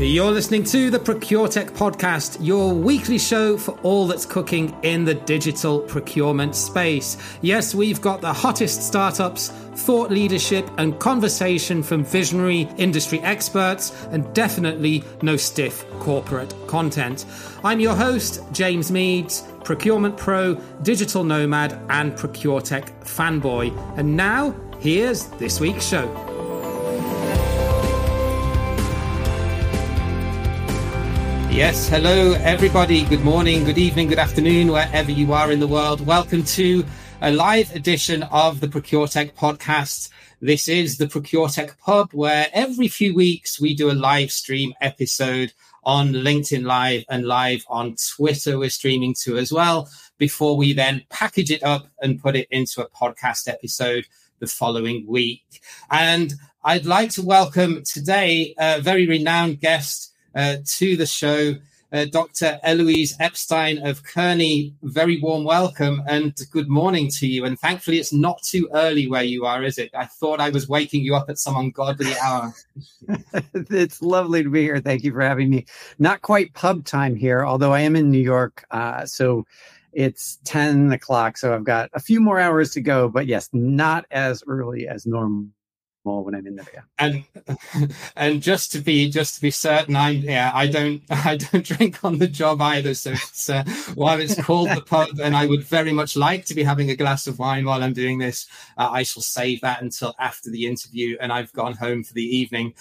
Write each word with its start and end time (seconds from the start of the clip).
You're 0.00 0.30
listening 0.30 0.62
to 0.64 0.90
the 0.90 1.00
ProcureTech 1.00 1.70
podcast, 1.70 2.38
your 2.40 2.72
weekly 2.72 3.18
show 3.18 3.58
for 3.58 3.72
all 3.82 4.06
that's 4.06 4.24
cooking 4.24 4.76
in 4.84 5.04
the 5.04 5.14
digital 5.14 5.80
procurement 5.80 6.54
space. 6.54 7.16
Yes, 7.42 7.74
we've 7.74 8.00
got 8.00 8.20
the 8.20 8.32
hottest 8.32 8.84
startups, 8.84 9.48
thought 9.48 10.12
leadership, 10.12 10.70
and 10.78 10.96
conversation 11.00 11.82
from 11.82 12.04
visionary 12.04 12.68
industry 12.76 13.18
experts, 13.22 13.90
and 14.12 14.32
definitely 14.34 15.02
no 15.20 15.36
stiff 15.36 15.84
corporate 15.98 16.54
content. 16.68 17.26
I'm 17.64 17.80
your 17.80 17.96
host, 17.96 18.40
James 18.52 18.92
Meads, 18.92 19.42
procurement 19.64 20.16
pro, 20.16 20.54
digital 20.82 21.24
nomad, 21.24 21.72
and 21.90 22.12
ProcureTech 22.12 23.04
fanboy. 23.04 23.76
And 23.98 24.16
now, 24.16 24.54
here's 24.78 25.26
this 25.38 25.58
week's 25.58 25.88
show. 25.88 26.27
Yes, 31.58 31.88
hello 31.88 32.34
everybody. 32.34 33.04
Good 33.06 33.24
morning, 33.24 33.64
good 33.64 33.78
evening, 33.78 34.06
good 34.06 34.20
afternoon, 34.20 34.70
wherever 34.70 35.10
you 35.10 35.32
are 35.32 35.50
in 35.50 35.58
the 35.58 35.66
world. 35.66 36.06
Welcome 36.06 36.44
to 36.44 36.84
a 37.20 37.32
live 37.32 37.74
edition 37.74 38.22
of 38.22 38.60
the 38.60 38.68
ProcureTech 38.68 39.32
podcast. 39.32 40.08
This 40.40 40.68
is 40.68 40.98
the 40.98 41.06
ProcureTech 41.06 41.76
Pub, 41.80 42.12
where 42.12 42.46
every 42.52 42.86
few 42.86 43.12
weeks 43.12 43.60
we 43.60 43.74
do 43.74 43.90
a 43.90 43.92
live 43.92 44.30
stream 44.30 44.72
episode 44.80 45.52
on 45.82 46.12
LinkedIn 46.12 46.64
Live 46.64 47.04
and 47.08 47.26
live 47.26 47.64
on 47.68 47.96
Twitter. 48.14 48.56
We're 48.56 48.70
streaming 48.70 49.16
to 49.24 49.36
as 49.36 49.52
well 49.52 49.90
before 50.16 50.56
we 50.56 50.74
then 50.74 51.02
package 51.10 51.50
it 51.50 51.64
up 51.64 51.88
and 52.00 52.22
put 52.22 52.36
it 52.36 52.46
into 52.52 52.82
a 52.82 52.90
podcast 52.90 53.48
episode 53.48 54.06
the 54.38 54.46
following 54.46 55.04
week. 55.08 55.60
And 55.90 56.34
I'd 56.62 56.86
like 56.86 57.10
to 57.10 57.22
welcome 57.22 57.82
today 57.82 58.54
a 58.60 58.80
very 58.80 59.08
renowned 59.08 59.58
guest 59.58 60.07
to 60.38 60.96
the 60.96 61.06
show. 61.06 61.54
Uh, 61.90 62.04
Dr. 62.04 62.60
Elouise 62.62 63.16
Epstein 63.18 63.78
of 63.78 64.04
Kearney, 64.04 64.74
very 64.82 65.18
warm 65.20 65.42
welcome 65.42 66.02
and 66.06 66.38
good 66.52 66.68
morning 66.68 67.08
to 67.18 67.26
you. 67.26 67.44
And 67.46 67.58
thankfully, 67.58 67.98
it's 67.98 68.12
not 68.12 68.42
too 68.42 68.68
early 68.74 69.08
where 69.08 69.22
you 69.22 69.46
are, 69.46 69.64
is 69.64 69.78
it? 69.78 69.90
I 69.94 70.04
thought 70.04 70.38
I 70.38 70.50
was 70.50 70.68
waking 70.68 71.02
you 71.02 71.16
up 71.16 71.30
at 71.30 71.38
some 71.38 71.56
ungodly 71.56 72.12
hour. 72.22 72.54
it's 73.54 74.02
lovely 74.02 74.42
to 74.42 74.50
be 74.50 74.62
here. 74.62 74.80
Thank 74.80 75.02
you 75.02 75.12
for 75.12 75.22
having 75.22 75.50
me. 75.50 75.64
Not 75.98 76.22
quite 76.22 76.54
pub 76.54 76.84
time 76.84 77.16
here, 77.16 77.44
although 77.44 77.72
I 77.72 77.80
am 77.80 77.96
in 77.96 78.10
New 78.10 78.20
York. 78.20 78.66
Uh, 78.70 79.06
so 79.06 79.46
it's 79.92 80.38
10 80.44 80.92
o'clock. 80.92 81.38
So 81.38 81.54
I've 81.54 81.64
got 81.64 81.90
a 81.94 82.00
few 82.00 82.20
more 82.20 82.38
hours 82.38 82.72
to 82.72 82.82
go. 82.82 83.08
But 83.08 83.26
yes, 83.26 83.48
not 83.52 84.04
as 84.10 84.44
early 84.46 84.86
as 84.86 85.06
normal 85.06 85.46
more 86.08 86.24
when 86.24 86.34
I'm 86.34 86.46
in 86.46 86.56
there. 86.56 86.84
And 86.98 87.24
and 88.16 88.42
just 88.42 88.72
to 88.72 88.80
be 88.80 89.10
just 89.10 89.34
to 89.36 89.40
be 89.40 89.50
certain, 89.50 89.94
I 89.94 90.10
yeah 90.10 90.50
I 90.54 90.66
don't 90.66 91.02
I 91.10 91.36
don't 91.36 91.64
drink 91.64 92.04
on 92.04 92.18
the 92.18 92.26
job 92.26 92.60
either. 92.60 92.94
So 92.94 93.10
it's 93.12 93.50
uh, 93.50 93.64
while 93.94 94.18
it's 94.24 94.40
called 94.42 94.70
the 94.70 94.80
pub, 94.80 95.20
and 95.22 95.36
I 95.36 95.44
would 95.46 95.64
very 95.64 95.92
much 95.92 96.16
like 96.16 96.44
to 96.46 96.54
be 96.54 96.64
having 96.64 96.90
a 96.90 96.96
glass 96.96 97.26
of 97.26 97.38
wine 97.38 97.64
while 97.66 97.82
I'm 97.82 97.92
doing 97.92 98.18
this, 98.18 98.46
uh, 98.78 98.88
I 98.90 99.02
shall 99.02 99.22
save 99.22 99.60
that 99.60 99.82
until 99.82 100.14
after 100.18 100.50
the 100.50 100.66
interview, 100.66 101.16
and 101.20 101.32
I've 101.32 101.52
gone 101.52 101.74
home 101.74 102.02
for 102.04 102.14
the 102.14 102.28
evening. 102.40 102.74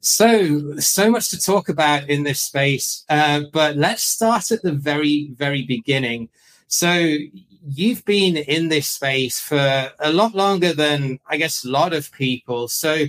So 0.00 0.78
so 0.78 1.10
much 1.10 1.28
to 1.30 1.38
talk 1.38 1.68
about 1.68 2.08
in 2.08 2.22
this 2.22 2.40
space, 2.40 3.04
uh, 3.10 3.42
but 3.52 3.76
let's 3.76 4.02
start 4.02 4.50
at 4.50 4.62
the 4.62 4.72
very 4.72 5.30
very 5.44 5.62
beginning. 5.62 6.30
So 6.70 7.16
you've 7.66 8.04
been 8.04 8.36
in 8.36 8.68
this 8.68 8.86
space 8.86 9.40
for 9.40 9.92
a 9.98 10.12
lot 10.12 10.36
longer 10.36 10.72
than 10.72 11.18
I 11.28 11.36
guess 11.36 11.64
a 11.64 11.68
lot 11.68 11.92
of 11.92 12.12
people. 12.12 12.68
So 12.68 13.06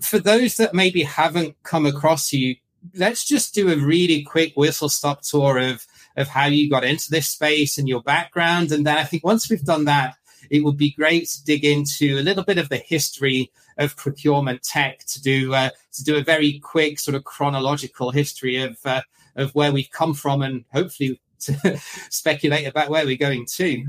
for 0.00 0.18
those 0.18 0.56
that 0.56 0.72
maybe 0.72 1.02
haven't 1.02 1.62
come 1.62 1.84
across 1.84 2.32
you, 2.32 2.56
let's 2.94 3.26
just 3.26 3.54
do 3.54 3.70
a 3.70 3.76
really 3.76 4.22
quick 4.22 4.54
whistle 4.56 4.88
stop 4.88 5.20
tour 5.20 5.58
of 5.58 5.86
of 6.16 6.28
how 6.28 6.46
you 6.46 6.70
got 6.70 6.84
into 6.84 7.10
this 7.10 7.28
space 7.28 7.76
and 7.76 7.86
your 7.86 8.02
background. 8.02 8.72
And 8.72 8.86
then 8.86 8.96
I 8.96 9.04
think 9.04 9.24
once 9.24 9.48
we've 9.48 9.64
done 9.64 9.84
that, 9.84 10.14
it 10.50 10.64
would 10.64 10.78
be 10.78 10.92
great 10.92 11.28
to 11.28 11.44
dig 11.44 11.66
into 11.66 12.18
a 12.18 12.22
little 12.22 12.44
bit 12.44 12.58
of 12.58 12.70
the 12.70 12.78
history 12.78 13.52
of 13.76 13.96
procurement 13.96 14.62
tech 14.62 15.04
to 15.08 15.20
do 15.20 15.52
uh, 15.52 15.68
to 15.92 16.02
do 16.02 16.16
a 16.16 16.24
very 16.24 16.60
quick 16.60 16.98
sort 16.98 17.14
of 17.14 17.24
chronological 17.24 18.10
history 18.10 18.56
of 18.56 18.78
uh, 18.86 19.02
of 19.36 19.54
where 19.54 19.70
we've 19.70 19.90
come 19.90 20.14
from 20.14 20.40
and 20.40 20.64
hopefully 20.72 21.20
to 21.44 21.76
speculate 22.10 22.66
about 22.66 22.90
where 22.90 23.04
we're 23.04 23.16
going 23.16 23.46
to. 23.46 23.84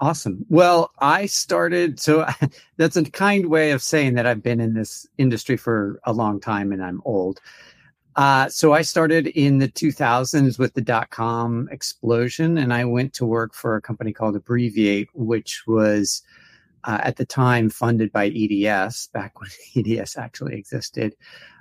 Awesome. 0.00 0.44
Well, 0.48 0.90
I 0.98 1.26
started, 1.26 2.00
so 2.00 2.26
that's 2.76 2.96
a 2.96 3.04
kind 3.04 3.46
way 3.46 3.70
of 3.70 3.82
saying 3.82 4.14
that 4.14 4.26
I've 4.26 4.42
been 4.42 4.60
in 4.60 4.74
this 4.74 5.06
industry 5.16 5.56
for 5.56 6.00
a 6.04 6.12
long 6.12 6.40
time 6.40 6.72
and 6.72 6.82
I'm 6.82 7.00
old. 7.04 7.40
Uh, 8.16 8.48
so 8.48 8.72
I 8.72 8.82
started 8.82 9.28
in 9.28 9.58
the 9.58 9.68
2000s 9.68 10.58
with 10.58 10.74
the 10.74 10.82
dot 10.82 11.10
com 11.10 11.68
explosion, 11.70 12.58
and 12.58 12.72
I 12.72 12.84
went 12.84 13.14
to 13.14 13.24
work 13.24 13.54
for 13.54 13.76
a 13.76 13.80
company 13.80 14.12
called 14.12 14.36
eBreviate, 14.36 15.08
which 15.14 15.62
was 15.66 16.22
uh, 16.84 16.98
at 17.02 17.16
the 17.16 17.24
time 17.24 17.70
funded 17.70 18.12
by 18.12 18.26
EDS, 18.28 19.08
back 19.14 19.40
when 19.40 19.50
EDS 19.76 20.16
actually 20.16 20.56
existed. 20.56 21.14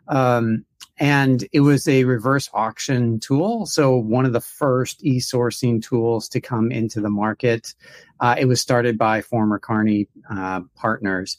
Um, 0.07 0.65
and 0.97 1.45
it 1.51 1.61
was 1.61 1.87
a 1.87 2.03
reverse 2.03 2.49
auction 2.53 3.19
tool. 3.19 3.65
So 3.65 3.95
one 3.95 4.25
of 4.25 4.33
the 4.33 4.41
first 4.41 5.03
e-sourcing 5.03 5.81
tools 5.81 6.29
to 6.29 6.41
come 6.41 6.71
into 6.71 7.01
the 7.01 7.09
market. 7.09 7.73
Uh, 8.19 8.35
it 8.37 8.45
was 8.45 8.61
started 8.61 8.97
by 8.97 9.21
former 9.21 9.57
Kearney 9.59 10.07
uh, 10.29 10.61
partners, 10.75 11.37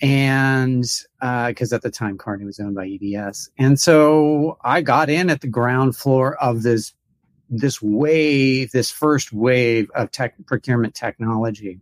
and 0.00 0.84
because 1.20 1.72
uh, 1.72 1.76
at 1.76 1.82
the 1.82 1.90
time 1.90 2.18
Kearney 2.18 2.44
was 2.44 2.58
owned 2.58 2.74
by 2.74 2.98
EDS, 3.00 3.50
and 3.58 3.78
so 3.78 4.58
I 4.62 4.80
got 4.80 5.10
in 5.10 5.30
at 5.30 5.42
the 5.42 5.48
ground 5.48 5.96
floor 5.96 6.36
of 6.42 6.62
this 6.62 6.94
this 7.50 7.80
wave, 7.82 8.72
this 8.72 8.90
first 8.90 9.32
wave 9.32 9.90
of 9.94 10.10
tech 10.10 10.34
procurement 10.46 10.94
technology. 10.94 11.80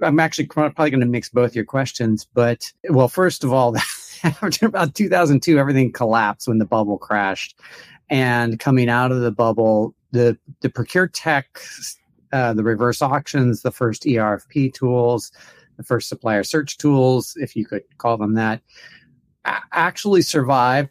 I'm 0.00 0.20
actually 0.20 0.46
probably 0.46 0.90
going 0.90 1.00
to 1.00 1.06
mix 1.06 1.28
both 1.28 1.56
your 1.56 1.64
questions, 1.64 2.26
but 2.32 2.72
well, 2.88 3.08
first 3.08 3.42
of 3.42 3.52
all, 3.52 3.72
after 4.24 4.66
about 4.66 4.94
2002, 4.94 5.58
everything 5.58 5.92
collapsed 5.92 6.48
when 6.48 6.58
the 6.58 6.66
bubble 6.66 6.98
crashed. 6.98 7.58
And 8.10 8.58
coming 8.58 8.88
out 8.88 9.12
of 9.12 9.20
the 9.20 9.30
bubble, 9.30 9.94
the 10.12 10.38
the 10.60 10.70
procure 10.70 11.06
tech, 11.06 11.60
uh, 12.32 12.54
the 12.54 12.64
reverse 12.64 13.02
auctions, 13.02 13.62
the 13.62 13.70
first 13.70 14.04
ERFP 14.04 14.72
tools, 14.72 15.30
the 15.76 15.84
first 15.84 16.08
supplier 16.08 16.42
search 16.42 16.78
tools, 16.78 17.34
if 17.36 17.54
you 17.54 17.66
could 17.66 17.82
call 17.98 18.16
them 18.16 18.34
that, 18.34 18.62
actually 19.72 20.22
survived. 20.22 20.90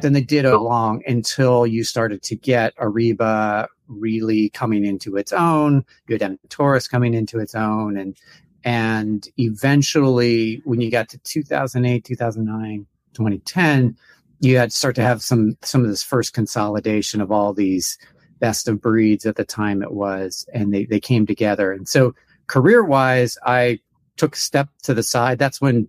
Then 0.00 0.12
they 0.12 0.22
did 0.22 0.44
along 0.44 1.02
until 1.08 1.66
you 1.66 1.82
started 1.82 2.22
to 2.22 2.36
get 2.36 2.76
Ariba 2.76 3.66
really 3.88 4.50
coming 4.50 4.84
into 4.84 5.16
its 5.16 5.32
own. 5.32 5.84
You 6.06 6.16
had 6.16 6.38
Emptoris 6.38 6.88
coming 6.88 7.14
into 7.14 7.40
its 7.40 7.54
own, 7.54 7.96
and 7.96 8.16
and 8.64 9.26
eventually, 9.36 10.62
when 10.64 10.80
you 10.80 10.90
got 10.90 11.08
to 11.10 11.18
2008, 11.18 12.04
2009, 12.04 12.86
2010, 13.14 13.96
you 14.40 14.56
had 14.56 14.70
to 14.70 14.76
start 14.76 14.94
to 14.96 15.02
have 15.02 15.22
some 15.22 15.56
some 15.62 15.82
of 15.82 15.88
this 15.88 16.02
first 16.02 16.32
consolidation 16.32 17.20
of 17.20 17.30
all 17.30 17.52
these 17.52 17.98
best 18.40 18.68
of 18.68 18.80
breeds 18.80 19.26
at 19.26 19.36
the 19.36 19.44
time 19.44 19.82
it 19.82 19.92
was, 19.92 20.48
and 20.52 20.72
they 20.72 20.84
they 20.84 21.00
came 21.00 21.26
together. 21.26 21.72
And 21.72 21.88
so, 21.88 22.14
career 22.46 22.84
wise, 22.84 23.38
I 23.44 23.80
took 24.16 24.34
a 24.34 24.38
step 24.38 24.68
to 24.82 24.94
the 24.94 25.02
side. 25.02 25.38
That's 25.38 25.60
when 25.60 25.88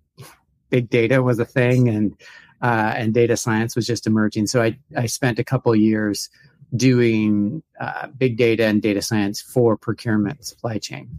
big 0.69 0.89
data 0.89 1.23
was 1.23 1.39
a 1.39 1.45
thing, 1.45 1.89
and 1.89 2.15
uh, 2.61 2.93
and 2.95 3.13
data 3.13 3.37
science 3.37 3.75
was 3.75 3.87
just 3.87 4.07
emerging. 4.07 4.47
So 4.47 4.61
I 4.61 4.77
I 4.95 5.07
spent 5.07 5.39
a 5.39 5.43
couple 5.43 5.75
years 5.75 6.29
doing 6.75 7.63
uh, 7.79 8.07
big 8.07 8.37
data 8.37 8.65
and 8.65 8.81
data 8.81 9.01
science 9.01 9.41
for 9.41 9.75
procurement 9.75 10.45
supply 10.45 10.77
chain. 10.77 11.09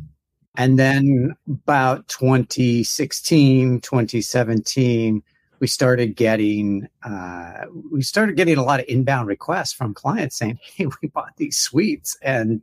And 0.57 0.79
then 0.79 1.37
about 1.49 2.09
2016, 2.09 3.81
2017, 3.81 5.23
we 5.61 5.67
started 5.67 6.17
getting 6.17 6.89
uh, 7.05 7.67
we 7.93 8.03
started 8.03 8.37
getting 8.37 8.57
a 8.57 8.65
lot 8.65 8.81
of 8.81 8.87
inbound 8.89 9.29
requests 9.29 9.73
from 9.75 9.95
clients 9.95 10.37
saying, 10.37 10.59
"Hey, 10.75 10.87
we 11.03 11.09
bought 11.09 11.37
these 11.37 11.59
suites, 11.59 12.17
and 12.23 12.63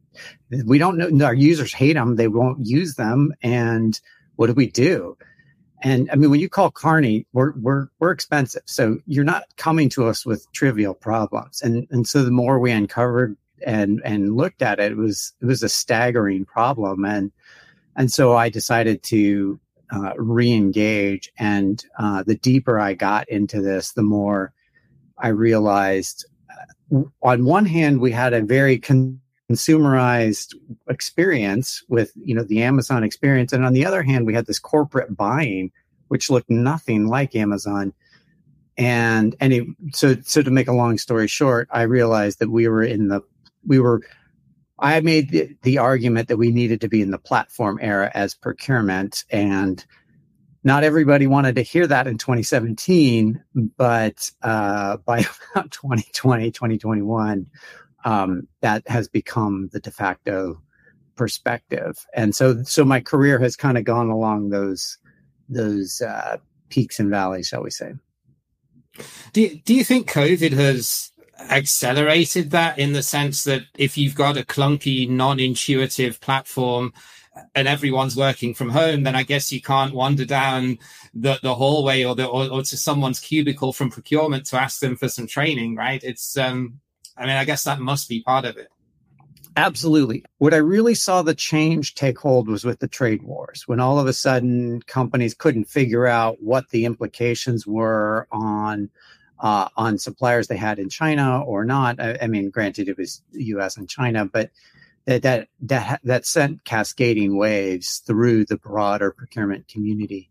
we 0.66 0.80
don't 0.80 0.98
know 0.98 1.25
our 1.25 1.34
users 1.34 1.74
hate 1.74 1.94
them; 1.94 2.16
they 2.16 2.28
won't 2.28 2.66
use 2.66 2.95
them, 2.95 3.34
and 3.42 4.00
what 4.36 4.48
do 4.48 4.54
we 4.54 4.68
do?" 4.68 5.16
And 5.83 6.10
I 6.12 6.16
mean, 6.16 6.31
when 6.31 6.40
you 6.40 6.50
call 6.50 6.72
Kearney, 6.72 7.28
we're 7.33 7.54
we're 7.57 7.88
we're 8.00 8.12
expensive, 8.12 8.63
so 8.66 8.98
you're 9.06 9.24
not 9.24 9.44
coming 9.57 9.90
to 9.90 10.07
us 10.07 10.25
with 10.25 10.51
trivial 10.51 10.95
problems. 10.95 11.62
And 11.62 11.88
and 11.92 12.07
so 12.07 12.24
the 12.24 12.31
more 12.31 12.60
we 12.60 12.72
uncovered 12.72 13.38
and 13.66 14.01
and 14.04 14.36
looked 14.36 14.63
at 14.63 14.80
it, 14.80 14.94
it 14.94 14.98
was 14.98 15.33
it 15.40 15.45
was 15.45 15.62
a 15.62 15.69
staggering 15.69 16.45
problem, 16.45 17.06
and 17.06 17.31
and 17.98 18.12
so 18.12 18.36
I 18.36 18.50
decided 18.50 19.04
to 19.04 19.60
uh, 19.92 20.14
re-engage. 20.18 21.32
And 21.38 21.84
uh, 22.00 22.24
the 22.24 22.36
deeper 22.36 22.80
I 22.80 22.94
got 22.94 23.28
into 23.30 23.62
this, 23.62 23.94
the 23.94 24.04
more 24.04 24.54
I 25.18 25.30
realized. 25.30 26.26
Uh, 26.94 27.04
on 27.22 27.46
one 27.46 27.66
hand, 27.66 28.00
we 28.00 28.12
had 28.12 28.34
a 28.34 28.42
very 28.42 28.78
con- 28.78 29.20
consumerized 29.50 30.54
experience 30.90 31.84
with 31.88 32.12
you 32.16 32.36
know 32.36 32.44
the 32.44 32.62
Amazon 32.62 33.04
experience, 33.04 33.54
and 33.54 33.66
on 33.66 33.74
the 33.74 33.86
other 33.86 34.04
hand, 34.04 34.26
we 34.26 34.34
had 34.34 34.46
this 34.46 34.60
corporate 34.60 35.16
buying, 35.16 35.72
which 36.10 36.30
looked 36.30 36.50
nothing 36.50 37.08
like 37.08 37.36
Amazon. 37.36 37.94
and 38.78 39.36
any 39.40 39.66
so 39.94 40.16
so 40.24 40.42
to 40.42 40.52
make 40.52 40.68
a 40.68 40.74
long 40.74 40.98
story 40.98 41.28
short, 41.28 41.68
I 41.72 41.84
realized 41.84 42.40
that 42.40 42.52
we 42.52 42.68
were 42.68 42.84
in 42.84 43.08
the 43.08 43.22
we 43.66 43.80
were 43.80 44.02
I 44.80 45.00
made 45.02 45.32
the, 45.32 45.56
the 45.64 45.78
argument 45.80 46.28
that 46.28 46.38
we 46.38 46.52
needed 46.52 46.82
to 46.82 46.88
be 46.88 47.02
in 47.02 47.12
the 47.12 47.18
platform 47.18 47.80
era 47.82 48.12
as 48.14 48.36
procurement 48.36 49.24
and 49.30 49.84
not 50.64 50.84
everybody 50.84 51.28
wanted 51.28 51.56
to 51.56 51.62
hear 51.62 51.88
that 51.88 52.08
in 52.08 52.18
2017, 52.18 53.42
but 53.78 54.30
uh, 54.44 54.98
by 55.06 55.20
about 55.20 55.72
2020, 55.72 56.52
2021, 56.52 57.48
um, 58.06 58.48
that 58.62 58.88
has 58.88 59.08
become 59.08 59.70
the 59.72 59.80
de 59.80 59.92
facto 59.92 60.62
perspective. 61.16 62.06
And 62.14 62.36
so, 62.36 62.64
so 62.64 62.86
my 62.86 63.00
career 63.00 63.40
has 63.40 63.56
kind 63.56 63.78
of 63.78 63.84
gone 63.84 64.10
along 64.10 64.50
those 64.50 64.98
those 65.50 66.02
uh, 66.02 66.38
peaks 66.70 67.00
and 67.00 67.10
valleys, 67.10 67.48
shall 67.48 67.64
we 67.64 67.72
say? 67.72 67.94
Do 69.32 69.42
you, 69.42 69.62
do 69.62 69.74
you 69.74 69.86
think 69.86 70.12
COVID 70.12 70.52
has 70.52 71.12
accelerated 71.39 72.51
that 72.51 72.80
in 72.80 72.94
the 72.94 73.04
sense 73.04 73.44
that 73.44 73.63
if 73.78 73.98
you've 73.98 74.16
got 74.16 74.38
a 74.38 74.44
clunky, 74.44 75.10
non-intuitive 75.10 76.19
platform 76.22 76.94
and 77.56 77.68
everyone's 77.68 78.16
working 78.16 78.54
from 78.54 78.69
home, 78.69 79.04
then 79.04 79.16
I 79.16 79.24
guess 79.24 79.51
you 79.51 79.62
can't 79.62 79.94
wander 79.94 80.25
down 80.25 80.80
the, 81.13 81.39
the 81.44 81.56
hallway 81.56 82.04
or 82.04 82.16
the 82.16 82.25
or, 82.25 82.50
or, 82.50 82.63
to 82.63 82.78
someone's 82.78 83.19
cubicle 83.19 83.74
from 83.74 83.92
procurement 83.92 84.45
to 84.48 84.62
ask 84.62 84.80
them 84.80 84.95
for 84.95 85.10
some 85.10 85.28
training, 85.28 85.75
right? 85.75 86.04
It's 86.04 86.38
um 86.38 86.80
I 87.16 87.25
mean, 87.25 87.36
I 87.36 87.45
guess 87.45 87.63
that 87.63 87.80
must 87.80 88.10
be 88.10 88.22
part 88.22 88.45
of 88.45 88.57
it. 88.57 88.69
Absolutely. 89.56 90.24
What 90.38 90.54
I 90.54 90.57
really 90.57 90.94
saw 90.94 91.24
the 91.24 91.33
change 91.33 91.95
take 91.95 92.19
hold 92.19 92.48
was 92.48 92.63
with 92.63 92.80
the 92.80 92.88
trade 92.88 93.24
wars, 93.24 93.63
when 93.68 93.80
all 93.80 93.98
of 93.98 94.06
a 94.06 94.13
sudden 94.13 94.83
companies 94.83 95.33
couldn't 95.33 95.66
figure 95.66 96.06
out 96.06 96.38
what 96.42 96.69
the 96.69 96.86
implications 96.86 97.66
were 97.66 98.28
on 98.31 98.92
uh, 99.39 99.69
on 99.75 99.98
suppliers 99.98 100.48
they 100.48 100.57
had 100.57 100.80
in 100.80 100.89
China 100.89 101.42
or 101.42 101.66
not. 101.66 102.00
I, 102.00 102.18
I 102.22 102.28
mean, 102.28 102.50
granted, 102.50 102.89
it 102.89 102.98
was 102.98 103.22
U.S. 103.31 103.78
and 103.78 103.89
China, 103.89 104.25
but 104.25 104.51
that 105.06 105.22
that 105.24 105.48
that 105.62 106.01
that 106.04 106.25
sent 106.25 106.63
cascading 106.66 107.38
waves 107.38 108.01
through 108.06 108.45
the 108.45 108.57
broader 108.57 109.12
procurement 109.12 109.68
community. 109.68 110.30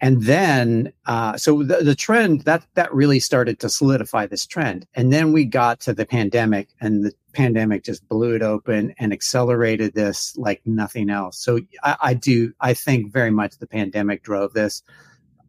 And 0.00 0.22
then, 0.22 0.92
uh, 1.06 1.36
so 1.36 1.64
the, 1.64 1.78
the 1.78 1.94
trend 1.96 2.42
that 2.42 2.64
that 2.74 2.94
really 2.94 3.18
started 3.18 3.58
to 3.60 3.68
solidify 3.68 4.26
this 4.26 4.46
trend. 4.46 4.86
And 4.94 5.12
then 5.12 5.32
we 5.32 5.44
got 5.44 5.80
to 5.80 5.92
the 5.92 6.06
pandemic, 6.06 6.68
and 6.80 7.04
the 7.04 7.12
pandemic 7.32 7.84
just 7.84 8.08
blew 8.08 8.34
it 8.34 8.42
open 8.42 8.94
and 8.98 9.12
accelerated 9.12 9.94
this 9.94 10.36
like 10.36 10.60
nothing 10.64 11.10
else. 11.10 11.38
So 11.38 11.60
I, 11.82 11.96
I 12.00 12.14
do, 12.14 12.52
I 12.60 12.74
think 12.74 13.12
very 13.12 13.30
much 13.30 13.58
the 13.58 13.66
pandemic 13.66 14.22
drove 14.22 14.52
this, 14.52 14.82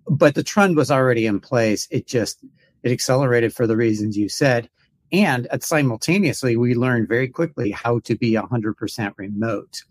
but 0.09 0.35
the 0.35 0.43
trend 0.43 0.75
was 0.75 0.91
already 0.91 1.25
in 1.25 1.39
place. 1.39 1.87
It 1.91 2.07
just 2.07 2.43
it 2.83 2.91
accelerated 2.91 3.53
for 3.53 3.67
the 3.67 3.77
reasons 3.77 4.17
you 4.17 4.29
said. 4.29 4.69
And 5.11 5.47
at 5.47 5.63
simultaneously 5.63 6.57
we 6.57 6.75
learned 6.75 7.07
very 7.07 7.27
quickly 7.27 7.71
how 7.71 7.99
to 7.99 8.15
be 8.15 8.33
100% 8.33 9.13
remote. 9.17 9.83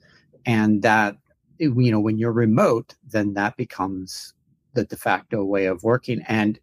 And 0.46 0.82
that 0.82 1.16
you 1.58 1.90
know 1.90 2.00
when 2.00 2.18
you're 2.18 2.32
remote 2.32 2.94
then 3.08 3.34
that 3.34 3.56
becomes 3.56 4.34
the 4.74 4.84
de 4.84 4.96
facto 4.96 5.44
way 5.44 5.66
of 5.66 5.82
working. 5.82 6.22
And 6.28 6.58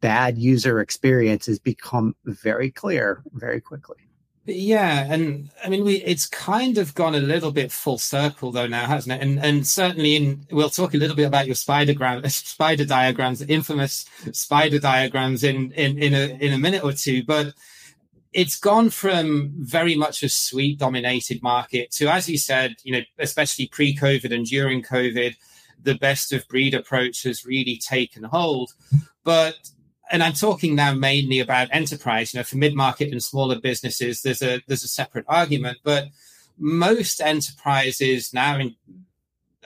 bad 0.00 0.38
user 0.38 0.80
experiences 0.80 1.58
become 1.58 2.14
very 2.24 2.70
clear 2.70 3.22
very 3.32 3.60
quickly 3.60 4.08
yeah, 4.46 5.10
and 5.10 5.50
I 5.64 5.70
mean, 5.70 5.84
we 5.84 5.96
it's 5.96 6.26
kind 6.26 6.76
of 6.76 6.94
gone 6.94 7.14
a 7.14 7.20
little 7.20 7.50
bit 7.50 7.72
full 7.72 7.96
circle 7.96 8.52
though 8.52 8.66
now, 8.66 8.86
hasn't 8.86 9.14
it? 9.14 9.26
And 9.26 9.38
and 9.42 9.66
certainly 9.66 10.16
in 10.16 10.46
we'll 10.50 10.68
talk 10.68 10.92
a 10.92 10.98
little 10.98 11.16
bit 11.16 11.26
about 11.26 11.46
your 11.46 11.54
spider 11.54 11.94
gram, 11.94 12.22
spider 12.28 12.84
diagrams, 12.84 13.40
infamous 13.40 14.04
spider 14.32 14.78
diagrams 14.78 15.44
in 15.44 15.72
in 15.72 15.98
in 15.98 16.12
a 16.12 16.36
in 16.44 16.52
a 16.52 16.58
minute 16.58 16.84
or 16.84 16.92
two, 16.92 17.24
but 17.24 17.54
it's 18.34 18.58
gone 18.58 18.90
from 18.90 19.52
very 19.58 19.94
much 19.94 20.22
a 20.22 20.28
suite 20.28 20.78
dominated 20.78 21.40
market 21.42 21.90
to, 21.92 22.08
as 22.08 22.28
you 22.28 22.36
said, 22.36 22.74
you 22.82 22.92
know, 22.92 23.02
especially 23.20 23.68
pre 23.68 23.96
COVID 23.96 24.34
and 24.34 24.44
during 24.44 24.82
COVID, 24.82 25.36
the 25.82 25.94
best 25.94 26.32
of 26.32 26.46
breed 26.48 26.74
approach 26.74 27.22
has 27.22 27.46
really 27.46 27.78
taken 27.78 28.24
hold. 28.24 28.72
But 29.22 29.70
and 30.10 30.22
I'm 30.22 30.32
talking 30.32 30.74
now 30.74 30.94
mainly 30.94 31.40
about 31.40 31.68
enterprise. 31.72 32.32
You 32.32 32.40
know, 32.40 32.44
for 32.44 32.56
mid 32.56 32.74
market 32.74 33.10
and 33.10 33.22
smaller 33.22 33.58
businesses, 33.58 34.22
there's 34.22 34.42
a 34.42 34.62
there's 34.66 34.84
a 34.84 34.88
separate 34.88 35.24
argument, 35.28 35.78
but 35.82 36.08
most 36.58 37.20
enterprises 37.20 38.32
now, 38.32 38.56
and 38.56 38.74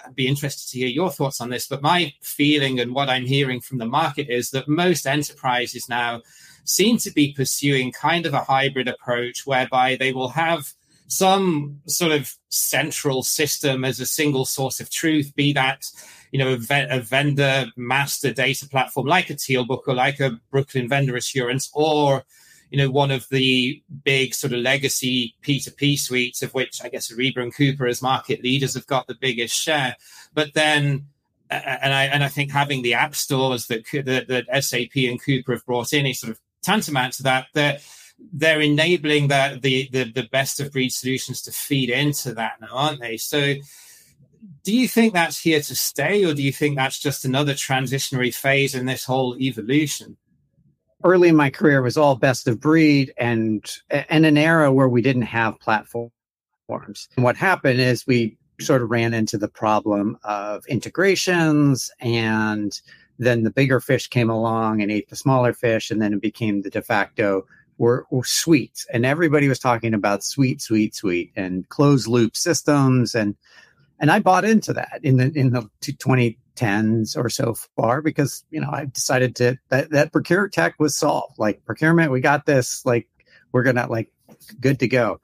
I'd 0.05 0.15
be 0.15 0.29
interested 0.29 0.71
to 0.71 0.79
hear 0.79 0.89
your 0.89 1.11
thoughts 1.11 1.41
on 1.41 1.51
this. 1.51 1.67
But 1.67 1.83
my 1.83 2.13
feeling 2.21 2.81
and 2.81 2.95
what 2.95 3.09
I'm 3.09 3.27
hearing 3.27 3.61
from 3.61 3.79
the 3.79 3.87
market 3.87 4.29
is 4.31 4.51
that 4.51 4.69
most 4.69 5.07
enterprises 5.07 5.89
now 5.89 6.23
seem 6.65 6.99
to 6.99 7.11
be 7.11 7.33
pursuing 7.33 7.93
kind 7.93 8.27
of 8.27 8.35
a 8.35 8.45
hybrid 8.45 8.89
approach 8.89 9.47
whereby 9.47 9.97
they 9.97 10.13
will 10.13 10.29
have 10.29 10.73
some 11.09 11.81
sort 11.87 12.13
of 12.13 12.35
central 12.51 13.23
system 13.23 13.85
as 13.85 13.99
a 13.99 14.07
single 14.07 14.45
source 14.45 14.79
of 14.79 14.91
truth, 14.91 15.35
be 15.35 15.55
that 15.55 15.87
you 16.31 16.39
know 16.39 16.59
a, 16.71 17.01
vendor 17.01 17.67
master 17.77 18.33
data 18.33 18.69
platform 18.69 19.07
like 19.07 19.31
a 19.31 19.35
Tealbook 19.35 19.83
or 19.87 19.95
like 19.95 20.21
a 20.21 20.39
Brooklyn 20.51 20.89
Vendor 20.89 21.17
Assurance, 21.17 21.71
or 21.73 22.25
you 22.71 22.79
know 22.79 22.91
one 22.91 23.11
of 23.11 23.29
the 23.31 23.83
big 24.05 24.35
sort 24.35 24.53
of 24.53 24.61
legacy 24.61 25.35
P2P 25.43 25.99
suites, 25.99 26.43
of 26.43 26.55
which 26.55 26.81
I 26.83 26.89
guess 26.89 27.13
Ariba 27.13 27.39
and 27.39 27.55
Coupa 27.55 27.89
as 27.89 28.03
market 28.03 28.43
leaders 28.43 28.75
have 28.75 28.87
got 28.87 29.07
the 29.07 29.17
biggest 29.21 29.55
share. 29.55 29.97
But 30.35 30.55
then 30.55 31.07
and 31.51 31.95
I 31.95 32.05
and 32.05 32.23
I 32.23 32.29
think 32.29 32.51
having 32.51 32.83
the 32.83 32.95
app 32.95 33.15
stores 33.15 33.67
that 33.67 33.85
that, 33.93 34.29
that 34.29 34.65
SAP 34.65 34.97
and 34.97 35.23
Coupa 35.23 35.53
have 35.53 35.67
brought 35.67 35.93
in 35.93 36.07
is 36.07 36.21
sort 36.21 36.33
of 36.33 36.41
tantamount 36.63 37.15
to 37.15 37.23
that. 37.25 37.47
They're 37.55 37.79
they're 38.33 38.61
enabling 38.61 39.29
that 39.29 39.63
the, 39.63 39.89
the 39.93 40.13
the 40.13 40.29
best 40.31 40.61
of 40.61 40.73
breed 40.73 40.91
solutions 40.91 41.43
to 41.43 41.53
feed 41.53 41.91
into 41.91 42.35
that 42.35 42.61
now, 42.61 42.69
aren't 42.73 43.01
they? 43.01 43.17
So 43.17 43.55
do 44.63 44.77
you 44.77 44.89
think 44.89 45.15
that's 45.15 45.39
here 45.39 45.61
to 45.61 45.75
stay, 45.75 46.25
or 46.25 46.35
do 46.35 46.43
you 46.43 46.53
think 46.53 46.77
that's 46.77 46.99
just 46.99 47.25
another 47.25 47.55
transitionary 47.55 48.35
phase 48.35 48.75
in 48.75 48.87
this 48.87 49.05
whole 49.05 49.37
evolution? 49.39 50.17
Early 51.05 51.29
in 51.29 51.37
my 51.37 51.51
career 51.51 51.81
was 51.81 51.97
all 51.97 52.17
best 52.17 52.49
of 52.49 52.61
breed 52.61 53.15
and 53.17 53.65
and 53.91 54.27
an 54.27 54.37
era 54.37 54.73
where 54.73 54.89
we 54.89 55.01
didn't 55.01 55.23
have 55.23 55.61
platforms. 55.61 56.11
And 57.17 57.25
what 57.25 57.37
happened 57.37 57.81
is 57.81 58.07
we 58.07 58.37
sort 58.61 58.83
of 58.83 58.91
ran 58.91 59.15
into 59.15 59.39
the 59.39 59.49
problem 59.49 60.19
of 60.25 60.67
integrations 60.67 61.91
and 62.01 62.79
then 63.19 63.43
the 63.43 63.51
bigger 63.51 63.81
fish 63.81 64.09
came 64.09 64.31
along 64.31 64.81
and 64.81 64.91
ate 64.91 65.09
the 65.09 65.17
smaller 65.17 65.53
fish, 65.53 65.91
and 65.91 66.01
then 66.01 66.13
it 66.13 66.21
became 66.21 66.63
the 66.63 66.71
de 66.71 66.83
facto 66.83 67.45
were, 67.79 68.07
were 68.11 68.25
suites. 68.25 68.87
And 68.93 69.05
everybody 69.05 69.49
was 69.49 69.59
talking 69.59 69.95
about 69.95 70.25
suite, 70.25 70.61
suite, 70.63 70.95
suite, 70.95 71.33
and 71.37 71.69
closed 71.69 72.07
loop 72.07 72.37
systems, 72.37 73.15
and 73.15 73.37
and 74.01 74.11
I 74.11 74.21
bought 74.21 74.45
into 74.45 74.73
that 74.75 75.01
in 75.03 75.17
the 75.17 75.33
in 75.35 75.51
the 75.51 75.69
2010s 75.83 77.17
or 77.17 77.29
so 77.29 77.55
far 77.77 78.03
because 78.03 78.45
you 78.51 78.61
know 78.61 78.71
I 78.71 78.87
decided 78.87 79.37
to 79.37 79.59
that 79.71 79.91
that 79.91 80.13
procure 80.13 80.49
tech 80.49 80.75
was 80.79 80.97
solved. 80.97 81.39
Like 81.39 81.65
procurement, 81.65 82.13
we 82.13 82.21
got 82.21 82.47
this. 82.47 82.85
Like 82.85 83.09
we're 83.53 83.65
gonna 83.65 83.89
like 83.89 84.11
good 84.61 84.81
to 84.81 84.89
go. 84.89 85.21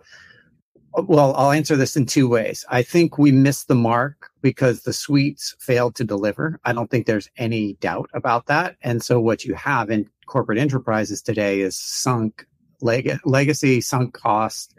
Well, 0.97 1.35
I'll 1.35 1.51
answer 1.51 1.75
this 1.75 1.97
in 1.97 2.07
two 2.07 2.29
ways. 2.29 2.65
I 2.69 2.83
think 2.83 3.19
we 3.19 3.33
missed 3.33 3.67
the 3.67 3.75
mark 3.75 4.31
because 4.43 4.83
the 4.83 4.93
suites 4.93 5.57
failed 5.59 5.97
to 5.97 6.05
deliver. 6.05 6.61
I 6.65 6.73
don't 6.73 6.89
think 6.89 7.07
there's 7.07 7.29
any 7.37 7.75
doubt 7.81 8.11
about 8.15 8.47
that. 8.47 8.77
And 8.81 9.03
so 9.03 9.19
what 9.19 9.45
you 9.45 9.55
have 9.55 9.91
in 9.91 10.09
corporate 10.27 10.59
enterprises 10.59 11.21
today 11.21 11.63
is 11.63 11.77
sunk 11.77 12.47
leg- 12.81 13.19
legacy, 13.25 13.81
sunk 13.81 14.15
cost 14.15 14.77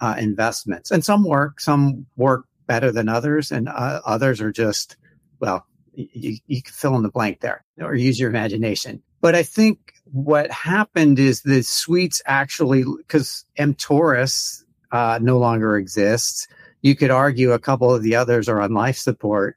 uh, 0.00 0.16
investments. 0.18 0.90
And 0.90 1.04
some 1.04 1.22
work, 1.22 1.60
some 1.60 2.06
work 2.16 2.46
better 2.66 2.92
than 2.92 3.08
others, 3.08 3.52
and 3.52 3.68
uh, 3.68 4.00
others 4.04 4.40
are 4.40 4.52
just, 4.52 4.96
well, 5.40 5.66
you, 5.92 6.38
you 6.46 6.62
can 6.62 6.72
fill 6.72 6.96
in 6.96 7.02
the 7.02 7.10
blank 7.10 7.40
there 7.40 7.64
or 7.80 7.94
use 7.94 8.20
your 8.20 8.30
imagination. 8.30 9.02
But 9.20 9.34
I 9.34 9.42
think 9.42 9.94
what 10.04 10.50
happened 10.50 11.18
is 11.18 11.42
the 11.42 11.62
suites 11.62 12.22
actually, 12.26 12.84
because 12.98 13.44
Emptoris, 13.58 14.62
uh, 14.92 15.18
no 15.20 15.38
longer 15.38 15.76
exists. 15.76 16.46
You 16.82 16.94
could 16.94 17.10
argue 17.10 17.52
a 17.52 17.58
couple 17.58 17.92
of 17.92 18.02
the 18.02 18.14
others 18.14 18.48
are 18.48 18.60
on 18.60 18.72
life 18.72 18.96
support. 18.96 19.56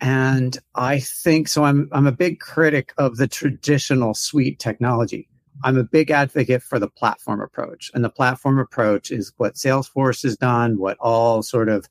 And 0.00 0.56
I 0.74 1.00
think 1.00 1.48
so. 1.48 1.64
I'm, 1.64 1.88
I'm 1.92 2.06
a 2.06 2.12
big 2.12 2.38
critic 2.38 2.92
of 2.98 3.16
the 3.16 3.26
traditional 3.26 4.14
suite 4.14 4.58
technology. 4.58 5.28
I'm 5.64 5.78
a 5.78 5.84
big 5.84 6.10
advocate 6.10 6.62
for 6.62 6.78
the 6.78 6.88
platform 6.88 7.40
approach. 7.40 7.90
And 7.94 8.04
the 8.04 8.10
platform 8.10 8.58
approach 8.58 9.10
is 9.10 9.32
what 9.38 9.54
Salesforce 9.54 10.22
has 10.22 10.36
done, 10.36 10.78
what 10.78 10.98
all 11.00 11.42
sort 11.42 11.70
of 11.70 11.88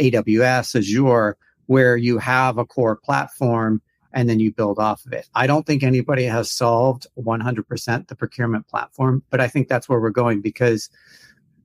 AWS, 0.00 0.76
Azure, 0.76 1.36
where 1.66 1.96
you 1.96 2.18
have 2.18 2.58
a 2.58 2.64
core 2.64 2.96
platform 2.96 3.80
and 4.12 4.28
then 4.28 4.40
you 4.40 4.52
build 4.52 4.78
off 4.78 5.04
of 5.06 5.12
it. 5.12 5.28
I 5.34 5.46
don't 5.46 5.66
think 5.66 5.82
anybody 5.82 6.24
has 6.24 6.50
solved 6.50 7.06
100% 7.18 8.08
the 8.08 8.14
procurement 8.14 8.68
platform, 8.68 9.22
but 9.30 9.40
I 9.40 9.48
think 9.48 9.68
that's 9.68 9.88
where 9.88 10.00
we're 10.00 10.10
going 10.10 10.42
because 10.42 10.90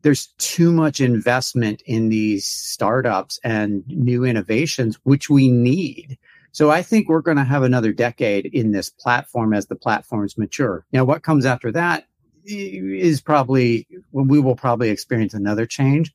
there's 0.01 0.27
too 0.37 0.71
much 0.71 1.01
investment 1.01 1.81
in 1.85 2.09
these 2.09 2.45
startups 2.45 3.39
and 3.43 3.83
new 3.87 4.23
innovations, 4.23 4.97
which 5.03 5.29
we 5.29 5.51
need. 5.51 6.17
So 6.51 6.71
I 6.71 6.81
think 6.81 7.09
we're 7.09 7.21
going 7.21 7.37
to 7.37 7.43
have 7.43 7.63
another 7.63 7.91
decade 7.91 8.45
in 8.47 8.71
this 8.71 8.89
platform 8.89 9.53
as 9.53 9.67
the 9.67 9.75
platforms 9.75 10.37
mature. 10.37 10.85
Now, 10.93 11.03
what 11.03 11.23
comes 11.23 11.45
after 11.45 11.71
that 11.73 12.07
is 12.45 13.19
probably 13.19 13.87
we 14.11 14.39
will 14.39 14.55
probably 14.55 14.89
experience 14.89 15.33
another 15.33 15.65
change. 15.65 16.13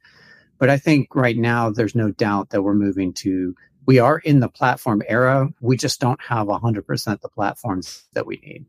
But 0.62 0.70
I 0.70 0.78
think 0.78 1.16
right 1.16 1.36
now 1.36 1.70
there's 1.70 1.96
no 1.96 2.12
doubt 2.12 2.50
that 2.50 2.62
we're 2.62 2.72
moving 2.72 3.12
to 3.14 3.56
we 3.84 3.98
are 3.98 4.20
in 4.20 4.38
the 4.38 4.48
platform 4.48 5.02
era. 5.08 5.48
We 5.60 5.76
just 5.76 5.98
don't 5.98 6.22
have 6.22 6.46
100% 6.46 7.20
the 7.20 7.28
platforms 7.28 8.04
that 8.12 8.26
we 8.26 8.36
need. 8.36 8.66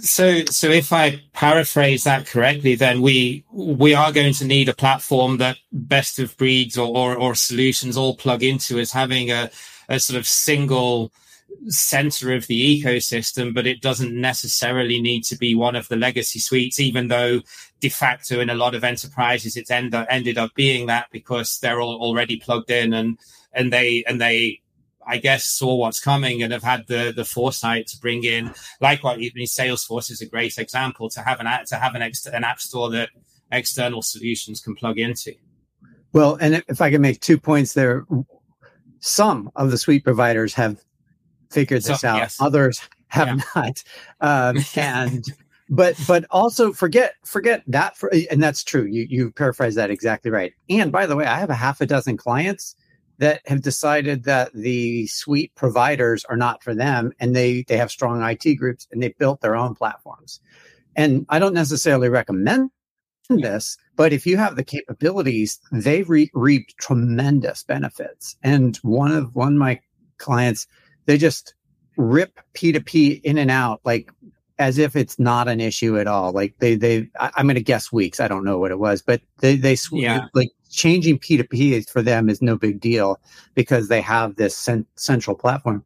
So, 0.00 0.46
so 0.46 0.68
if 0.68 0.90
I 0.90 1.20
paraphrase 1.34 2.04
that 2.04 2.26
correctly, 2.26 2.76
then 2.76 3.02
we 3.02 3.44
we 3.52 3.92
are 3.92 4.10
going 4.10 4.32
to 4.32 4.46
need 4.46 4.70
a 4.70 4.74
platform 4.74 5.36
that 5.36 5.58
best 5.70 6.18
of 6.18 6.34
breeds 6.38 6.78
or 6.78 6.88
or, 6.96 7.14
or 7.14 7.34
solutions 7.34 7.98
all 7.98 8.16
plug 8.16 8.42
into 8.42 8.78
as 8.78 8.92
having 8.92 9.30
a 9.30 9.50
a 9.90 10.00
sort 10.00 10.18
of 10.18 10.26
single 10.26 11.12
center 11.68 12.32
of 12.32 12.46
the 12.46 12.82
ecosystem, 12.82 13.54
but 13.54 13.66
it 13.66 13.80
doesn't 13.80 14.18
necessarily 14.18 15.00
need 15.00 15.24
to 15.24 15.36
be 15.36 15.54
one 15.54 15.76
of 15.76 15.88
the 15.88 15.96
legacy 15.96 16.38
suites, 16.38 16.80
even 16.80 17.08
though 17.08 17.40
de 17.84 17.90
facto 17.90 18.40
in 18.40 18.48
a 18.48 18.54
lot 18.54 18.74
of 18.74 18.82
enterprises 18.82 19.58
it's 19.58 19.70
end, 19.70 19.94
ended 20.08 20.38
up 20.38 20.54
being 20.54 20.86
that 20.86 21.06
because 21.12 21.58
they're 21.58 21.82
all 21.82 22.00
already 22.00 22.38
plugged 22.38 22.70
in 22.70 22.94
and 22.94 23.18
and 23.52 23.70
they 23.70 24.02
and 24.06 24.18
they 24.18 24.62
I 25.06 25.18
guess 25.18 25.44
saw 25.44 25.74
what's 25.74 26.00
coming 26.00 26.42
and 26.42 26.50
have 26.50 26.62
had 26.62 26.86
the 26.86 27.12
the 27.14 27.26
foresight 27.26 27.86
to 27.88 27.98
bring 27.98 28.24
in 28.24 28.54
like 28.80 29.04
what 29.04 29.20
you 29.20 29.30
mean 29.34 29.46
Salesforce 29.46 30.10
is 30.10 30.22
a 30.22 30.26
great 30.26 30.56
example 30.56 31.10
to 31.10 31.20
have 31.20 31.40
an 31.40 31.66
to 31.66 31.76
have 31.76 31.94
an 31.94 32.00
ex, 32.00 32.24
an 32.24 32.42
app 32.42 32.58
store 32.58 32.88
that 32.92 33.10
external 33.52 34.00
solutions 34.00 34.62
can 34.62 34.74
plug 34.74 34.98
into. 34.98 35.34
Well, 36.14 36.38
and 36.40 36.64
if 36.68 36.80
I 36.80 36.90
can 36.90 37.02
make 37.02 37.20
two 37.20 37.38
points 37.38 37.74
there, 37.74 38.06
some 39.00 39.50
of 39.56 39.70
the 39.70 39.76
suite 39.76 40.04
providers 40.04 40.54
have 40.54 40.80
figured 41.50 41.82
this 41.82 42.00
so, 42.00 42.08
out. 42.08 42.16
Yes. 42.16 42.40
Others 42.40 42.80
have 43.08 43.28
yeah. 43.28 43.40
not. 43.54 43.84
Um, 44.20 44.64
and 44.76 45.24
but 45.68 45.96
but 46.06 46.24
also 46.30 46.72
forget 46.72 47.14
forget 47.24 47.62
that 47.66 47.96
for 47.96 48.12
and 48.30 48.42
that's 48.42 48.62
true. 48.62 48.84
You 48.84 49.06
you 49.08 49.30
paraphrase 49.32 49.74
that 49.76 49.90
exactly 49.90 50.30
right. 50.30 50.52
And 50.68 50.92
by 50.92 51.06
the 51.06 51.16
way, 51.16 51.24
I 51.24 51.38
have 51.38 51.50
a 51.50 51.54
half 51.54 51.80
a 51.80 51.86
dozen 51.86 52.16
clients 52.16 52.76
that 53.18 53.40
have 53.46 53.62
decided 53.62 54.24
that 54.24 54.52
the 54.52 55.06
suite 55.06 55.54
providers 55.54 56.24
are 56.26 56.36
not 56.36 56.62
for 56.62 56.74
them 56.74 57.12
and 57.20 57.34
they 57.34 57.62
they 57.68 57.76
have 57.76 57.90
strong 57.90 58.22
IT 58.22 58.56
groups 58.56 58.86
and 58.90 59.02
they 59.02 59.14
built 59.18 59.40
their 59.40 59.56
own 59.56 59.74
platforms. 59.74 60.40
And 60.96 61.26
I 61.28 61.38
don't 61.38 61.54
necessarily 61.54 62.08
recommend 62.08 62.70
this, 63.28 63.76
but 63.96 64.12
if 64.12 64.26
you 64.26 64.36
have 64.36 64.56
the 64.56 64.64
capabilities, 64.64 65.58
they 65.72 66.02
re- 66.02 66.66
tremendous 66.78 67.62
benefits. 67.62 68.36
And 68.42 68.76
one 68.78 69.12
of 69.12 69.34
one 69.34 69.54
of 69.54 69.58
my 69.58 69.80
clients, 70.18 70.66
they 71.06 71.16
just 71.16 71.54
rip 71.96 72.38
P2P 72.54 73.22
in 73.22 73.38
and 73.38 73.50
out 73.50 73.80
like 73.84 74.10
as 74.58 74.78
if 74.78 74.94
it's 74.94 75.18
not 75.18 75.48
an 75.48 75.60
issue 75.60 75.98
at 75.98 76.06
all. 76.06 76.32
Like 76.32 76.54
they 76.58 76.74
they 76.76 77.08
I, 77.18 77.30
am 77.36 77.46
going 77.46 77.56
to 77.56 77.62
guess 77.62 77.92
weeks. 77.92 78.20
I 78.20 78.28
don't 78.28 78.44
know 78.44 78.58
what 78.58 78.70
it 78.70 78.78
was, 78.78 79.02
but 79.02 79.20
they 79.40 79.56
they 79.56 79.76
yeah. 79.92 80.26
like 80.34 80.50
changing 80.70 81.18
P2P 81.18 81.88
for 81.88 82.02
them 82.02 82.28
is 82.28 82.42
no 82.42 82.56
big 82.56 82.80
deal 82.80 83.20
because 83.54 83.88
they 83.88 84.00
have 84.00 84.36
this 84.36 84.56
cent- 84.56 84.88
central 84.96 85.36
platform. 85.36 85.84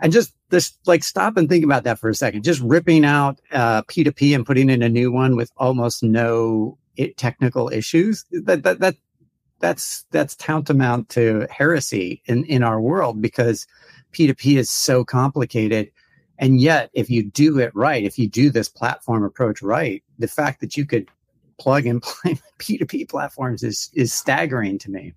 And 0.00 0.12
just 0.12 0.34
this, 0.50 0.76
like, 0.86 1.02
stop 1.02 1.36
and 1.36 1.48
think 1.48 1.64
about 1.64 1.84
that 1.84 1.98
for 1.98 2.08
a 2.08 2.14
second. 2.14 2.44
Just 2.44 2.60
ripping 2.60 3.04
out 3.04 3.40
uh, 3.52 3.82
P2P 3.82 4.34
and 4.34 4.44
putting 4.44 4.68
in 4.68 4.82
a 4.82 4.88
new 4.88 5.10
one 5.10 5.36
with 5.36 5.50
almost 5.56 6.02
no 6.02 6.76
it, 6.96 7.16
technical 7.16 7.70
issues. 7.70 8.24
That 8.30 8.62
that 8.64 8.80
that 8.80 8.96
that's 9.60 10.04
that's 10.10 10.36
tantamount 10.36 11.08
to 11.10 11.46
heresy 11.50 12.22
in 12.26 12.44
in 12.44 12.62
our 12.62 12.80
world 12.80 13.22
because 13.22 13.66
P2P 14.12 14.58
is 14.58 14.68
so 14.68 15.04
complicated. 15.04 15.90
And 16.38 16.60
yet, 16.60 16.90
if 16.94 17.10
you 17.10 17.22
do 17.30 17.58
it 17.60 17.74
right, 17.74 18.02
if 18.02 18.18
you 18.18 18.28
do 18.28 18.50
this 18.50 18.68
platform 18.68 19.24
approach 19.24 19.62
right, 19.62 20.02
the 20.18 20.28
fact 20.28 20.60
that 20.60 20.76
you 20.76 20.84
could 20.84 21.08
plug 21.58 21.86
and 21.86 22.02
play 22.02 22.38
P2P 22.58 23.08
platforms 23.08 23.62
is 23.62 23.90
is 23.94 24.12
staggering 24.12 24.78
to 24.78 24.90
me. 24.90 25.14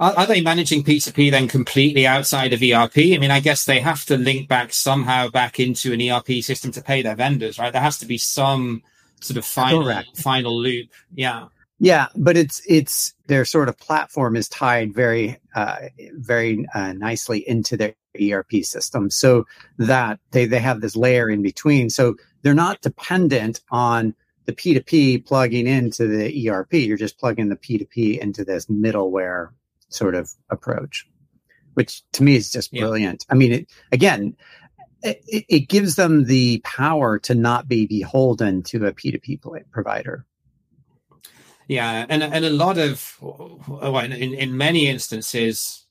Are, 0.00 0.16
are, 0.16 0.26
they 0.26 0.40
managing 0.40 0.82
P2P 0.82 1.30
then 1.30 1.46
completely 1.46 2.06
outside 2.06 2.52
of 2.52 2.62
ERP? 2.62 2.96
I 2.98 3.18
mean, 3.18 3.30
I 3.30 3.40
guess 3.40 3.64
they 3.64 3.80
have 3.80 4.04
to 4.06 4.16
link 4.16 4.48
back 4.48 4.72
somehow 4.72 5.28
back 5.28 5.60
into 5.60 5.92
an 5.92 6.00
ERP 6.00 6.42
system 6.42 6.72
to 6.72 6.82
pay 6.82 7.02
their 7.02 7.14
vendors, 7.14 7.58
right? 7.58 7.72
There 7.72 7.82
has 7.82 7.98
to 7.98 8.06
be 8.06 8.18
some 8.18 8.82
sort 9.20 9.36
of 9.36 9.44
final 9.44 9.84
Correct. 9.84 10.16
final 10.16 10.58
loop. 10.58 10.88
Yeah. 11.14 11.48
Yeah, 11.80 12.08
but 12.16 12.36
it's 12.36 12.60
it's 12.66 13.14
their 13.28 13.44
sort 13.44 13.68
of 13.68 13.78
platform 13.78 14.34
is 14.34 14.48
tied 14.48 14.92
very 14.92 15.38
uh, 15.54 15.76
very 16.14 16.66
uh, 16.74 16.92
nicely 16.94 17.48
into 17.48 17.76
their 17.76 17.94
ERP 18.20 18.64
system, 18.64 19.10
so 19.10 19.46
that 19.78 20.18
they 20.32 20.46
they 20.46 20.58
have 20.58 20.80
this 20.80 20.96
layer 20.96 21.30
in 21.30 21.40
between. 21.40 21.88
So 21.88 22.16
they're 22.42 22.54
not 22.54 22.80
dependent 22.80 23.60
on 23.70 24.14
the 24.46 24.54
P2P 24.54 25.26
plugging 25.26 25.66
into 25.66 26.06
the 26.06 26.48
ERP. 26.48 26.72
You're 26.72 26.96
just 26.96 27.18
plugging 27.18 27.48
the 27.48 27.56
P2P 27.56 28.18
into 28.18 28.44
this 28.44 28.66
middleware 28.66 29.50
sort 29.88 30.14
of 30.14 30.30
approach, 30.50 31.06
which 31.74 32.02
to 32.12 32.24
me 32.24 32.34
is 32.34 32.50
just 32.50 32.72
brilliant. 32.72 33.24
Yeah. 33.28 33.34
I 33.34 33.36
mean, 33.36 33.52
it, 33.52 33.72
again, 33.92 34.36
it, 35.02 35.22
it, 35.26 35.68
gives 35.68 35.96
them 35.96 36.24
the 36.24 36.60
power 36.64 37.18
to 37.20 37.34
not 37.34 37.68
be 37.68 37.86
beholden 37.86 38.62
to 38.64 38.86
a 38.86 38.92
P2P 38.92 39.70
provider. 39.70 40.24
Yeah, 41.68 42.06
and 42.08 42.22
and 42.22 42.44
a 42.46 42.50
lot 42.50 42.78
of 42.78 43.16
oh, 43.22 43.60
well, 43.68 43.98
in 43.98 44.12
in 44.12 44.56
many 44.56 44.88
instances, 44.88 45.84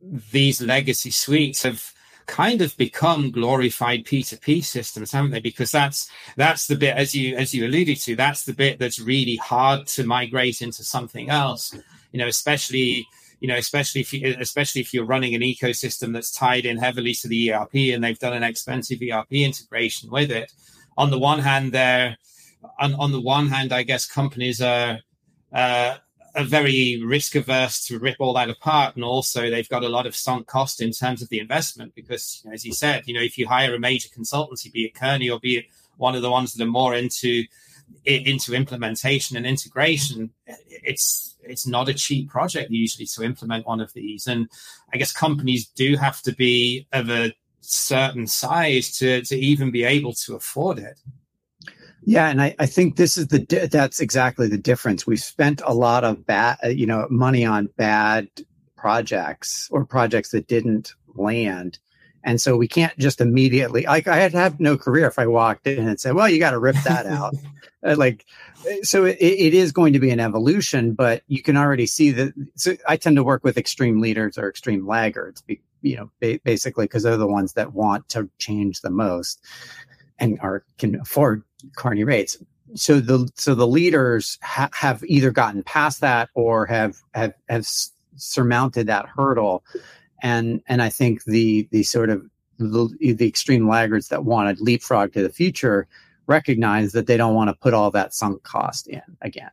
these 0.00 0.62
legacy 0.62 1.10
suites 1.10 1.62
have 1.62 1.92
kind 2.26 2.62
of 2.62 2.76
become 2.76 3.30
glorified 3.30 4.04
P2P 4.04 4.64
systems, 4.64 5.12
haven't 5.12 5.32
they? 5.32 5.40
Because 5.40 5.70
that's 5.70 6.08
that's 6.36 6.66
the 6.66 6.76
bit, 6.76 6.96
as 6.96 7.14
you 7.14 7.36
as 7.36 7.52
you 7.52 7.66
alluded 7.66 7.98
to, 8.00 8.16
that's 8.16 8.44
the 8.44 8.54
bit 8.54 8.78
that's 8.78 8.98
really 8.98 9.36
hard 9.36 9.86
to 9.88 10.04
migrate 10.04 10.62
into 10.62 10.82
something 10.82 11.28
else. 11.28 11.74
You 12.12 12.18
know, 12.18 12.28
especially 12.28 13.06
you 13.40 13.48
know, 13.48 13.56
especially 13.56 14.00
if 14.00 14.14
you 14.14 14.34
especially 14.40 14.80
if 14.80 14.94
you're 14.94 15.04
running 15.04 15.34
an 15.34 15.42
ecosystem 15.42 16.14
that's 16.14 16.30
tied 16.30 16.64
in 16.64 16.78
heavily 16.78 17.12
to 17.14 17.28
the 17.28 17.52
ERP 17.52 17.74
and 17.92 18.02
they've 18.02 18.18
done 18.18 18.32
an 18.32 18.44
expensive 18.44 19.00
ERP 19.02 19.32
integration 19.32 20.10
with 20.10 20.30
it. 20.30 20.52
On 20.96 21.10
the 21.10 21.18
one 21.18 21.40
hand, 21.40 21.72
there 21.72 22.16
on, 22.78 22.94
on 22.94 23.12
the 23.12 23.20
one 23.20 23.48
hand, 23.48 23.72
I 23.72 23.82
guess 23.82 24.06
companies 24.06 24.60
are 24.60 24.98
uh, 25.52 25.96
are 26.34 26.44
very 26.44 27.02
risk 27.04 27.34
averse 27.34 27.84
to 27.86 27.98
rip 27.98 28.16
all 28.20 28.34
that 28.34 28.50
apart, 28.50 28.94
and 28.94 29.04
also 29.04 29.50
they've 29.50 29.68
got 29.68 29.82
a 29.82 29.88
lot 29.88 30.06
of 30.06 30.14
sunk 30.14 30.46
cost 30.46 30.80
in 30.80 30.92
terms 30.92 31.22
of 31.22 31.28
the 31.28 31.40
investment 31.40 31.94
because, 31.94 32.46
as 32.52 32.64
you 32.64 32.72
said, 32.72 33.02
you 33.06 33.14
know, 33.14 33.22
if 33.22 33.36
you 33.36 33.48
hire 33.48 33.74
a 33.74 33.78
major 33.78 34.08
consultancy, 34.08 34.72
be 34.72 34.84
it 34.84 34.94
Kearney 34.94 35.28
or 35.28 35.40
be 35.40 35.58
it 35.58 35.66
one 35.96 36.14
of 36.14 36.22
the 36.22 36.30
ones 36.30 36.52
that 36.52 36.62
are 36.62 36.70
more 36.70 36.94
into 36.94 37.44
into 38.04 38.54
implementation 38.54 39.36
and 39.36 39.46
integration, 39.46 40.30
it's 40.46 41.36
it's 41.42 41.66
not 41.66 41.88
a 41.88 41.94
cheap 41.94 42.28
project 42.28 42.70
usually 42.70 43.06
to 43.06 43.22
implement 43.22 43.66
one 43.66 43.80
of 43.80 43.92
these, 43.92 44.26
and 44.26 44.48
I 44.92 44.98
guess 44.98 45.12
companies 45.12 45.66
do 45.66 45.96
have 45.96 46.22
to 46.22 46.32
be 46.32 46.86
of 46.92 47.10
a 47.10 47.32
certain 47.60 48.26
size 48.26 48.96
to 48.98 49.22
to 49.22 49.36
even 49.36 49.70
be 49.70 49.84
able 49.84 50.12
to 50.12 50.36
afford 50.36 50.78
it. 50.78 51.00
Yeah, 52.02 52.28
and 52.28 52.40
I, 52.40 52.54
I 52.58 52.66
think 52.66 52.96
this 52.96 53.18
is 53.18 53.28
the 53.28 53.68
that's 53.70 54.00
exactly 54.00 54.48
the 54.48 54.58
difference. 54.58 55.06
We've 55.06 55.20
spent 55.20 55.60
a 55.64 55.74
lot 55.74 56.04
of 56.04 56.26
bad, 56.26 56.58
uh, 56.64 56.68
you 56.68 56.86
know, 56.86 57.06
money 57.10 57.44
on 57.44 57.68
bad 57.76 58.28
projects 58.76 59.68
or 59.70 59.84
projects 59.84 60.30
that 60.30 60.46
didn't 60.46 60.94
land, 61.14 61.78
and 62.24 62.40
so 62.40 62.56
we 62.56 62.68
can't 62.68 62.96
just 62.98 63.20
immediately. 63.20 63.84
Like 63.84 64.08
I'd 64.08 64.32
have 64.32 64.60
no 64.60 64.78
career 64.78 65.06
if 65.06 65.18
I 65.18 65.26
walked 65.26 65.66
in 65.66 65.86
and 65.86 66.00
said, 66.00 66.14
"Well, 66.14 66.28
you 66.28 66.38
got 66.38 66.52
to 66.52 66.58
rip 66.58 66.76
that 66.84 67.06
out." 67.06 67.34
Uh, 67.82 67.94
like, 67.96 68.26
so 68.82 69.06
it, 69.06 69.16
it 69.18 69.54
is 69.54 69.72
going 69.72 69.94
to 69.94 69.98
be 69.98 70.10
an 70.10 70.20
evolution, 70.20 70.92
but 70.92 71.22
you 71.28 71.42
can 71.42 71.56
already 71.56 71.86
see 71.86 72.10
that. 72.10 72.34
So 72.54 72.76
I 72.86 72.98
tend 72.98 73.16
to 73.16 73.24
work 73.24 73.42
with 73.42 73.56
extreme 73.56 74.02
leaders 74.02 74.36
or 74.36 74.50
extreme 74.50 74.86
laggards, 74.86 75.42
you 75.80 75.96
know, 75.96 76.38
basically 76.44 76.84
because 76.84 77.04
they're 77.04 77.16
the 77.16 77.26
ones 77.26 77.54
that 77.54 77.72
want 77.72 78.06
to 78.10 78.28
change 78.38 78.82
the 78.82 78.90
most 78.90 79.42
and 80.20 80.38
are 80.40 80.64
can 80.78 81.00
afford 81.00 81.42
Kearney 81.76 82.04
rates. 82.04 82.36
So 82.74 83.00
the 83.00 83.28
so 83.34 83.54
the 83.54 83.66
leaders 83.66 84.38
ha- 84.42 84.70
have 84.72 85.02
either 85.04 85.32
gotten 85.32 85.64
past 85.64 86.00
that 86.02 86.28
or 86.34 86.66
have 86.66 86.96
have 87.14 87.34
have 87.48 87.66
surmounted 88.16 88.86
that 88.86 89.06
hurdle, 89.06 89.64
and 90.22 90.62
and 90.68 90.80
I 90.80 90.90
think 90.90 91.24
the 91.24 91.66
the 91.72 91.82
sort 91.82 92.10
of 92.10 92.22
the, 92.58 93.14
the 93.14 93.26
extreme 93.26 93.66
laggards 93.66 94.08
that 94.08 94.24
want 94.24 94.56
to 94.56 94.62
leapfrog 94.62 95.14
to 95.14 95.22
the 95.22 95.30
future 95.30 95.88
recognize 96.26 96.92
that 96.92 97.06
they 97.06 97.16
don't 97.16 97.34
want 97.34 97.48
to 97.48 97.54
put 97.54 97.74
all 97.74 97.90
that 97.90 98.14
sunk 98.14 98.42
cost 98.42 98.86
in 98.86 99.02
again. 99.22 99.50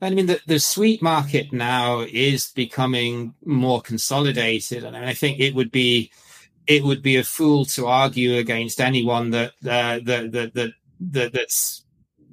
I 0.00 0.10
mean, 0.10 0.26
the, 0.26 0.40
the 0.46 0.60
suite 0.60 1.02
market 1.02 1.52
now 1.52 2.00
is 2.00 2.52
becoming 2.54 3.34
more 3.44 3.80
consolidated, 3.80 4.84
and 4.84 4.96
I 4.96 5.14
think 5.14 5.40
it 5.40 5.54
would 5.54 5.72
be 5.72 6.12
it 6.68 6.84
would 6.84 7.02
be 7.02 7.16
a 7.16 7.24
fool 7.24 7.64
to 7.64 7.86
argue 7.86 8.36
against 8.36 8.80
anyone 8.80 9.30
that 9.30 9.52
uh, 9.64 9.98
that, 10.04 10.30
that, 10.32 10.54
that 10.54 10.72
that 11.00 11.32
that's 11.32 11.84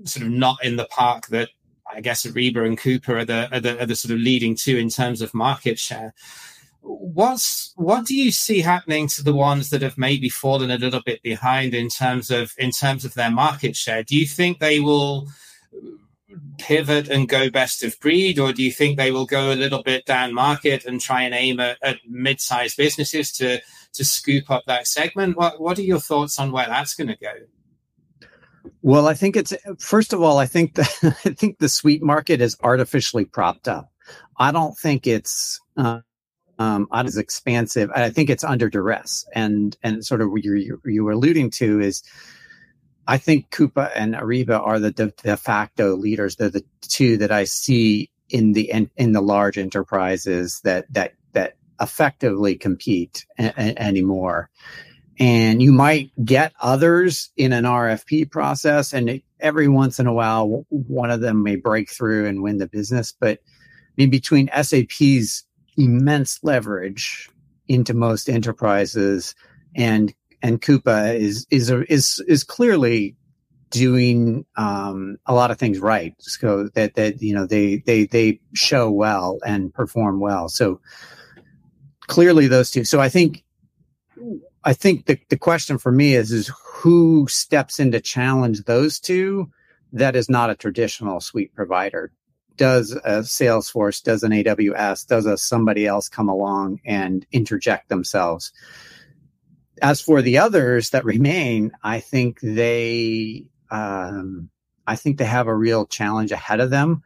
sort 0.04 0.26
of 0.26 0.32
not 0.32 0.64
in 0.64 0.76
the 0.76 0.86
park 0.86 1.28
that 1.28 1.50
I 1.92 2.02
guess 2.02 2.26
Ariba 2.26 2.66
and 2.66 2.78
Coupa 2.78 3.22
are 3.22 3.26
the, 3.26 3.56
are 3.56 3.60
the, 3.60 3.84
are 3.84 3.86
the 3.86 3.96
sort 3.96 4.14
of 4.14 4.20
leading 4.20 4.56
two 4.56 4.76
in 4.78 4.90
terms 4.90 5.22
of 5.22 5.34
market 5.34 5.80
share. 5.80 6.14
what's 6.82 7.74
what 7.78 8.06
do 8.06 8.16
you 8.16 8.32
see 8.32 8.60
happening 8.62 9.08
to 9.08 9.24
the 9.24 9.34
ones 9.34 9.70
that 9.70 9.82
have 9.82 9.98
maybe 9.98 10.30
fallen 10.30 10.70
a 10.70 10.78
little 10.78 11.02
bit 11.06 11.22
behind 11.24 11.74
in 11.74 11.90
terms 11.90 12.30
of 12.30 12.54
in 12.58 12.72
terms 12.72 13.06
of 13.06 13.14
their 13.14 13.32
market 13.32 13.76
share? 13.76 14.04
Do 14.04 14.18
you 14.18 14.28
think 14.28 14.60
they 14.60 14.82
will 14.82 15.28
pivot 16.58 17.08
and 17.08 17.30
go 17.30 17.50
best 17.50 17.84
of 17.84 18.00
breed, 18.00 18.40
or 18.40 18.52
do 18.54 18.64
you 18.64 18.72
think 18.72 18.98
they 18.98 19.12
will 19.12 19.26
go 19.26 19.52
a 19.52 19.56
little 19.56 19.84
bit 19.84 20.06
down 20.06 20.34
market 20.34 20.86
and 20.86 21.00
try 21.00 21.22
and 21.24 21.34
aim 21.34 21.60
at, 21.60 21.78
at 21.82 21.98
mid-sized 22.08 22.78
businesses 22.78 23.32
to 23.34 23.62
to 23.94 24.06
scoop 24.06 24.50
up 24.50 24.64
that 24.68 24.88
segment? 24.88 25.38
What 25.38 25.62
what 25.62 25.78
are 25.80 25.84
your 25.84 26.00
thoughts 26.00 26.40
on 26.40 26.52
where 26.52 26.68
that's 26.68 26.96
going 26.96 27.10
to 27.10 27.18
go? 27.18 27.34
Well, 28.82 29.08
I 29.08 29.14
think 29.14 29.36
it's 29.36 29.54
first 29.80 30.14
of 30.14 30.22
all, 30.22 30.38
I 30.38 30.46
think 30.46 30.76
that 30.76 30.94
I 31.26 31.30
think 31.32 31.60
the 31.60 31.70
suite 31.70 32.04
market 32.04 32.42
is 32.42 32.58
artificially 32.64 33.26
propped 33.26 33.68
up. 33.68 33.92
I 34.38 34.52
don't 34.52 34.78
think 34.78 35.08
it's 35.08 35.60
uh, 35.78 36.02
um, 36.60 36.88
as 36.94 37.18
expansive. 37.18 37.90
I 37.96 38.10
think 38.10 38.30
it's 38.30 38.44
under 38.44 38.70
duress, 38.70 39.26
and 39.34 39.76
and 39.84 40.06
sort 40.06 40.22
of 40.22 40.32
what 40.32 40.44
you 40.44 40.80
you 40.86 41.04
were 41.04 41.12
alluding 41.12 41.52
to 41.52 41.80
is, 41.80 42.04
I 43.08 43.18
think 43.18 43.50
Coupa 43.52 43.92
and 43.96 44.16
Ariba 44.16 44.60
are 44.60 44.80
the 44.80 44.92
de, 44.92 45.08
de 45.24 45.38
facto 45.38 45.96
leaders. 45.96 46.36
They're 46.36 46.50
the 46.50 46.66
two 46.82 47.18
that 47.18 47.32
I 47.32 47.44
see 47.44 48.10
in 48.30 48.54
the 48.54 48.72
in, 48.72 48.90
in 48.98 49.12
the 49.12 49.22
large 49.22 49.58
enterprises 49.58 50.62
that 50.64 50.92
that 50.94 51.14
that 51.34 51.56
effectively 51.80 52.56
compete 52.56 53.26
a, 53.38 53.54
a, 53.58 53.82
anymore. 53.82 54.50
And 55.18 55.62
you 55.62 55.72
might 55.72 56.12
get 56.26 56.54
others 56.60 57.32
in 57.38 57.54
an 57.54 57.64
RFP 57.64 58.32
process, 58.32 58.94
and 58.94 59.10
it, 59.10 59.24
every 59.40 59.68
once 59.68 60.00
in 60.00 60.08
a 60.08 60.14
while, 60.14 60.66
one 60.70 61.12
of 61.12 61.22
them 61.22 61.44
may 61.44 61.56
break 61.56 61.90
through 61.90 62.28
and 62.28 62.42
win 62.42 62.58
the 62.58 62.68
business. 62.68 63.14
But 63.18 63.40
I 63.40 63.92
mean, 63.98 64.10
between 64.10 64.50
SAP's 64.62 65.44
immense 65.78 66.40
leverage 66.44 67.30
into 67.68 67.94
most 67.94 68.30
enterprises 68.30 69.36
and 69.76 70.14
and 70.46 70.62
Coupa 70.62 71.16
is 71.16 71.48
is 71.50 71.72
is 71.72 72.24
is 72.28 72.44
clearly 72.44 73.16
doing 73.72 74.46
um, 74.58 75.18
a 75.26 75.34
lot 75.34 75.50
of 75.50 75.58
things 75.58 75.80
right. 75.80 76.14
So 76.20 76.70
that 76.76 76.94
that 76.96 77.22
you 77.22 77.34
know 77.34 77.48
they 77.48 77.78
they 77.78 78.06
they 78.06 78.40
show 78.54 78.92
well 78.92 79.40
and 79.46 79.74
perform 79.74 80.20
well. 80.20 80.48
So 80.50 80.80
clearly 82.02 82.48
those 82.48 82.70
two. 82.70 82.84
So 82.84 83.02
i 83.02 83.10
think 83.10 83.44
i 84.64 84.74
think 84.74 85.08
the, 85.08 85.20
the 85.30 85.38
question 85.38 85.78
for 85.80 85.92
me 85.92 86.14
is 86.14 86.32
is 86.32 86.52
who 86.64 87.28
steps 87.28 87.80
in 87.80 87.92
to 87.92 88.00
challenge 88.00 88.64
those 88.64 89.00
two 89.00 89.50
that 89.94 90.16
is 90.16 90.30
not 90.30 90.50
a 90.50 90.56
traditional 90.56 91.20
suite 91.20 91.56
provider? 91.56 92.12
Does 92.58 92.92
a 92.92 93.20
Salesforce, 93.22 94.04
does 94.04 94.24
an 94.24 94.32
AWS, 94.32 95.08
does 95.08 95.26
a 95.26 95.38
somebody 95.38 95.88
else 95.88 96.08
come 96.08 96.30
along 96.30 96.80
and 96.86 97.26
interject 97.32 97.90
themselves. 97.90 98.52
As 99.82 100.02
for 100.02 100.22
the 100.22 100.38
others 100.38 100.92
that 100.92 101.06
remain, 101.06 101.72
I 101.84 102.00
think 102.00 102.40
they, 102.42 103.46
um, 103.70 104.50
I 104.88 104.96
think 104.96 105.18
they 105.18 105.26
have 105.26 105.48
a 105.48 105.56
real 105.56 105.86
challenge 105.86 106.32
ahead 106.32 106.60
of 106.60 106.70
them. 106.70 107.04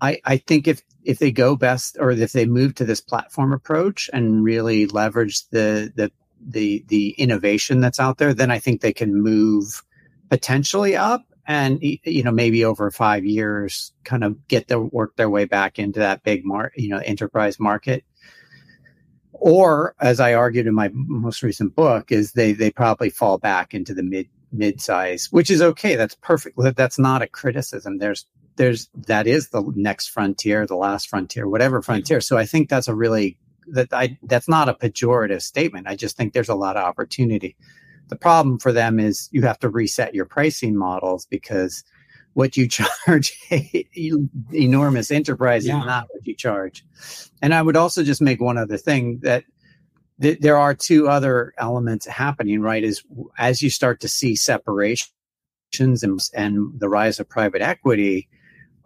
I, 0.00 0.20
I 0.24 0.36
think 0.36 0.68
if 0.68 0.82
if 1.02 1.18
they 1.18 1.32
go 1.32 1.54
best 1.56 1.96
or 2.00 2.10
if 2.10 2.32
they 2.32 2.46
move 2.46 2.74
to 2.76 2.84
this 2.84 3.00
platform 3.00 3.52
approach 3.52 4.10
and 4.12 4.44
really 4.44 4.86
leverage 4.86 5.48
the 5.48 5.92
the 5.94 6.10
the 6.46 6.84
the 6.88 7.10
innovation 7.10 7.80
that's 7.80 8.00
out 8.00 8.18
there, 8.18 8.34
then 8.34 8.50
I 8.50 8.58
think 8.58 8.80
they 8.80 8.92
can 8.92 9.14
move 9.14 9.82
potentially 10.28 10.96
up 10.96 11.24
and 11.46 11.78
you 11.82 12.22
know 12.22 12.30
maybe 12.30 12.64
over 12.64 12.90
five 12.90 13.24
years 13.24 13.92
kind 14.04 14.24
of 14.24 14.48
get 14.48 14.68
their 14.68 14.80
work 14.80 15.16
their 15.16 15.30
way 15.30 15.44
back 15.44 15.78
into 15.78 16.00
that 16.00 16.22
big 16.22 16.44
mar 16.44 16.72
you 16.76 16.88
know 16.88 16.98
enterprise 16.98 17.60
market 17.60 18.04
or 19.36 19.94
as 20.00 20.20
i 20.20 20.32
argued 20.32 20.66
in 20.66 20.74
my 20.74 20.90
most 20.94 21.42
recent 21.42 21.74
book 21.74 22.10
is 22.10 22.32
they 22.32 22.52
they 22.52 22.70
probably 22.70 23.10
fall 23.10 23.38
back 23.38 23.74
into 23.74 23.92
the 23.92 24.02
mid 24.02 24.28
mid 24.54 24.80
size 24.80 25.28
which 25.30 25.50
is 25.50 25.60
okay. 25.60 25.96
That's 25.96 26.14
perfect. 26.14 26.56
That's 26.76 26.98
not 26.98 27.22
a 27.22 27.26
criticism. 27.26 27.98
There's 27.98 28.26
there's 28.56 28.88
that 28.94 29.26
is 29.26 29.48
the 29.48 29.62
next 29.74 30.08
frontier 30.08 30.64
the 30.64 30.76
last 30.76 31.08
frontier 31.08 31.48
whatever 31.48 31.78
mm-hmm. 31.80 31.86
frontier. 31.86 32.20
So 32.20 32.38
i 32.38 32.46
think 32.46 32.68
that's 32.68 32.88
a 32.88 32.94
really 32.94 33.36
that 33.68 33.92
i 33.92 34.16
that's 34.22 34.48
not 34.48 34.68
a 34.68 34.74
pejorative 34.74 35.42
statement. 35.42 35.88
I 35.88 35.96
just 35.96 36.16
think 36.16 36.32
there's 36.32 36.48
a 36.48 36.54
lot 36.54 36.76
of 36.76 36.84
opportunity. 36.84 37.56
The 38.08 38.16
problem 38.16 38.58
for 38.58 38.70
them 38.70 39.00
is 39.00 39.28
you 39.32 39.42
have 39.42 39.58
to 39.60 39.68
reset 39.68 40.14
your 40.14 40.26
pricing 40.26 40.76
models 40.76 41.26
because 41.26 41.84
what 42.34 42.56
you 42.56 42.68
charge 43.06 43.32
enormous 44.52 45.10
enterprise 45.10 45.66
yeah. 45.66 45.80
is 45.80 45.86
not 45.86 46.06
what 46.12 46.26
you 46.26 46.34
charge. 46.34 46.84
And 47.40 47.54
I 47.54 47.62
would 47.62 47.76
also 47.76 48.02
just 48.02 48.20
make 48.20 48.40
one 48.40 48.58
other 48.58 48.76
thing 48.76 49.20
that 49.22 49.44
th- 50.20 50.40
there 50.40 50.58
are 50.58 50.74
two 50.74 51.08
other 51.08 51.54
elements 51.58 52.06
happening, 52.06 52.60
right? 52.60 52.84
Is 52.84 53.02
as 53.38 53.62
you 53.62 53.70
start 53.70 54.00
to 54.00 54.08
see 54.08 54.36
separations 54.36 55.10
and, 56.02 56.20
and 56.34 56.78
the 56.78 56.88
rise 56.88 57.18
of 57.18 57.28
private 57.28 57.62
equity, 57.62 58.28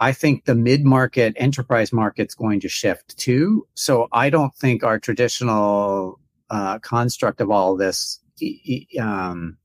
I 0.01 0.13
think 0.13 0.45
the 0.45 0.55
mid 0.55 0.85
market 0.85 1.35
enterprise 1.37 1.93
market's 1.93 2.35
going 2.35 2.61
to 2.61 2.69
shift 2.69 3.17
too. 3.19 3.67
So 3.75 4.09
I 4.13 4.31
don't 4.31 4.55
think 4.55 4.85
our 4.85 4.99
traditional 4.99 6.21
uh, 6.51 6.79
construct 6.79 7.41
of 7.41 7.51
all 7.51 7.77
this 7.77 8.21
um, 9.01 9.59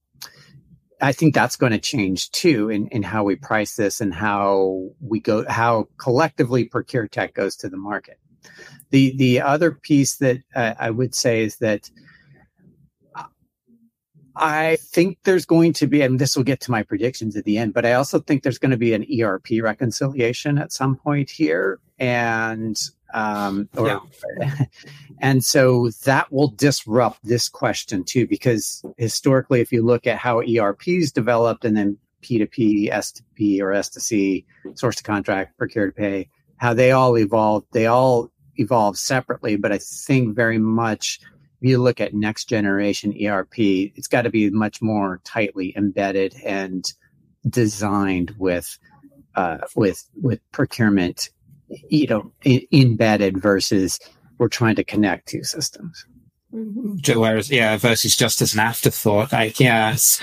I 1.03 1.11
think 1.11 1.35
that's 1.35 1.57
going 1.57 1.73
to 1.73 1.79
change 1.79 2.31
too 2.31 2.69
in, 2.69 2.87
in 2.87 3.03
how 3.03 3.25
we 3.25 3.35
price 3.35 3.75
this 3.75 3.99
and 3.99 4.13
how 4.13 4.89
we 5.01 5.19
go, 5.19 5.45
how 5.49 5.89
collectively 5.97 6.63
procure 6.63 7.09
tech 7.09 7.33
goes 7.33 7.57
to 7.57 7.69
the 7.69 7.77
market. 7.77 8.19
The 8.91 9.13
the 9.17 9.41
other 9.41 9.71
piece 9.71 10.15
that 10.17 10.37
uh, 10.55 10.75
I 10.79 10.91
would 10.91 11.13
say 11.13 11.43
is 11.43 11.57
that 11.57 11.89
I 14.35 14.77
think 14.79 15.19
there's 15.25 15.45
going 15.45 15.73
to 15.73 15.87
be, 15.87 16.01
and 16.01 16.19
this 16.19 16.35
will 16.35 16.43
get 16.43 16.61
to 16.61 16.71
my 16.71 16.83
predictions 16.83 17.35
at 17.35 17.43
the 17.43 17.57
end, 17.57 17.73
but 17.73 17.85
I 17.85 17.93
also 17.93 18.19
think 18.19 18.41
there's 18.41 18.57
going 18.57 18.71
to 18.71 18.77
be 18.77 18.93
an 18.93 19.05
ERP 19.21 19.61
reconciliation 19.61 20.57
at 20.57 20.71
some 20.71 20.95
point 20.95 21.29
here, 21.29 21.79
and 21.99 22.77
um, 23.13 23.69
or, 23.77 23.87
yeah. 23.87 24.65
and 25.21 25.43
so 25.43 25.89
that 26.05 26.31
will 26.31 26.49
disrupt 26.49 27.19
this 27.23 27.47
question 27.47 28.03
too, 28.03 28.27
because 28.27 28.83
historically, 28.97 29.61
if 29.61 29.71
you 29.71 29.83
look 29.83 30.07
at 30.07 30.17
how 30.17 30.41
ERPs 30.41 31.11
developed 31.11 31.63
and 31.63 31.77
then 31.77 31.97
P2P, 32.23 32.91
S2P, 32.91 33.61
or 33.61 33.67
S2C, 33.67 34.45
source 34.75 34.95
to 34.97 35.03
contract, 35.03 35.57
procure 35.57 35.87
to 35.87 35.91
pay, 35.91 36.29
how 36.57 36.73
they 36.73 36.91
all 36.91 37.17
evolved, 37.17 37.67
they 37.71 37.85
all 37.85 38.31
evolved 38.55 38.97
separately. 38.97 39.57
But 39.57 39.71
I 39.71 39.77
think 39.77 40.35
very 40.35 40.57
much 40.57 41.19
if 41.61 41.69
you 41.69 41.77
look 41.77 42.01
at 42.01 42.13
next 42.13 42.45
generation 42.45 43.13
ERP, 43.25 43.59
it's 43.59 44.07
got 44.07 44.23
to 44.23 44.29
be 44.29 44.49
much 44.49 44.81
more 44.81 45.21
tightly 45.23 45.73
embedded 45.77 46.35
and 46.43 46.91
designed 47.47 48.33
with 48.37 48.77
uh, 49.35 49.59
with 49.75 50.03
with 50.21 50.39
procurement 50.51 51.29
you 51.89 52.07
know, 52.07 52.31
I- 52.45 52.67
embedded 52.71 53.37
versus 53.37 53.99
we're 54.37 54.47
trying 54.47 54.75
to 54.75 54.83
connect 54.83 55.27
two 55.27 55.43
systems. 55.43 56.05
Whereas, 56.53 57.49
yeah, 57.49 57.77
versus 57.77 58.15
just 58.15 58.39
as 58.39 58.53
an 58.53 58.59
afterthought, 58.59 59.33
like, 59.33 59.59
yes. 59.59 60.19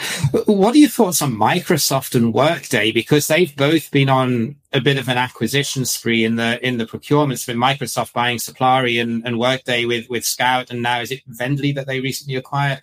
What 0.47 0.77
are 0.77 0.79
your 0.79 0.89
thoughts 0.89 1.21
on 1.23 1.35
Microsoft 1.35 2.15
and 2.15 2.33
Workday? 2.33 2.93
Because 2.93 3.27
they've 3.27 3.55
both 3.57 3.91
been 3.91 4.09
on 4.09 4.55
a 4.73 4.81
bit 4.81 4.97
of 4.97 5.09
an 5.09 5.19
acquisition 5.19 5.85
spree 5.85 6.25
in 6.25 6.37
the, 6.37 6.65
in 6.65 6.79
the 6.79 6.87
procurements 6.87 7.49
with 7.49 7.57
Microsoft 7.57 8.13
buying 8.13 8.39
Suplari 8.39 9.03
and, 9.03 9.27
and 9.27 9.41
Workday 9.41 9.87
with, 9.87 10.09
with 10.09 10.25
Scout. 10.25 10.71
And 10.71 10.83
now 10.83 11.01
is 11.01 11.11
it 11.11 11.29
VNDLY 11.29 11.75
that 11.75 11.89
they 11.89 11.99
recently 11.99 12.37
acquired? 12.37 12.81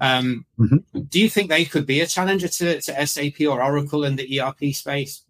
Um, 0.00 0.44
mm-hmm. 0.58 1.00
Do 1.02 1.20
you 1.20 1.30
think 1.30 1.50
they 1.50 1.64
could 1.64 1.86
be 1.86 2.00
a 2.00 2.06
challenger 2.06 2.48
to, 2.48 2.80
to 2.80 3.06
SAP 3.06 3.40
or 3.42 3.62
Oracle 3.62 4.04
in 4.04 4.16
the 4.16 4.40
ERP 4.40 4.74
space? 4.74 5.22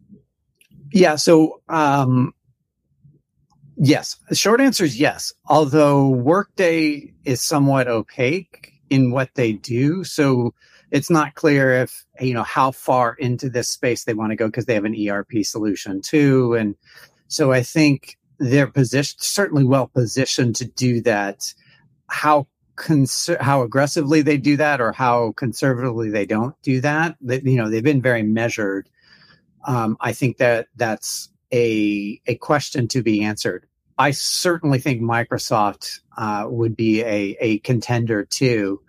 Yeah. 0.91 1.17
So, 1.17 1.61
um, 1.69 2.33
Yes. 3.81 4.17
The 4.29 4.35
short 4.35 4.61
answer 4.61 4.85
is 4.85 4.99
yes. 4.99 5.33
Although 5.47 6.09
Workday 6.09 7.13
is 7.25 7.41
somewhat 7.41 7.87
opaque 7.87 8.73
in 8.91 9.13
what 9.13 9.31
they 9.35 9.53
do. 9.53 10.03
So 10.03 10.53
it's 10.91 11.11
not 11.11 11.35
clear 11.35 11.73
if, 11.75 12.05
you 12.21 12.35
know, 12.35 12.43
how 12.43 12.73
far 12.73 13.15
into 13.15 13.49
this 13.49 13.69
space 13.69 14.05
they 14.05 14.15
want 14.15 14.31
to 14.31 14.37
go 14.37 14.47
because 14.47 14.67
they 14.67 14.75
have 14.75 14.85
an 14.85 14.97
ERP 15.09 15.45
solution 15.45 16.01
too. 16.01 16.55
And 16.55 16.75
so 17.29 17.53
I 17.53 17.63
think 17.63 18.19
they're 18.39 18.67
positioned, 18.67 19.21
certainly 19.21 19.65
well 19.65 19.87
positioned 19.87 20.57
to 20.57 20.65
do 20.65 21.01
that. 21.03 21.55
How 22.09 22.49
conser- 22.77 23.41
how 23.41 23.63
aggressively 23.63 24.23
they 24.23 24.39
do 24.39 24.57
that 24.57 24.81
or 24.81 24.93
how 24.93 25.33
conservatively 25.33 26.11
they 26.11 26.27
don't 26.27 26.61
do 26.63 26.81
that. 26.81 27.17
That, 27.21 27.45
you 27.45 27.57
know, 27.57 27.69
they've 27.69 27.83
been 27.83 28.03
very 28.03 28.23
measured. 28.23 28.89
Um, 29.67 29.97
I 30.01 30.13
think 30.13 30.39
that 30.39 30.69
that's 30.77 31.29
a 31.53 32.21
a 32.27 32.35
question 32.37 32.89
to 32.89 33.03
be 33.03 33.23
answered. 33.23 33.67
I 33.97 34.13
certainly 34.13 34.79
think 34.79 35.03
Microsoft 35.03 36.01
uh, 36.17 36.47
would 36.49 36.77
be 36.77 37.03
a 37.03 37.37
a 37.41 37.59
contender 37.61 38.25
too. 38.25 38.81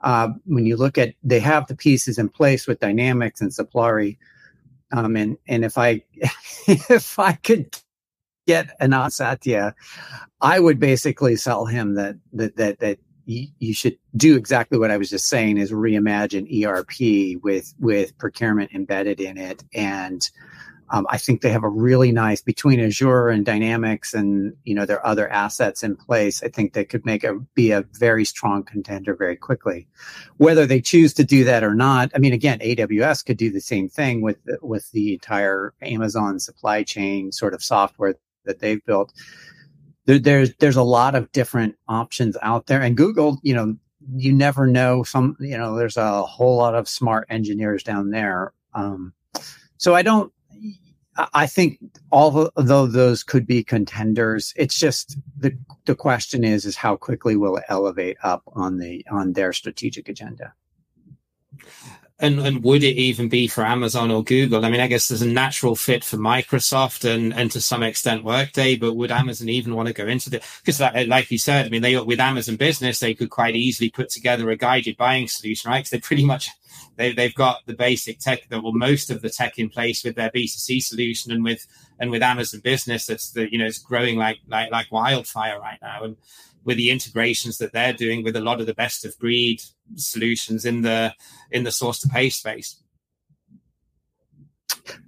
Uh, 0.00 0.30
when 0.46 0.66
you 0.66 0.76
look 0.76 0.98
at, 0.98 1.14
they 1.22 1.38
have 1.38 1.68
the 1.68 1.76
pieces 1.76 2.18
in 2.18 2.28
place 2.28 2.66
with 2.66 2.80
Dynamics 2.80 3.40
and 3.40 3.50
Suplari, 3.50 4.18
um, 4.92 5.16
and 5.16 5.36
and 5.48 5.64
if 5.64 5.78
I 5.78 6.02
if 6.66 7.18
I 7.18 7.32
could 7.32 7.76
get 8.46 8.78
Anand 8.80 9.12
Satya, 9.12 9.74
I 10.40 10.58
would 10.58 10.80
basically 10.80 11.36
sell 11.36 11.66
him 11.66 11.94
that 11.94 12.16
that 12.32 12.56
that 12.56 12.78
that 12.80 12.98
you, 13.26 13.74
should 13.74 13.98
do 14.16 14.36
exactly 14.36 14.78
what 14.78 14.90
I 14.90 14.96
was 14.96 15.10
just 15.10 15.28
saying 15.28 15.58
is 15.58 15.72
reimagine 15.72 16.64
ERP 16.64 17.40
with 17.42 17.72
with 17.78 18.16
procurement 18.18 18.72
embedded 18.72 19.20
in 19.20 19.38
it 19.38 19.62
and 19.74 20.28
um, 20.92 21.06
I 21.08 21.16
think 21.16 21.40
they 21.40 21.50
have 21.50 21.64
a 21.64 21.70
really 21.70 22.12
nice 22.12 22.42
between 22.42 22.78
Azure 22.78 23.30
and 23.30 23.46
Dynamics 23.46 24.12
and 24.12 24.54
you 24.64 24.74
know 24.74 24.84
their 24.84 25.04
other 25.04 25.26
assets 25.28 25.82
in 25.82 25.96
place. 25.96 26.42
I 26.42 26.48
think 26.48 26.74
they 26.74 26.84
could 26.84 27.06
make 27.06 27.24
a 27.24 27.34
be 27.54 27.70
a 27.70 27.86
very 27.94 28.26
strong 28.26 28.62
contender 28.62 29.16
very 29.16 29.36
quickly. 29.36 29.88
Whether 30.36 30.66
they 30.66 30.82
choose 30.82 31.14
to 31.14 31.24
do 31.24 31.44
that 31.44 31.64
or 31.64 31.74
not, 31.74 32.12
I 32.14 32.18
mean, 32.18 32.34
again, 32.34 32.58
AWS 32.58 33.24
could 33.24 33.38
do 33.38 33.50
the 33.50 33.60
same 33.60 33.88
thing 33.88 34.20
with 34.20 34.36
with 34.60 34.90
the 34.92 35.14
entire 35.14 35.72
Amazon 35.80 36.38
supply 36.38 36.82
chain 36.82 37.32
sort 37.32 37.54
of 37.54 37.62
software 37.62 38.14
that 38.44 38.60
they've 38.60 38.84
built. 38.84 39.14
There, 40.04 40.18
there's 40.18 40.54
there's 40.56 40.76
a 40.76 40.82
lot 40.82 41.14
of 41.14 41.32
different 41.32 41.74
options 41.88 42.36
out 42.42 42.66
there, 42.66 42.82
and 42.82 42.98
Google, 42.98 43.40
you 43.42 43.54
know, 43.54 43.76
you 44.14 44.30
never 44.30 44.66
know. 44.66 45.04
Some 45.04 45.38
you 45.40 45.56
know, 45.56 45.74
there's 45.74 45.96
a 45.96 46.22
whole 46.22 46.58
lot 46.58 46.74
of 46.74 46.86
smart 46.86 47.28
engineers 47.30 47.82
down 47.82 48.10
there. 48.10 48.52
Um, 48.74 49.14
so 49.78 49.94
I 49.94 50.02
don't 50.02 50.30
I 51.16 51.46
think 51.46 51.78
of 52.10 52.50
those 52.56 53.22
could 53.22 53.46
be 53.46 53.62
contenders. 53.62 54.54
It's 54.56 54.78
just 54.78 55.18
the 55.36 55.56
the 55.84 55.94
question 55.94 56.42
is 56.42 56.64
is 56.64 56.76
how 56.76 56.96
quickly 56.96 57.36
will 57.36 57.56
it 57.56 57.64
elevate 57.68 58.16
up 58.22 58.42
on 58.54 58.78
the 58.78 59.04
on 59.10 59.34
their 59.34 59.52
strategic 59.52 60.08
agenda. 60.08 60.54
And 62.18 62.38
and 62.40 62.64
would 62.64 62.82
it 62.82 62.96
even 62.96 63.28
be 63.28 63.46
for 63.46 63.62
Amazon 63.64 64.10
or 64.10 64.24
Google? 64.24 64.64
I 64.64 64.70
mean, 64.70 64.80
I 64.80 64.86
guess 64.86 65.08
there's 65.08 65.22
a 65.22 65.26
natural 65.26 65.76
fit 65.76 66.02
for 66.02 66.16
Microsoft 66.16 67.04
and 67.04 67.34
and 67.34 67.50
to 67.50 67.60
some 67.60 67.82
extent 67.82 68.24
Workday, 68.24 68.76
but 68.76 68.94
would 68.94 69.10
Amazon 69.10 69.50
even 69.50 69.74
want 69.74 69.88
to 69.88 69.94
go 69.94 70.06
into 70.06 70.30
the? 70.30 70.42
Because 70.64 70.80
like 71.08 71.30
you 71.30 71.38
said, 71.38 71.66
I 71.66 71.68
mean, 71.68 71.82
they 71.82 71.98
with 71.98 72.20
Amazon 72.20 72.56
Business, 72.56 73.00
they 73.00 73.14
could 73.14 73.30
quite 73.30 73.54
easily 73.54 73.90
put 73.90 74.08
together 74.08 74.48
a 74.50 74.56
guided 74.56 74.96
buying 74.96 75.28
solution, 75.28 75.70
right? 75.70 75.80
Because 75.80 75.90
they 75.90 76.00
pretty 76.00 76.24
much 76.24 76.48
they, 76.96 77.12
they've 77.12 77.34
got 77.34 77.64
the 77.66 77.74
basic 77.74 78.18
tech 78.18 78.48
that 78.48 78.62
well 78.62 78.72
most 78.72 79.10
of 79.10 79.22
the 79.22 79.30
tech 79.30 79.58
in 79.58 79.68
place 79.68 80.04
with 80.04 80.16
their 80.16 80.30
b2c 80.30 80.82
solution 80.82 81.32
and 81.32 81.44
with 81.44 81.66
and 81.98 82.10
with 82.10 82.22
amazon 82.22 82.60
business 82.60 83.06
that's 83.06 83.30
the 83.32 83.50
you 83.50 83.58
know 83.58 83.66
it's 83.66 83.78
growing 83.78 84.16
like 84.16 84.38
like 84.48 84.70
like 84.70 84.90
wildfire 84.92 85.58
right 85.60 85.78
now 85.82 86.04
and 86.04 86.16
with 86.64 86.76
the 86.76 86.90
integrations 86.90 87.58
that 87.58 87.72
they're 87.72 87.92
doing 87.92 88.22
with 88.22 88.36
a 88.36 88.40
lot 88.40 88.60
of 88.60 88.66
the 88.66 88.74
best 88.74 89.04
of 89.04 89.18
breed 89.18 89.60
solutions 89.96 90.64
in 90.64 90.82
the 90.82 91.14
in 91.50 91.64
the 91.64 91.72
source 91.72 91.98
to 91.98 92.08
pay 92.08 92.28
space 92.30 92.82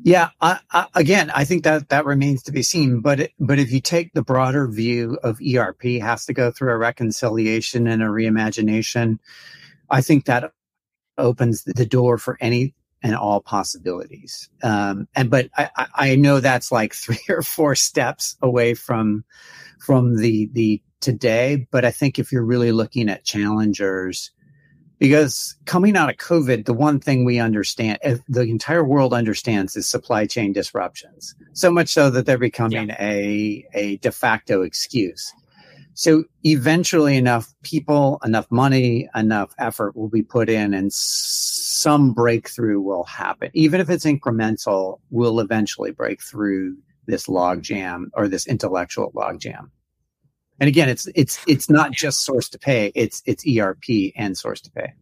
yeah, 0.03 0.31
I, 0.40 0.61
I, 0.70 0.87
again, 0.94 1.31
I 1.31 1.44
think 1.44 1.64
that 1.64 1.88
that 1.88 2.05
remains 2.05 2.42
to 2.44 2.53
be 2.53 2.62
seen. 2.62 3.01
But 3.01 3.20
it, 3.20 3.33
but 3.40 3.59
if 3.59 3.73
you 3.73 3.81
take 3.81 4.12
the 4.12 4.23
broader 4.23 4.68
view 4.68 5.18
of 5.23 5.40
ERP 5.40 5.83
has 6.01 6.27
to 6.27 6.33
go 6.33 6.51
through 6.51 6.73
a 6.73 6.77
reconciliation 6.77 7.87
and 7.87 8.03
a 8.03 8.07
reimagination, 8.07 9.18
I 9.90 10.01
think 10.01 10.27
that 10.27 10.53
opens 11.18 11.64
the 11.64 11.87
door 11.87 12.18
for 12.18 12.37
any 12.40 12.74
and 13.03 13.14
all 13.14 13.40
possibilities. 13.40 14.48
Um, 14.62 15.07
and 15.14 15.31
but 15.31 15.50
I, 15.57 15.87
I 15.94 16.16
know 16.16 16.40
that's 16.40 16.72
like 16.72 16.94
three 16.94 17.18
or 17.29 17.42
four 17.42 17.74
steps 17.74 18.37
away 18.42 18.74
from 18.74 19.24
from 19.79 20.16
the 20.16 20.48
the 20.53 20.83
today. 21.00 21.66
But 21.70 21.85
I 21.85 21.90
think 21.90 22.18
if 22.18 22.33
you're 22.33 22.44
really 22.44 22.72
looking 22.72 23.11
at 23.11 23.24
challengers, 23.24 24.31
because 24.98 25.55
coming 25.66 25.96
out 25.96 26.09
of 26.09 26.16
COVID, 26.16 26.64
the 26.64 26.72
one 26.72 26.98
thing 26.98 27.27
we 27.27 27.38
understand, 27.38 27.98
the 28.27 28.42
entire 28.42 28.85
world 28.85 29.12
understands, 29.12 29.77
is 29.77 29.87
supply 29.87 30.24
chain 30.27 30.55
disruptions. 30.55 31.35
So 31.53 31.70
much 31.70 31.90
so 31.90 32.09
that 32.09 32.24
they're 32.24 32.38
becoming 32.38 32.88
yeah. 32.88 32.96
a 32.98 33.66
a 33.74 33.96
de 33.98 34.11
facto 34.11 34.62
excuse. 34.62 35.33
So 35.94 36.24
eventually 36.42 37.16
enough 37.16 37.54
people, 37.62 38.20
enough 38.24 38.46
money, 38.50 39.09
enough 39.14 39.54
effort 39.59 39.96
will 39.96 40.09
be 40.09 40.22
put 40.22 40.48
in 40.48 40.74
and 40.74 40.92
some 40.92 42.12
breakthrough 42.12 42.80
will 42.80 43.04
happen. 43.04 43.50
Even 43.54 43.80
if 43.80 43.88
it's 43.88 44.04
incremental, 44.04 44.98
we'll 45.11 45.38
eventually 45.38 45.92
break 45.92 46.20
through 46.20 46.76
this 47.07 47.28
log 47.28 47.62
jam 47.62 48.11
or 48.14 48.26
this 48.26 48.46
intellectual 48.46 49.12
log 49.14 49.38
jam. 49.38 49.70
And 50.61 50.68
again, 50.68 50.88
it's 50.88 51.09
it's 51.14 51.38
it's 51.46 51.68
not 51.68 51.92
just 51.92 52.24
source 52.24 52.48
to 52.50 52.59
pay, 52.59 52.92
it's 52.94 53.22
it's 53.26 53.44
ERP 53.46 54.12
and 54.16 54.37
source 54.37 54.61
to 54.62 54.70
pay. 54.70 54.92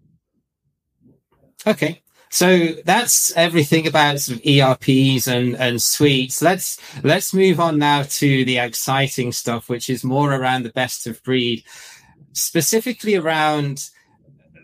Okay. 1.67 2.02
So 2.33 2.69
that's 2.87 3.31
everything 3.37 3.87
about 3.87 4.19
sort 4.19 4.39
of 4.39 4.47
ERPs 4.47 5.27
and, 5.27 5.55
and 5.55 5.83
suites. 5.83 6.41
Let's, 6.41 6.81
let's 7.05 7.35
move 7.35 7.61
on 7.61 7.79
now 7.79 8.05
to 8.05 8.45
the 8.47 8.57
exciting 8.57 9.33
stuff, 9.33 9.69
which 9.69 9.91
is 9.91 10.03
more 10.03 10.33
around 10.33 10.63
the 10.63 10.71
best 10.71 11.07
of 11.07 11.23
breed, 11.25 11.63
specifically 12.33 13.17
around 13.17 13.91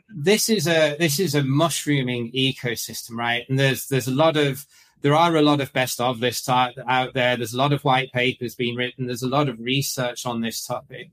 this 0.09 0.49
is 0.49 0.67
a, 0.67 0.97
this 0.99 1.21
is 1.21 1.35
a 1.35 1.45
mushrooming 1.45 2.33
ecosystem, 2.33 3.19
right? 3.19 3.45
And 3.51 3.59
there's, 3.59 3.87
there's 3.89 4.09
a 4.09 4.15
lot 4.15 4.39
of, 4.39 4.65
there 5.03 5.15
are 5.15 5.37
a 5.37 5.43
lot 5.43 5.61
of 5.61 5.71
best 5.75 6.01
of 6.01 6.21
lists 6.21 6.49
out, 6.49 6.73
out 6.89 7.13
there. 7.13 7.37
There's 7.37 7.53
a 7.53 7.59
lot 7.59 7.75
of 7.75 7.85
white 7.85 8.11
papers 8.13 8.55
being 8.55 8.77
written. 8.77 9.07
There's 9.07 9.23
a 9.23 9.29
lot 9.29 9.51
of 9.51 9.61
research 9.61 10.25
on 10.25 10.41
this 10.41 10.67
topic. 10.67 11.11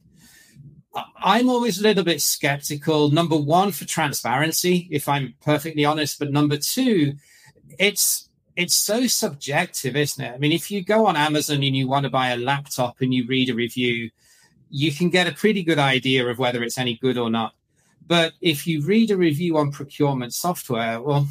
I'm 0.96 1.50
always 1.50 1.80
a 1.80 1.84
little 1.84 2.04
bit 2.04 2.22
skeptical. 2.22 3.12
Number 3.12 3.36
one, 3.36 3.72
for 3.72 3.86
transparency, 3.86 4.88
if 4.92 5.10
I'm 5.10 5.34
perfectly 5.44 5.84
honest, 5.84 6.20
but 6.20 6.32
number 6.32 6.58
two, 6.58 7.16
it's 7.80 8.30
it's 8.56 8.76
so 8.76 9.06
subjective, 9.08 9.98
isn't 9.98 10.24
it? 10.24 10.34
I 10.34 10.38
mean, 10.38 10.54
if 10.54 10.72
you 10.72 10.82
go 10.82 11.08
on 11.08 11.18
Amazon 11.18 11.62
and 11.62 11.76
you 11.76 11.90
want 11.90 12.06
to 12.06 12.10
buy 12.10 12.30
a 12.30 12.38
laptop 12.38 13.02
and 13.02 13.14
you 13.14 13.28
read 13.28 13.50
a 13.50 13.54
review, 13.54 14.12
you 14.70 14.94
can 14.94 15.10
get 15.10 15.28
a 15.28 15.34
pretty 15.34 15.62
good 15.62 15.80
idea 15.80 16.26
of 16.26 16.40
whether 16.40 16.64
it's 16.64 16.78
any 16.78 16.96
good 16.96 17.18
or 17.18 17.30
not. 17.30 17.54
But 18.08 18.34
if 18.40 18.66
you 18.66 18.82
read 18.82 19.12
a 19.12 19.18
review 19.18 19.58
on 19.58 19.72
procurement 19.72 20.34
software, 20.34 21.02
well, 21.02 21.28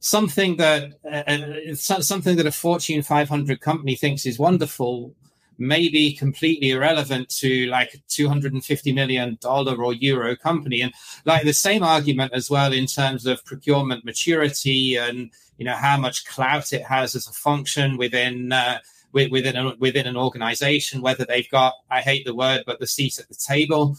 something 0.00 0.56
that 0.56 0.94
uh, 1.04 1.30
uh 1.30 1.74
something 1.74 2.36
that 2.36 2.46
a 2.46 2.52
Fortune 2.52 3.02
500 3.02 3.60
company 3.60 3.96
thinks 3.96 4.24
is 4.24 4.38
wonderful 4.38 5.14
may 5.60 5.88
be 5.88 6.16
completely 6.16 6.70
irrelevant 6.70 7.28
to 7.28 7.66
like 7.66 7.94
a 7.94 7.98
250 8.08 8.92
million 8.92 9.38
dollar 9.40 9.82
or 9.82 9.92
euro 9.92 10.36
company. 10.36 10.80
And 10.80 10.92
like 11.24 11.44
the 11.44 11.52
same 11.52 11.82
argument 11.82 12.32
as 12.32 12.50
well 12.50 12.72
in 12.72 12.86
terms 12.86 13.26
of 13.26 13.44
procurement 13.44 14.04
maturity 14.04 14.96
and 14.96 15.30
you 15.58 15.64
know 15.66 15.74
how 15.74 15.98
much 15.98 16.24
clout 16.26 16.72
it 16.72 16.82
has 16.82 17.14
as 17.14 17.26
a 17.26 17.32
function 17.32 17.98
within 17.98 18.52
uh, 18.52 18.78
within 19.12 19.56
a, 19.56 19.74
within 19.76 20.06
an 20.06 20.16
organization 20.16 21.02
whether 21.02 21.24
they've 21.24 21.50
got 21.50 21.74
i 21.90 22.00
hate 22.00 22.24
the 22.24 22.34
word 22.34 22.62
but 22.64 22.78
the 22.78 22.86
seat 22.86 23.18
at 23.18 23.28
the 23.28 23.34
table. 23.34 23.96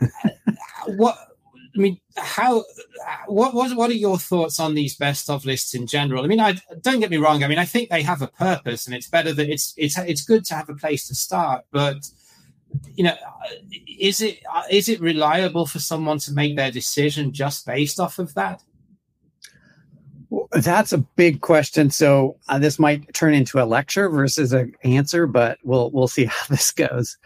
What 0.86 1.37
I 1.78 1.80
mean, 1.80 2.00
how? 2.16 2.64
What 3.28 3.54
what 3.54 3.76
what 3.76 3.90
are 3.90 3.94
your 3.94 4.18
thoughts 4.18 4.58
on 4.58 4.74
these 4.74 4.96
best 4.96 5.30
of 5.30 5.44
lists 5.44 5.74
in 5.74 5.86
general? 5.86 6.24
I 6.24 6.26
mean, 6.26 6.40
I 6.40 6.56
don't 6.80 6.98
get 6.98 7.10
me 7.10 7.18
wrong. 7.18 7.44
I 7.44 7.48
mean, 7.48 7.58
I 7.58 7.64
think 7.64 7.88
they 7.88 8.02
have 8.02 8.20
a 8.20 8.26
purpose, 8.26 8.86
and 8.86 8.96
it's 8.96 9.08
better 9.08 9.32
that 9.32 9.48
it's 9.48 9.74
it's 9.76 9.96
it's 9.96 10.24
good 10.24 10.44
to 10.46 10.54
have 10.56 10.68
a 10.68 10.74
place 10.74 11.06
to 11.06 11.14
start. 11.14 11.64
But 11.70 12.10
you 12.96 13.04
know, 13.04 13.14
is 13.86 14.20
it 14.20 14.40
is 14.70 14.88
it 14.88 15.00
reliable 15.00 15.66
for 15.66 15.78
someone 15.78 16.18
to 16.20 16.32
make 16.32 16.56
their 16.56 16.72
decision 16.72 17.32
just 17.32 17.64
based 17.64 18.00
off 18.00 18.18
of 18.18 18.34
that? 18.34 18.60
That's 20.50 20.92
a 20.92 20.98
big 20.98 21.42
question. 21.42 21.90
So 21.90 22.38
uh, 22.48 22.58
this 22.58 22.80
might 22.80 23.14
turn 23.14 23.34
into 23.34 23.62
a 23.62 23.64
lecture 23.64 24.10
versus 24.10 24.52
an 24.52 24.74
answer, 24.82 25.28
but 25.28 25.58
we'll 25.62 25.92
we'll 25.92 26.08
see 26.08 26.24
how 26.24 26.42
this 26.50 26.72
goes. 26.72 27.16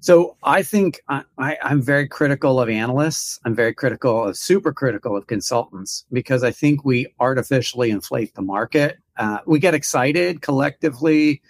So 0.00 0.36
I 0.44 0.62
think 0.62 1.00
I, 1.08 1.24
am 1.38 1.82
very 1.82 2.06
critical 2.06 2.60
of 2.60 2.68
analysts. 2.68 3.40
I'm 3.44 3.54
very 3.54 3.74
critical 3.74 4.28
of 4.28 4.36
super 4.36 4.72
critical 4.72 5.16
of 5.16 5.26
consultants 5.26 6.04
because 6.12 6.44
I 6.44 6.52
think 6.52 6.84
we 6.84 7.12
artificially 7.18 7.90
inflate 7.90 8.34
the 8.34 8.42
market. 8.42 8.98
Uh, 9.16 9.38
we 9.44 9.58
get 9.58 9.74
excited 9.74 10.40
collectively, 10.40 11.42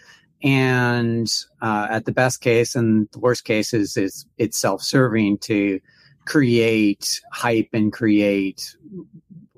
and 0.43 1.31
uh, 1.61 1.89
at 1.91 2.07
the 2.07 2.13
best 2.13 2.41
case 2.41 2.75
and 2.75 3.09
the 3.13 3.19
worst 3.19 3.45
case 3.45 3.75
is, 3.75 3.97
is 3.97 4.25
it's 4.39 4.57
self-serving 4.57 5.39
to 5.39 5.79
create 6.25 7.21
hype 7.33 7.69
and 7.75 7.93
create 7.93 8.75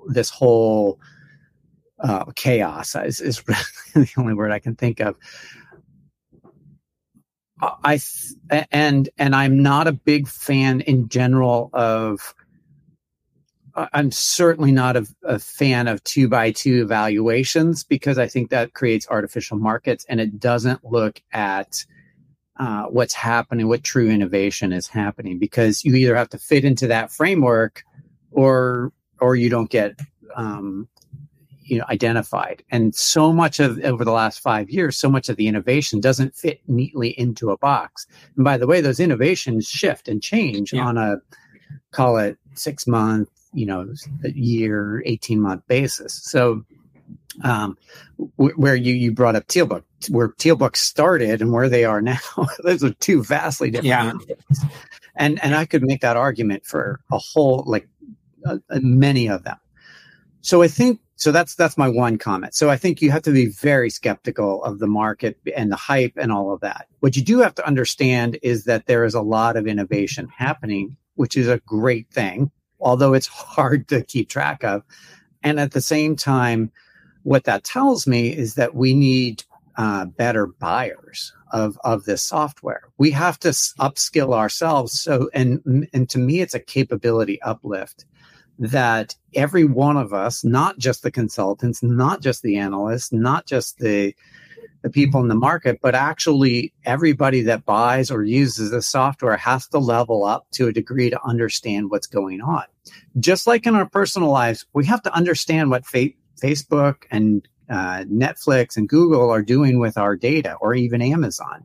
this 0.09 0.31
whole 0.31 0.98
uh, 2.00 2.24
chaos 2.35 2.94
is, 2.96 3.20
is 3.20 3.42
the 3.94 4.11
only 4.16 4.35
word 4.35 4.50
I 4.50 4.59
can 4.59 4.74
think 4.74 5.00
of. 5.00 5.16
I 7.62 8.01
and 8.70 9.09
and 9.18 9.35
I'm 9.35 9.62
not 9.62 9.87
a 9.87 9.92
big 9.92 10.29
fan 10.29 10.81
in 10.83 11.09
general 11.09 11.70
of. 11.73 12.35
I'm 13.92 14.11
certainly 14.11 14.73
not 14.73 14.96
a, 14.96 15.07
a, 15.23 15.38
fan 15.38 15.87
of 15.87 16.03
two 16.03 16.29
by 16.29 16.51
two 16.51 16.83
evaluations 16.83 17.85
because 17.85 18.18
I 18.18 18.27
think 18.27 18.51
that 18.51 18.75
creates 18.75 19.07
artificial 19.09 19.59
markets 19.59 20.05
and 20.09 20.20
it 20.20 20.40
doesn't 20.40 20.85
look 20.85 21.23
at 21.33 21.87
uh, 22.59 22.87
what's 22.87 23.14
happening, 23.14 23.68
what 23.68 23.85
true 23.85 24.11
innovation 24.11 24.73
is 24.73 24.88
happening. 24.88 25.38
Because 25.38 25.85
you 25.85 25.94
either 25.94 26.16
have 26.16 26.29
to 26.31 26.38
fit 26.38 26.64
into 26.64 26.88
that 26.88 27.12
framework, 27.12 27.85
or 28.33 28.92
or 29.20 29.37
you 29.37 29.49
don't 29.49 29.70
get 29.70 29.99
um, 30.35 30.88
you 31.70 31.78
know 31.78 31.85
identified 31.88 32.62
and 32.70 32.94
so 32.94 33.33
much 33.33 33.61
of 33.61 33.78
over 33.85 34.04
the 34.04 34.12
last 34.12 34.40
five 34.40 34.68
years 34.68 34.96
so 34.96 35.09
much 35.09 35.28
of 35.28 35.37
the 35.37 35.46
innovation 35.46 36.00
doesn't 36.00 36.35
fit 36.35 36.61
neatly 36.66 37.18
into 37.18 37.50
a 37.50 37.56
box 37.59 38.06
and 38.37 38.44
by 38.44 38.59
the 38.59 38.66
way 38.66 38.80
those 38.80 38.98
innovations 38.98 39.68
shift 39.68 40.09
and 40.09 40.22
change 40.22 40.72
yeah. 40.72 40.85
on 40.85 40.98
a 40.98 41.16
call 41.92 42.18
it 42.18 42.37
six 42.54 42.87
month 42.87 43.28
you 43.52 43.64
know 43.64 43.88
year 44.35 45.02
18 45.06 45.40
month 45.40 45.62
basis 45.68 46.12
so 46.12 46.64
um, 47.44 47.78
where 48.37 48.74
you 48.74 48.92
you 48.92 49.12
brought 49.12 49.37
up 49.37 49.46
Tealbook, 49.46 49.85
where 50.11 50.28
Tealbook 50.30 50.76
started 50.76 51.40
and 51.40 51.52
where 51.52 51.68
they 51.68 51.85
are 51.85 52.02
now, 52.02 52.18
those 52.64 52.83
are 52.83 52.92
two 52.94 53.22
vastly 53.22 53.70
different. 53.70 54.24
Yeah. 54.28 54.66
And 55.14 55.42
and 55.42 55.54
I 55.54 55.64
could 55.64 55.83
make 55.83 56.00
that 56.00 56.16
argument 56.16 56.66
for 56.66 57.00
a 57.11 57.18
whole 57.18 57.62
like 57.66 57.88
uh, 58.44 58.59
many 58.70 59.28
of 59.28 59.44
them. 59.44 59.56
So 60.42 60.62
I 60.62 60.68
think 60.68 61.00
so 61.16 61.33
that's 61.33 61.55
that's 61.55 61.76
my 61.76 61.88
one 61.88 62.16
comment. 62.16 62.55
So 62.55 62.70
I 62.70 62.76
think 62.76 63.03
you 63.03 63.11
have 63.11 63.22
to 63.22 63.33
be 63.33 63.46
very 63.46 63.90
skeptical 63.90 64.64
of 64.64 64.79
the 64.79 64.87
market 64.87 65.38
and 65.55 65.70
the 65.70 65.76
hype 65.76 66.14
and 66.16 66.33
all 66.33 66.53
of 66.53 66.61
that. 66.61 66.87
What 67.00 67.14
you 67.14 67.22
do 67.22 67.40
have 67.40 67.55
to 67.57 67.66
understand 67.66 68.38
is 68.42 68.64
that 68.64 68.87
there 68.87 69.05
is 69.05 69.14
a 69.14 69.20
lot 69.20 69.57
of 69.57 69.66
innovation 69.66 70.29
happening, 70.35 70.96
which 71.16 71.37
is 71.37 71.46
a 71.46 71.61
great 71.66 72.09
thing, 72.11 72.50
although 72.81 73.12
it's 73.12 73.26
hard 73.26 73.87
to 73.88 74.03
keep 74.03 74.31
track 74.31 74.64
of. 74.64 74.83
And 75.42 75.61
at 75.61 75.72
the 75.72 75.83
same 75.83 76.16
time, 76.16 76.72
what 77.22 77.44
that 77.44 77.64
tells 77.64 78.07
me 78.07 78.35
is 78.35 78.55
that 78.55 78.74
we 78.74 78.94
need 78.94 79.44
uh, 79.76 80.07
better 80.07 80.46
buyers 80.46 81.35
of 81.53 81.79
of 81.85 82.05
this 82.05 82.22
software. 82.22 82.88
We 82.96 83.11
have 83.11 83.38
to 83.40 83.48
upskill 83.48 84.35
ourselves. 84.35 84.98
So, 84.98 85.29
and 85.35 85.87
and 85.92 86.09
to 86.09 86.18
me, 86.18 86.40
it's 86.40 86.55
a 86.55 86.61
capability 86.61 87.42
uplift 87.42 88.07
that 88.61 89.16
every 89.35 89.64
one 89.64 89.96
of 89.96 90.12
us, 90.12 90.44
not 90.44 90.79
just 90.79 91.03
the 91.03 91.11
consultants, 91.11 91.83
not 91.83 92.20
just 92.20 92.42
the 92.42 92.59
analysts, 92.59 93.12
not 93.12 93.46
just 93.46 93.79
the 93.79 94.14
the 94.83 94.90
people 94.90 95.20
in 95.20 95.29
the 95.29 95.35
market, 95.35 95.79
but 95.83 95.94
actually 95.94 96.73
everybody 96.87 97.42
that 97.42 97.66
buys 97.66 98.11
or 98.11 98.25
uses 98.25 98.70
the 98.70 98.81
software 98.81 99.37
has 99.37 99.66
to 99.68 99.79
level 99.79 100.25
up 100.25 100.46
to 100.53 100.68
a 100.68 100.73
degree 100.73 101.11
to 101.11 101.23
understand 101.23 101.90
what's 101.90 102.07
going 102.07 102.40
on. 102.40 102.64
Just 103.18 103.46
like 103.46 103.66
in 103.66 103.75
our 103.75 103.87
personal 103.87 104.31
lives, 104.31 104.64
we 104.73 104.87
have 104.87 105.03
to 105.03 105.14
understand 105.14 105.70
what 105.70 105.85
fate 105.85 106.16
Facebook 106.42 107.03
and 107.11 107.46
uh, 107.68 108.05
Netflix 108.11 108.77
and 108.77 108.88
Google 108.88 109.31
are 109.31 109.42
doing 109.42 109.79
with 109.79 109.99
our 109.99 110.16
data, 110.16 110.57
or 110.61 110.75
even 110.75 111.03
Amazon. 111.03 111.64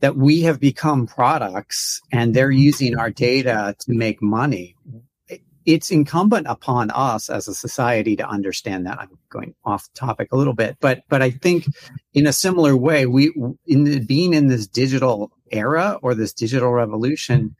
That 0.00 0.16
we 0.16 0.42
have 0.42 0.60
become 0.60 1.06
products 1.06 2.02
and 2.12 2.34
they're 2.34 2.50
using 2.50 2.98
our 2.98 3.10
data 3.10 3.76
to 3.78 3.92
make 3.92 4.20
money. 4.20 4.76
It's 5.66 5.90
incumbent 5.90 6.46
upon 6.48 6.90
us 6.90 7.30
as 7.30 7.48
a 7.48 7.54
society 7.54 8.16
to 8.16 8.28
understand 8.28 8.86
that. 8.86 8.98
I'm 8.98 9.18
going 9.30 9.54
off 9.64 9.88
topic 9.94 10.32
a 10.32 10.36
little 10.36 10.54
bit, 10.54 10.76
but 10.80 11.02
but 11.08 11.22
I 11.22 11.30
think 11.30 11.66
in 12.12 12.26
a 12.26 12.32
similar 12.32 12.76
way, 12.76 13.06
we 13.06 13.32
in 13.66 13.84
the, 13.84 14.00
being 14.00 14.34
in 14.34 14.48
this 14.48 14.66
digital 14.66 15.30
era 15.50 15.98
or 16.02 16.14
this 16.14 16.32
digital 16.32 16.70
revolution, 16.70 17.56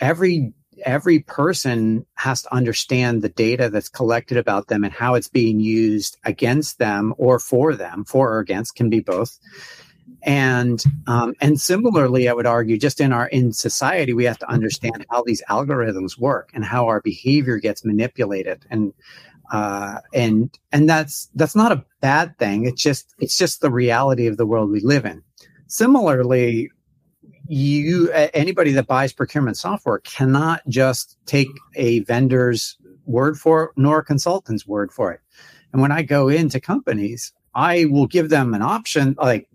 every 0.00 0.52
every 0.84 1.20
person 1.20 2.06
has 2.14 2.42
to 2.42 2.54
understand 2.54 3.22
the 3.22 3.28
data 3.28 3.68
that's 3.68 3.88
collected 3.88 4.36
about 4.36 4.68
them 4.68 4.84
and 4.84 4.92
how 4.92 5.14
it's 5.14 5.28
being 5.28 5.60
used 5.60 6.16
against 6.24 6.78
them 6.78 7.14
or 7.18 7.38
for 7.38 7.74
them, 7.74 8.04
for 8.04 8.32
or 8.32 8.38
against 8.38 8.76
can 8.76 8.88
be 8.88 9.00
both. 9.00 9.38
And 10.22 10.82
um, 11.06 11.34
and 11.40 11.60
similarly, 11.60 12.28
I 12.28 12.32
would 12.32 12.46
argue, 12.46 12.76
just 12.76 13.00
in 13.00 13.12
our 13.12 13.28
in 13.28 13.52
society, 13.52 14.12
we 14.12 14.24
have 14.24 14.38
to 14.38 14.50
understand 14.50 15.06
how 15.10 15.22
these 15.22 15.42
algorithms 15.48 16.18
work 16.18 16.50
and 16.54 16.64
how 16.64 16.86
our 16.86 17.00
behavior 17.00 17.58
gets 17.58 17.84
manipulated. 17.84 18.66
And 18.70 18.92
uh, 19.52 20.00
and 20.12 20.56
and 20.72 20.88
that's 20.88 21.28
that's 21.34 21.54
not 21.54 21.72
a 21.72 21.84
bad 22.00 22.36
thing. 22.38 22.66
It's 22.66 22.82
just 22.82 23.14
it's 23.18 23.36
just 23.36 23.60
the 23.60 23.70
reality 23.70 24.26
of 24.26 24.36
the 24.36 24.46
world 24.46 24.70
we 24.70 24.80
live 24.80 25.04
in. 25.04 25.22
Similarly, 25.68 26.70
you 27.48 28.10
anybody 28.12 28.72
that 28.72 28.86
buys 28.86 29.12
procurement 29.12 29.56
software 29.56 29.98
cannot 30.00 30.60
just 30.68 31.16
take 31.24 31.48
a 31.76 32.00
vendor's 32.00 32.76
word 33.06 33.38
for 33.38 33.64
it 33.64 33.70
nor 33.76 34.00
a 34.00 34.04
consultant's 34.04 34.66
word 34.66 34.92
for 34.92 35.10
it 35.10 35.20
and 35.72 35.80
when 35.80 35.90
i 35.90 36.02
go 36.02 36.28
into 36.28 36.60
companies 36.60 37.32
i 37.54 37.86
will 37.86 38.06
give 38.06 38.28
them 38.28 38.52
an 38.52 38.60
option 38.60 39.16
like 39.18 39.48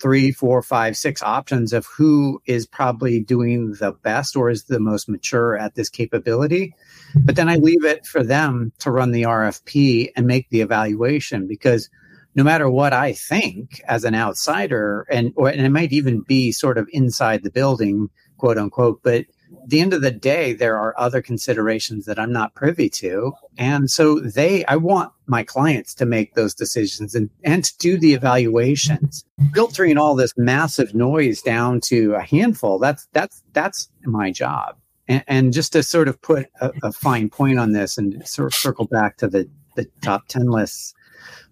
three 0.00 0.32
four 0.32 0.62
five 0.62 0.96
six 0.96 1.22
options 1.22 1.72
of 1.72 1.86
who 1.86 2.40
is 2.46 2.66
probably 2.66 3.20
doing 3.20 3.72
the 3.80 3.92
best 3.92 4.36
or 4.36 4.50
is 4.50 4.64
the 4.64 4.80
most 4.80 5.08
mature 5.08 5.56
at 5.56 5.74
this 5.74 5.88
capability. 5.88 6.74
But 7.14 7.36
then 7.36 7.48
i 7.48 7.56
leave 7.56 7.84
it 7.84 8.06
for 8.06 8.22
them 8.22 8.72
to 8.80 8.90
run 8.90 9.12
the 9.12 9.22
rfp 9.22 10.10
and 10.16 10.26
make 10.26 10.48
the 10.50 10.60
evaluation 10.60 11.46
because 11.46 11.88
no 12.36 12.44
matter 12.44 12.68
what 12.68 12.92
I 12.92 13.14
think 13.14 13.80
as 13.88 14.04
an 14.04 14.14
outsider, 14.14 15.06
and 15.10 15.32
or, 15.36 15.48
and 15.48 15.64
it 15.64 15.70
might 15.70 15.92
even 15.92 16.20
be 16.20 16.52
sort 16.52 16.76
of 16.76 16.86
inside 16.92 17.42
the 17.42 17.50
building, 17.50 18.10
quote 18.36 18.58
unquote, 18.58 19.00
but 19.02 19.24
the 19.66 19.80
end 19.80 19.92
of 19.92 20.02
the 20.02 20.10
day, 20.10 20.52
there 20.52 20.76
are 20.78 20.98
other 20.98 21.22
considerations 21.22 22.06
that 22.06 22.18
I'm 22.18 22.32
not 22.32 22.54
privy 22.54 22.88
to. 22.90 23.32
And 23.58 23.90
so 23.90 24.20
they, 24.20 24.64
I 24.66 24.76
want 24.76 25.12
my 25.26 25.42
clients 25.42 25.94
to 25.96 26.06
make 26.06 26.34
those 26.34 26.54
decisions 26.54 27.14
and, 27.14 27.30
and 27.44 27.64
to 27.64 27.78
do 27.78 27.98
the 27.98 28.14
evaluations, 28.14 29.24
filtering 29.54 29.98
all 29.98 30.14
this 30.14 30.32
massive 30.36 30.94
noise 30.94 31.42
down 31.42 31.80
to 31.82 32.14
a 32.14 32.22
handful. 32.22 32.78
That's, 32.78 33.06
that's, 33.12 33.42
that's 33.52 33.88
my 34.04 34.30
job. 34.30 34.76
And, 35.08 35.24
and 35.26 35.52
just 35.52 35.72
to 35.72 35.82
sort 35.82 36.08
of 36.08 36.20
put 36.22 36.46
a, 36.60 36.72
a 36.82 36.92
fine 36.92 37.28
point 37.28 37.58
on 37.58 37.72
this 37.72 37.98
and 37.98 38.26
sort 38.26 38.46
of 38.46 38.54
circle 38.54 38.86
back 38.86 39.16
to 39.18 39.28
the, 39.28 39.48
the 39.74 39.86
top 40.02 40.28
10 40.28 40.46
lists 40.46 40.94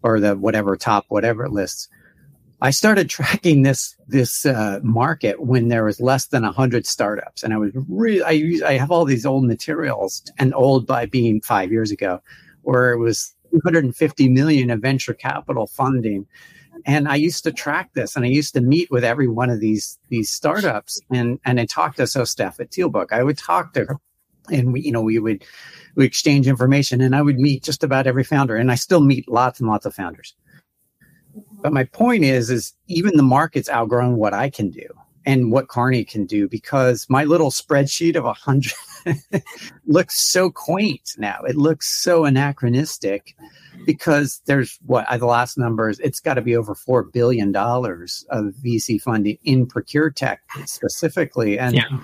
or 0.03 0.21
the 0.21 0.37
whatever 0.37 0.77
top 0.77 1.07
whatever 1.09 1.49
lists. 1.49 1.89
I 2.65 2.71
started 2.71 3.11
tracking 3.19 3.63
this 3.63 3.95
this 4.09 4.47
uh, 4.47 4.81
market 4.83 5.43
when 5.43 5.69
there 5.69 5.85
was 5.85 6.01
less 6.01 6.27
than 6.29 6.43
hundred 6.45 6.87
startups, 6.87 7.43
and 7.43 7.53
I 7.53 7.59
was 7.59 7.73
really 7.89 8.23
I 8.25 8.67
I 8.67 8.79
have 8.79 8.91
all 8.91 9.05
these 9.05 9.27
old 9.27 9.45
materials, 9.45 10.23
and 10.39 10.55
old 10.55 10.87
by 10.87 11.05
being 11.05 11.43
five 11.43 11.71
years 11.71 11.91
ago, 11.91 12.21
where 12.63 12.91
it 12.93 12.99
was 12.99 13.35
250 13.53 14.31
million 14.31 14.71
of 14.71 14.81
venture 14.81 15.13
capital 15.13 15.67
funding, 15.67 16.27
and 16.87 17.07
I 17.07 17.17
used 17.17 17.45
to 17.45 17.53
track 17.53 17.91
this, 17.93 18.17
and 18.17 18.25
I 18.25 18.29
used 18.29 18.55
to 18.55 18.63
meet 18.63 18.91
with 18.91 19.05
every 19.05 19.29
one 19.29 19.51
of 19.51 19.61
these 19.61 19.99
these 20.09 20.31
startups, 20.31 20.99
and 21.13 21.39
and 21.45 21.61
I 21.61 21.67
talked 21.67 21.99
to 21.99 22.07
so 22.07 22.25
Steph 22.25 22.61
at 22.61 22.71
Tealbook. 22.71 23.13
I 23.13 23.23
would 23.23 23.37
talk 23.37 23.75
to 23.75 24.01
and 24.51 24.73
we 24.73 24.81
you 24.81 24.93
know 24.93 25.03
we 25.03 25.19
would 25.19 25.45
we 25.97 26.05
exchange 26.07 26.49
information 26.49 27.01
and 27.01 27.15
I 27.15 27.23
would 27.23 27.39
meet 27.39 27.63
just 27.63 27.85
about 27.85 28.07
every 28.07 28.25
founder 28.25 28.57
and 28.57 28.71
I 28.71 28.75
still 28.75 29.01
meet 29.01 29.29
lots 29.29 29.61
and 29.61 29.69
lots 29.69 29.87
of 29.87 29.95
founders. 29.95 30.35
But 31.65 31.73
my 31.73 31.85
point 31.85 32.25
is, 32.25 32.51
is 32.51 32.75
even 32.89 33.17
the 33.17 33.23
market's 33.23 33.71
outgrown 33.71 34.17
what 34.17 34.35
I 34.35 34.51
can 34.51 34.69
do 34.69 34.87
and 35.25 35.51
what 35.51 35.69
Kearney 35.69 36.05
can 36.05 36.27
do 36.27 36.47
because 36.47 37.07
my 37.09 37.25
little 37.25 37.51
spreadsheet 37.51 38.17
of 38.17 38.27
a 38.27 38.35
hundred 38.35 38.75
looks 39.87 40.21
so 40.21 40.51
quaint 40.51 41.13
now. 41.17 41.41
It 41.49 41.57
looks 41.57 41.89
so 41.89 42.27
anachronistic 42.27 43.35
because 43.87 44.43
there's 44.45 44.79
what 44.85 45.07
uh, 45.09 45.17
the 45.17 45.25
last 45.25 45.57
numbers, 45.57 45.99
it's 46.01 46.21
got 46.21 46.35
to 46.35 46.43
be 46.43 46.55
over 46.55 46.75
$4 46.75 47.11
billion 47.11 47.57
of 47.57 48.55
VC 48.63 49.01
funding 49.01 49.39
in 49.43 49.65
procure 49.65 50.11
tech 50.11 50.43
specifically. 50.67 51.59
And 51.59 51.77
yeah. 51.77 52.01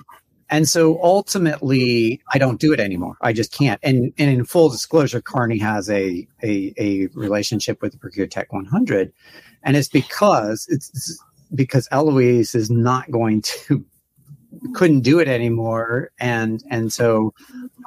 And 0.51 0.67
so 0.67 1.01
ultimately, 1.01 2.21
I 2.33 2.37
don't 2.37 2.59
do 2.59 2.73
it 2.73 2.79
anymore. 2.81 3.15
I 3.21 3.31
just 3.31 3.53
can't. 3.53 3.79
And, 3.83 4.11
and 4.17 4.29
in 4.29 4.43
full 4.43 4.69
disclosure, 4.69 5.21
Kearney 5.21 5.57
has 5.59 5.89
a, 5.89 6.27
a, 6.43 6.73
a 6.77 7.07
relationship 7.13 7.81
with 7.81 7.97
Procure 8.01 8.27
Tech 8.27 8.51
100. 8.51 9.13
And 9.63 9.77
it's 9.77 9.89
because 9.89 10.67
it's 10.69 11.21
because 11.53 11.87
Elouise 11.91 12.55
is 12.55 12.69
not 12.69 13.11
going 13.11 13.41
to, 13.41 13.85
couldn't 14.73 15.01
do 15.01 15.19
it 15.19 15.27
anymore. 15.27 16.11
And, 16.19 16.63
and 16.69 16.91
so, 16.91 17.33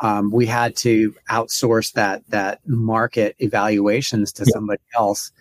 um, 0.02 0.30
we 0.30 0.46
had 0.46 0.76
to 0.76 1.14
outsource 1.30 1.92
that, 1.92 2.22
that 2.28 2.60
market 2.66 3.36
evaluations 3.38 4.32
to 4.34 4.46
somebody 4.46 4.82
else, 4.96 5.32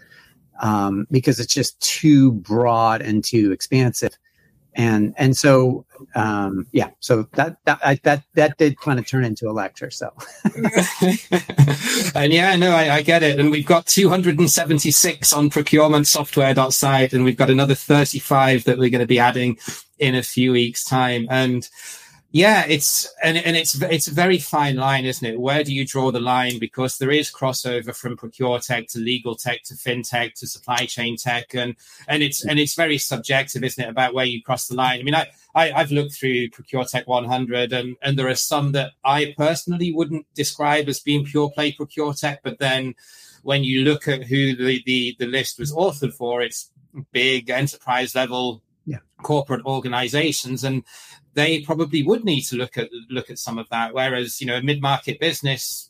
um, 0.62 1.06
because 1.12 1.40
it's 1.40 1.54
just 1.54 1.80
too 1.82 2.32
broad 2.32 3.02
and 3.02 3.24
too 3.24 3.52
expansive 3.52 4.18
and 4.76 5.14
and 5.18 5.36
so 5.36 5.86
um, 6.16 6.68
yeah, 6.72 6.90
so 7.00 7.28
that 7.34 7.58
that 7.66 7.80
I, 7.84 8.00
that 8.04 8.24
that 8.34 8.58
did 8.58 8.80
kind 8.80 9.00
of 9.00 9.08
turn 9.08 9.26
into 9.26 9.50
a 9.50 9.52
lecture. 9.52 9.90
So, 9.90 10.14
and 12.16 12.34
yeah, 12.34 12.56
no, 12.56 12.72
I, 12.72 12.96
I, 12.96 13.02
get 13.02 13.24
it. 13.24 13.40
And 13.40 13.52
we've 13.52 13.66
got 13.66 13.88
276 13.88 15.34
on 15.34 15.50
procurement 15.50 16.06
procurementsoftware.site, 16.06 17.14
and 17.14 17.24
we've 17.24 17.38
got 17.38 17.50
another 17.50 17.76
35 17.76 18.66
that 18.66 18.78
we're 18.78 18.90
going 18.90 19.02
to 19.02 19.08
be 19.08 19.20
adding 19.20 19.58
in 20.00 20.16
a 20.16 20.24
few 20.24 20.52
weeks' 20.52 20.84
time. 20.84 21.28
And 21.30 21.68
Yeah, 22.36 22.66
it's 22.68 23.08
and 23.24 23.38
and 23.38 23.56
it's 23.56 23.80
it's 23.80 24.08
a 24.08 24.14
very 24.14 24.40
fine 24.40 24.76
line, 24.76 25.06
isn't 25.06 25.28
it? 25.28 25.40
Where 25.40 25.64
do 25.64 25.72
you 25.72 25.86
draw 25.86 26.10
the 26.10 26.20
line? 26.20 26.58
Because 26.58 26.98
there 26.98 27.12
is 27.12 27.32
crossover 27.32 27.96
from 27.96 28.18
procure 28.18 28.58
tech 28.58 28.88
to 28.88 29.00
legal 29.00 29.36
tech 29.36 29.62
to 29.66 29.76
fintech 29.76 30.34
to 30.40 30.48
supply 30.48 30.88
chain 30.88 31.16
tech, 31.16 31.54
and 31.54 31.76
and 32.08 32.24
it's 32.24 32.44
and 32.44 32.58
it's 32.60 32.74
very 32.74 32.98
subjective, 32.98 33.64
isn't 33.64 33.84
it, 33.84 33.88
about 33.88 34.16
where 34.16 34.26
you 34.26 34.42
cross 34.42 34.68
the 34.68 34.74
line? 34.74 35.00
I 35.00 35.04
mean, 35.04 35.14
I, 35.14 35.28
I 35.54 35.68
have 35.78 35.92
looked 35.92 36.14
through 36.14 36.50
procure 36.50 36.86
tech 36.86 37.08
100, 37.08 37.72
and 37.72 37.98
and 38.02 38.18
there 38.18 38.30
are 38.30 38.34
some 38.36 38.72
that 38.72 38.94
I 39.06 39.36
personally 39.38 39.94
wouldn't 39.94 40.26
describe 40.34 40.90
as 40.90 41.00
being 41.00 41.26
pure 41.26 41.52
play 41.52 41.72
procure 41.72 42.16
tech, 42.16 42.40
but 42.44 42.58
then 42.58 42.96
when 43.44 43.64
you 43.64 43.84
look 43.84 44.08
at 44.08 44.24
who 44.24 44.56
the 44.56 44.82
the, 44.88 45.16
the 45.20 45.28
list 45.28 45.60
was 45.60 45.72
authored 45.72 46.16
for, 46.16 46.42
it's 46.42 46.72
big 47.12 47.52
enterprise 47.52 48.16
level 48.16 48.64
yeah. 48.86 49.00
corporate 49.22 49.66
organizations 49.66 50.64
and 50.64 50.84
they 51.34 51.62
probably 51.62 52.04
would 52.04 52.24
need 52.24 52.42
to 52.42 52.56
look 52.56 52.78
at 52.78 52.90
look 53.10 53.30
at 53.30 53.40
some 53.40 53.58
of 53.58 53.68
that. 53.70 53.94
Whereas 53.94 54.40
you 54.40 54.48
know, 54.48 54.58
a 54.58 54.62
mid 54.62 54.82
market 54.82 55.20
business 55.20 55.90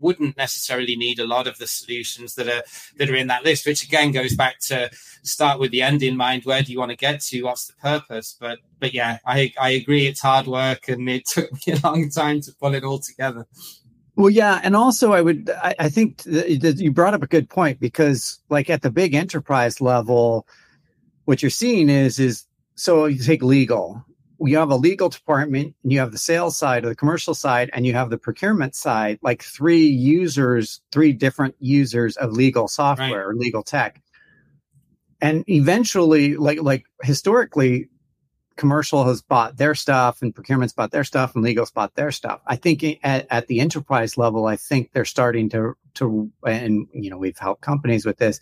wouldn't 0.00 0.36
necessarily 0.36 0.96
need 0.96 1.18
a 1.18 1.26
lot 1.26 1.46
of 1.46 1.58
the 1.58 1.66
solutions 1.66 2.34
that 2.34 2.48
are 2.48 2.62
that 2.98 3.10
are 3.10 3.14
in 3.14 3.28
that 3.28 3.44
list, 3.44 3.66
which 3.66 3.82
again 3.82 4.12
goes 4.12 4.34
back 4.34 4.58
to 4.60 4.90
start 5.22 5.58
with 5.58 5.70
the 5.70 5.82
end 5.82 6.02
in 6.02 6.16
mind. 6.16 6.44
Where 6.44 6.62
do 6.62 6.72
you 6.72 6.78
want 6.78 6.90
to 6.90 6.96
get 6.96 7.20
to? 7.20 7.42
What's 7.42 7.66
the 7.66 7.74
purpose? 7.74 8.36
But 8.38 8.58
but 8.78 8.92
yeah, 8.92 9.18
I 9.26 9.52
I 9.60 9.70
agree. 9.70 10.06
It's 10.06 10.20
hard 10.20 10.46
work, 10.46 10.88
and 10.88 11.08
it 11.08 11.26
took 11.26 11.50
me 11.66 11.74
a 11.74 11.86
long 11.86 12.10
time 12.10 12.40
to 12.42 12.52
pull 12.60 12.74
it 12.74 12.84
all 12.84 12.98
together. 12.98 13.46
Well, 14.14 14.30
yeah, 14.30 14.60
and 14.62 14.76
also 14.76 15.12
I 15.12 15.22
would 15.22 15.50
I, 15.50 15.74
I 15.78 15.88
think 15.88 16.22
that 16.24 16.76
you 16.78 16.92
brought 16.92 17.14
up 17.14 17.22
a 17.22 17.26
good 17.26 17.48
point 17.48 17.80
because 17.80 18.40
like 18.50 18.68
at 18.68 18.82
the 18.82 18.90
big 18.90 19.14
enterprise 19.14 19.80
level, 19.80 20.46
what 21.24 21.42
you're 21.42 21.50
seeing 21.50 21.88
is 21.88 22.18
is 22.18 22.46
so 22.74 23.06
you 23.06 23.22
take 23.22 23.42
legal. 23.42 24.04
You 24.44 24.56
have 24.56 24.70
a 24.70 24.76
legal 24.76 25.08
department 25.08 25.76
and 25.84 25.92
you 25.92 26.00
have 26.00 26.10
the 26.10 26.18
sales 26.18 26.56
side 26.56 26.84
or 26.84 26.88
the 26.88 26.96
commercial 26.96 27.32
side 27.32 27.70
and 27.72 27.86
you 27.86 27.92
have 27.92 28.10
the 28.10 28.18
procurement 28.18 28.74
side 28.74 29.20
like 29.22 29.42
three 29.42 29.86
users 29.86 30.80
three 30.90 31.12
different 31.12 31.54
users 31.60 32.16
of 32.16 32.32
legal 32.32 32.66
software 32.66 33.08
right. 33.08 33.26
or 33.26 33.34
legal 33.36 33.62
tech. 33.62 34.02
And 35.20 35.44
eventually 35.48 36.36
like 36.36 36.60
like 36.60 36.86
historically 37.02 37.88
commercial 38.56 39.04
has 39.04 39.22
bought 39.22 39.56
their 39.56 39.76
stuff 39.76 40.22
and 40.22 40.34
procurement's 40.34 40.72
bought 40.72 40.90
their 40.90 41.04
stuff 41.04 41.34
and 41.34 41.44
legal's 41.44 41.70
bought 41.70 41.94
their 41.94 42.10
stuff. 42.10 42.40
I 42.46 42.56
think 42.56 42.84
at, 43.04 43.26
at 43.30 43.46
the 43.46 43.60
enterprise 43.60 44.18
level 44.18 44.46
i 44.46 44.56
think 44.56 44.90
they're 44.92 45.04
starting 45.04 45.48
to 45.50 45.74
to 45.94 46.30
and 46.44 46.88
you 46.92 47.10
know 47.10 47.16
we've 47.16 47.38
helped 47.38 47.62
companies 47.62 48.04
with 48.04 48.18
this 48.18 48.40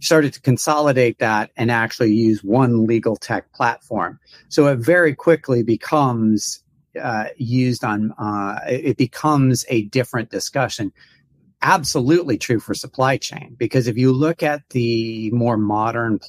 started 0.00 0.32
to 0.32 0.40
consolidate 0.40 1.18
that 1.18 1.50
and 1.56 1.70
actually 1.70 2.12
use 2.12 2.44
one 2.44 2.86
legal 2.86 3.16
tech 3.16 3.52
platform. 3.52 4.18
So 4.48 4.66
it 4.66 4.76
very 4.76 5.14
quickly 5.14 5.62
becomes 5.62 6.62
uh, 7.00 7.26
used 7.36 7.84
on, 7.84 8.12
uh, 8.12 8.60
it 8.68 8.96
becomes 8.96 9.64
a 9.68 9.82
different 9.82 10.30
discussion. 10.30 10.92
Absolutely 11.62 12.38
true 12.38 12.60
for 12.60 12.74
supply 12.74 13.16
chain, 13.16 13.56
because 13.58 13.88
if 13.88 13.96
you 13.96 14.12
look 14.12 14.42
at 14.42 14.62
the 14.70 15.30
more 15.32 15.56
modern 15.56 16.20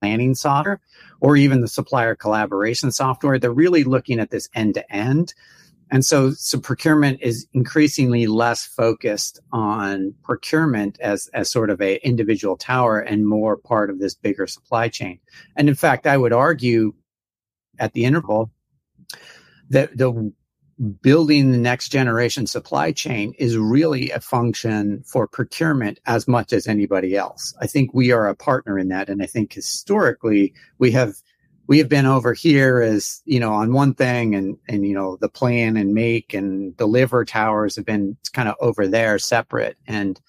planning 0.00 0.34
software 0.34 0.80
or 1.20 1.36
even 1.36 1.60
the 1.60 1.68
supplier 1.68 2.14
collaboration 2.14 2.92
software, 2.92 3.38
they're 3.38 3.52
really 3.52 3.84
looking 3.84 4.20
at 4.20 4.30
this 4.30 4.48
end 4.54 4.74
to 4.74 4.92
end. 4.92 5.34
And 5.90 6.04
so, 6.04 6.32
so 6.32 6.58
procurement 6.58 7.20
is 7.20 7.46
increasingly 7.52 8.26
less 8.26 8.64
focused 8.64 9.40
on 9.52 10.14
procurement 10.22 10.98
as, 11.00 11.28
as 11.34 11.50
sort 11.50 11.70
of 11.70 11.80
a 11.80 11.96
individual 12.06 12.56
tower 12.56 12.98
and 12.98 13.26
more 13.26 13.56
part 13.56 13.90
of 13.90 13.98
this 13.98 14.14
bigger 14.14 14.46
supply 14.46 14.88
chain. 14.88 15.20
And 15.56 15.68
in 15.68 15.74
fact, 15.74 16.06
I 16.06 16.16
would 16.16 16.32
argue 16.32 16.94
at 17.78 17.92
the 17.92 18.04
interval 18.04 18.50
that 19.70 19.96
the 19.96 20.32
building 21.02 21.52
the 21.52 21.58
next 21.58 21.90
generation 21.90 22.46
supply 22.46 22.90
chain 22.90 23.32
is 23.38 23.56
really 23.56 24.10
a 24.10 24.20
function 24.20 25.02
for 25.04 25.28
procurement 25.28 26.00
as 26.06 26.26
much 26.26 26.52
as 26.52 26.66
anybody 26.66 27.16
else. 27.16 27.54
I 27.60 27.66
think 27.66 27.94
we 27.94 28.10
are 28.10 28.28
a 28.28 28.34
partner 28.34 28.78
in 28.78 28.88
that. 28.88 29.08
And 29.08 29.22
I 29.22 29.26
think 29.26 29.52
historically 29.52 30.52
we 30.78 30.90
have 30.90 31.14
we 31.66 31.78
have 31.78 31.88
been 31.88 32.06
over 32.06 32.34
here 32.34 32.80
as 32.80 33.22
you 33.24 33.40
know 33.40 33.52
on 33.52 33.72
one 33.72 33.94
thing 33.94 34.34
and 34.34 34.56
and 34.68 34.86
you 34.86 34.94
know 34.94 35.16
the 35.20 35.28
plan 35.28 35.76
and 35.76 35.94
make 35.94 36.34
and 36.34 36.76
deliver 36.76 37.24
towers 37.24 37.76
have 37.76 37.86
been 37.86 38.16
kind 38.32 38.48
of 38.48 38.54
over 38.60 38.86
there 38.86 39.18
separate. 39.18 39.76
And 39.86 40.20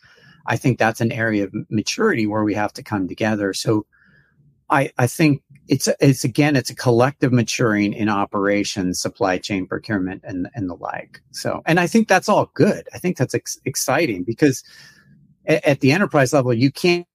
i 0.47 0.55
think 0.57 0.77
that's 0.77 1.01
an 1.01 1.11
area 1.11 1.45
of 1.45 1.53
maturity 1.69 2.27
where 2.27 2.43
we 2.43 2.53
have 2.53 2.73
to 2.73 2.83
come 2.83 3.07
together. 3.07 3.53
So 3.53 3.85
i 4.69 4.91
i 4.97 5.07
think 5.07 5.41
it's 5.67 5.89
it's 5.99 6.23
again 6.23 6.55
it's 6.55 6.69
a 6.69 6.75
collective 6.75 7.33
maturing 7.33 7.93
in 7.93 8.07
operations 8.07 9.01
supply 9.01 9.37
chain 9.37 9.67
procurement 9.67 10.21
and 10.23 10.47
and 10.55 10.69
the 10.69 10.75
like. 10.75 11.21
So 11.31 11.61
and 11.65 11.79
i 11.79 11.87
think 11.87 12.07
that's 12.07 12.29
all 12.29 12.51
good. 12.53 12.87
I 12.93 12.99
think 12.99 13.17
that's 13.17 13.35
ex- 13.35 13.59
exciting 13.65 14.23
because 14.23 14.63
at, 15.47 15.65
at 15.65 15.79
the 15.81 15.91
enterprise 15.91 16.33
level 16.33 16.53
you 16.53 16.71
can't 16.71 17.07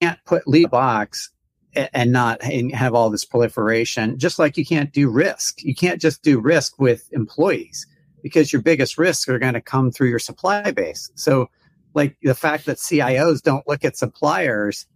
can't 0.00 0.18
put 0.24 0.46
lead 0.46 0.70
box 0.70 1.30
and 1.76 2.12
not 2.12 2.42
and 2.42 2.74
have 2.74 2.94
all 2.94 3.10
this 3.10 3.24
proliferation. 3.24 4.18
Just 4.18 4.38
like 4.38 4.56
you 4.56 4.64
can't 4.64 4.92
do 4.92 5.08
risk, 5.08 5.62
you 5.62 5.74
can't 5.74 6.00
just 6.00 6.22
do 6.22 6.40
risk 6.40 6.78
with 6.78 7.08
employees 7.12 7.86
because 8.22 8.52
your 8.52 8.62
biggest 8.62 8.98
risks 8.98 9.28
are 9.28 9.38
going 9.38 9.54
to 9.54 9.60
come 9.60 9.90
through 9.90 10.08
your 10.08 10.18
supply 10.18 10.70
base. 10.70 11.10
So, 11.14 11.48
like 11.94 12.16
the 12.22 12.34
fact 12.34 12.66
that 12.66 12.78
CIOs 12.78 13.42
don't 13.42 13.66
look 13.66 13.84
at 13.84 13.96
suppliers 13.96 14.86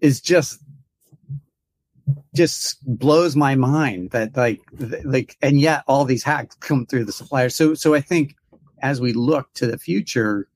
is 0.00 0.20
just 0.20 0.60
just 2.34 2.84
blows 2.84 3.36
my 3.36 3.54
mind 3.54 4.10
that 4.10 4.36
like 4.36 4.60
like 5.04 5.36
and 5.40 5.60
yet 5.60 5.84
all 5.86 6.04
these 6.04 6.24
hacks 6.24 6.56
come 6.56 6.84
through 6.84 7.04
the 7.04 7.12
suppliers 7.12 7.56
so 7.56 7.72
so 7.72 7.94
i 7.94 8.00
think 8.00 8.34
as 8.82 9.00
we 9.00 9.14
look 9.14 9.50
to 9.54 9.66
the 9.66 9.78
future 9.78 10.46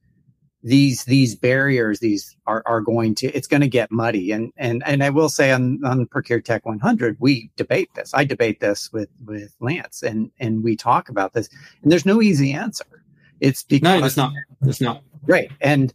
these 0.62 1.04
these 1.04 1.36
barriers 1.36 2.00
these 2.00 2.36
are, 2.46 2.62
are 2.66 2.80
going 2.80 3.14
to 3.14 3.28
it's 3.28 3.46
going 3.46 3.60
to 3.60 3.68
get 3.68 3.90
muddy. 3.90 4.32
And 4.32 4.52
and 4.56 4.82
and 4.86 5.02
i 5.04 5.10
will 5.10 5.28
say 5.28 5.52
on 5.52 5.80
on 5.84 6.06
procure 6.06 6.40
tech 6.40 6.66
100 6.66 7.16
we 7.20 7.50
debate 7.56 7.90
this. 7.94 8.12
I 8.14 8.24
debate 8.24 8.60
this 8.60 8.92
with 8.92 9.08
with 9.24 9.54
lance 9.60 10.02
and 10.02 10.30
and 10.40 10.64
we 10.64 10.76
talk 10.76 11.08
about 11.08 11.32
this. 11.32 11.48
And 11.82 11.92
there's 11.92 12.06
no 12.06 12.20
easy 12.20 12.52
answer. 12.52 13.04
It's 13.40 13.62
because 13.62 14.00
no 14.00 14.06
it's 14.06 14.16
not. 14.16 14.32
It's 14.62 14.80
not. 14.80 15.02
Right. 15.26 15.50
And 15.60 15.92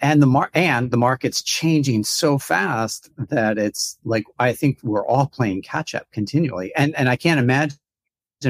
and 0.00 0.20
the 0.20 0.26
mar- 0.26 0.50
and 0.54 0.90
the 0.90 0.96
market's 0.96 1.42
changing 1.42 2.04
so 2.04 2.38
fast 2.38 3.10
that 3.28 3.58
it's 3.58 3.98
like 4.04 4.24
I 4.38 4.52
think 4.52 4.78
we're 4.82 5.06
all 5.06 5.26
playing 5.26 5.62
catch 5.62 5.94
up 5.94 6.10
continually, 6.12 6.74
and 6.74 6.94
and 6.96 7.08
I 7.08 7.16
can't 7.16 7.38
imagine 7.38 7.78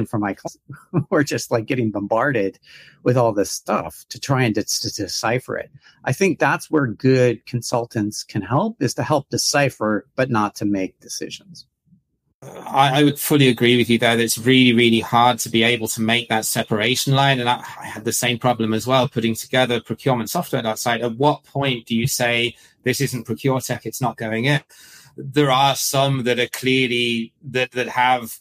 for 0.07 0.19
my 0.19 0.35
class 0.35 0.57
we're 1.11 1.23
just 1.23 1.51
like 1.51 1.67
getting 1.67 1.91
bombarded 1.91 2.59
with 3.03 3.17
all 3.17 3.33
this 3.33 3.51
stuff 3.51 4.05
to 4.09 4.21
try 4.21 4.43
and 4.43 4.55
de- 4.55 4.65
to 4.65 4.93
decipher 4.93 5.57
it. 5.57 5.71
I 6.05 6.13
think 6.13 6.39
that's 6.39 6.71
where 6.71 6.87
good 6.87 7.45
consultants 7.47 8.23
can 8.23 8.43
help 8.43 8.83
is 8.83 8.95
to 8.95 9.03
help 9.03 9.29
decipher, 9.31 10.07
but 10.15 10.31
not 10.31 10.55
to 10.57 10.65
make 10.65 11.01
decisions. 11.01 11.67
I, 12.41 13.01
I, 13.01 13.05
would 13.05 13.19
fully 13.19 13.49
agree 13.49 13.77
with 13.77 13.91
you 13.91 13.99
there. 13.99 14.17
That 14.17 14.23
it's 14.23 14.39
really, 14.39 14.73
really 14.73 15.01
hard 15.01 15.41
to 15.41 15.49
be 15.49 15.65
able 15.65 15.89
to 15.89 16.01
make 16.01 16.29
that 16.29 16.45
separation 16.45 17.15
line. 17.15 17.41
And 17.41 17.49
I, 17.49 17.65
I 17.81 17.87
had 17.87 18.05
the 18.05 18.13
same 18.13 18.39
problem 18.39 18.73
as 18.73 18.87
well, 18.87 19.09
putting 19.09 19.35
together 19.35 19.81
procurement 19.81 20.31
software 20.31 20.65
outside. 20.65 21.01
At 21.01 21.17
what 21.17 21.43
point 21.43 21.87
do 21.87 21.97
you 21.97 22.07
say 22.07 22.55
this 22.85 23.01
isn't 23.01 23.25
procure 23.25 23.61
tech? 23.61 23.87
It's 23.87 24.01
not 24.01 24.17
going 24.17 24.45
in. 24.45 24.61
There 25.17 25.51
are 25.51 25.75
some 25.75 26.23
that 26.25 26.39
are 26.39 26.47
clearly 26.47 27.33
that 27.43 27.73
that 27.73 27.89
have 27.89 28.39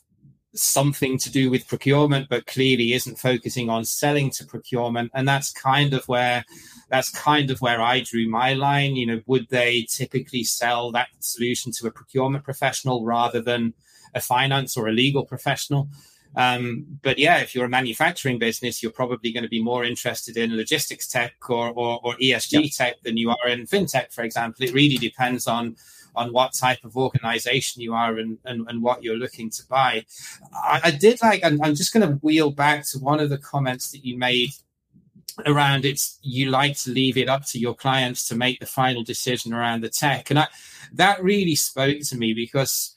something 0.57 1.17
to 1.19 1.31
do 1.31 1.49
with 1.49 1.67
procurement, 1.67 2.29
but 2.29 2.47
clearly 2.47 2.93
isn't 2.93 3.19
focusing 3.19 3.69
on 3.69 3.85
selling 3.85 4.29
to 4.31 4.45
procurement. 4.45 5.11
And 5.13 5.27
that's 5.27 5.51
kind 5.51 5.93
of 5.93 6.07
where 6.07 6.43
that's 6.89 7.09
kind 7.09 7.51
of 7.51 7.59
where 7.61 7.81
I 7.81 8.01
drew 8.01 8.29
my 8.29 8.53
line. 8.53 8.95
You 8.95 9.05
know, 9.05 9.21
would 9.25 9.49
they 9.49 9.85
typically 9.89 10.43
sell 10.43 10.91
that 10.91 11.09
solution 11.19 11.71
to 11.73 11.87
a 11.87 11.91
procurement 11.91 12.43
professional 12.43 13.05
rather 13.05 13.41
than 13.41 13.73
a 14.13 14.21
finance 14.21 14.77
or 14.77 14.87
a 14.87 14.93
legal 14.93 15.25
professional? 15.25 15.89
Um, 16.35 16.85
but 17.01 17.17
yeah, 17.17 17.37
if 17.37 17.55
you're 17.55 17.65
a 17.65 17.69
manufacturing 17.69 18.37
business, 18.37 18.83
you're 18.83 18.91
probably 18.91 19.31
going 19.31 19.43
to 19.43 19.49
be 19.49 19.61
more 19.61 19.83
interested 19.83 20.37
in 20.37 20.55
logistics 20.55 21.07
tech 21.07 21.35
or, 21.49 21.69
or, 21.69 21.99
or 22.03 22.15
ESG 22.15 22.75
tech 22.75 23.01
than 23.01 23.17
you 23.17 23.29
are 23.29 23.47
in 23.47 23.65
fintech, 23.65 24.13
for 24.13 24.23
example. 24.23 24.65
It 24.65 24.73
really 24.73 24.97
depends 24.97 25.47
on 25.47 25.75
on 26.17 26.33
what 26.33 26.51
type 26.53 26.83
of 26.83 26.97
organization 26.97 27.81
you 27.81 27.93
are 27.93 28.17
and, 28.17 28.39
and, 28.43 28.67
and 28.67 28.81
what 28.81 29.03
you're 29.03 29.15
looking 29.15 29.51
to 29.51 29.63
buy. 29.67 30.03
I, 30.51 30.81
I 30.85 30.91
did 30.91 31.21
like, 31.21 31.45
I'm, 31.45 31.61
I'm 31.61 31.75
just 31.75 31.93
going 31.93 32.07
to 32.07 32.15
wheel 32.15 32.49
back 32.49 32.85
to 32.87 32.97
one 32.97 33.19
of 33.19 33.29
the 33.29 33.37
comments 33.37 33.91
that 33.91 34.03
you 34.03 34.17
made 34.17 34.49
around 35.45 35.85
it's 35.85 36.17
you 36.23 36.49
like 36.49 36.75
to 36.75 36.89
leave 36.89 37.15
it 37.15 37.29
up 37.29 37.45
to 37.45 37.59
your 37.59 37.75
clients 37.75 38.27
to 38.27 38.35
make 38.35 38.59
the 38.59 38.65
final 38.65 39.03
decision 39.03 39.53
around 39.53 39.81
the 39.81 39.89
tech 39.89 40.31
and 40.31 40.39
I, 40.39 40.47
that 40.93 41.21
really 41.21 41.53
spoke 41.53 41.99
to 42.07 42.17
me 42.17 42.33
because 42.33 42.95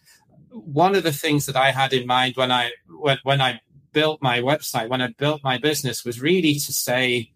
one 0.50 0.94
of 0.94 1.02
the 1.02 1.12
things 1.12 1.46
that 1.46 1.56
I 1.56 1.70
had 1.70 1.92
in 1.92 2.06
mind 2.06 2.36
when 2.36 2.50
I 2.50 2.72
when, 2.88 3.18
when 3.22 3.40
I 3.40 3.60
built 3.92 4.22
my 4.22 4.40
website 4.40 4.88
when 4.88 5.02
I 5.02 5.08
built 5.18 5.42
my 5.42 5.58
business 5.58 6.04
was 6.04 6.20
really 6.20 6.54
to 6.54 6.72
say 6.72 7.32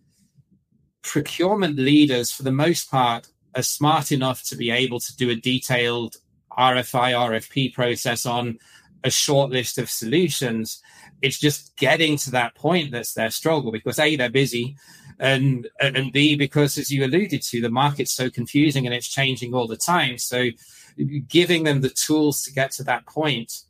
procurement 1.02 1.76
leaders 1.76 2.30
for 2.30 2.42
the 2.42 2.52
most 2.52 2.90
part 2.90 3.28
are 3.54 3.62
smart 3.62 4.10
enough 4.10 4.42
to 4.44 4.56
be 4.56 4.70
able 4.70 5.00
to 5.00 5.16
do 5.16 5.30
a 5.30 5.36
detailed 5.36 6.16
RFI, 6.58 7.12
RFP 7.12 7.74
process 7.74 8.26
on 8.26 8.58
a 9.04 9.10
short 9.10 9.50
list 9.50 9.78
of 9.78 9.90
solutions. 9.90 10.80
it's 11.22 11.38
just 11.38 11.76
getting 11.76 12.16
to 12.16 12.30
that 12.30 12.54
point 12.54 12.90
that's 12.90 13.14
their 13.14 13.30
struggle 13.30 13.70
because 13.70 13.98
a 13.98 14.16
they're 14.16 14.30
busy 14.30 14.76
and 15.18 15.68
and 15.80 16.12
b 16.12 16.34
because 16.36 16.76
as 16.76 16.90
you 16.90 17.04
alluded 17.04 17.40
to 17.40 17.60
the 17.60 17.70
market's 17.70 18.12
so 18.12 18.28
confusing 18.28 18.84
and 18.86 18.94
it's 18.94 19.08
changing 19.08 19.54
all 19.54 19.68
the 19.68 19.76
time 19.76 20.18
so 20.18 20.48
giving 21.28 21.64
them 21.64 21.80
the 21.80 21.90
tools 21.90 22.42
to 22.42 22.52
get 22.52 22.70
to 22.72 22.84
that 22.84 23.06
point 23.06 23.62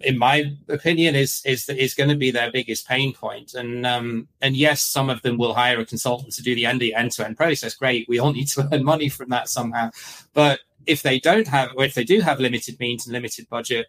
in 0.00 0.16
my 0.16 0.56
opinion 0.68 1.16
is 1.16 1.42
is 1.44 1.68
is 1.68 1.94
going 1.94 2.08
to 2.08 2.16
be 2.16 2.30
their 2.30 2.50
biggest 2.52 2.86
pain 2.86 3.12
point. 3.12 3.54
And 3.54 3.84
um 3.84 4.28
and 4.40 4.56
yes 4.56 4.80
some 4.80 5.10
of 5.10 5.22
them 5.22 5.36
will 5.36 5.54
hire 5.54 5.80
a 5.80 5.86
consultant 5.86 6.32
to 6.34 6.42
do 6.42 6.54
the 6.54 6.64
end 6.66 6.80
to 6.80 7.26
end 7.26 7.36
process. 7.36 7.74
Great 7.74 8.08
we 8.08 8.18
all 8.18 8.32
need 8.38 8.48
to 8.48 8.68
earn 8.72 8.84
money 8.84 9.08
from 9.08 9.28
that 9.30 9.48
somehow. 9.48 9.90
But 10.34 10.60
if 10.88 11.02
they 11.02 11.20
don't 11.20 11.46
have 11.46 11.70
or 11.76 11.84
if 11.84 11.94
they 11.94 12.02
do 12.02 12.20
have 12.20 12.40
limited 12.40 12.80
means 12.80 13.06
and 13.06 13.12
limited 13.12 13.48
budget 13.48 13.86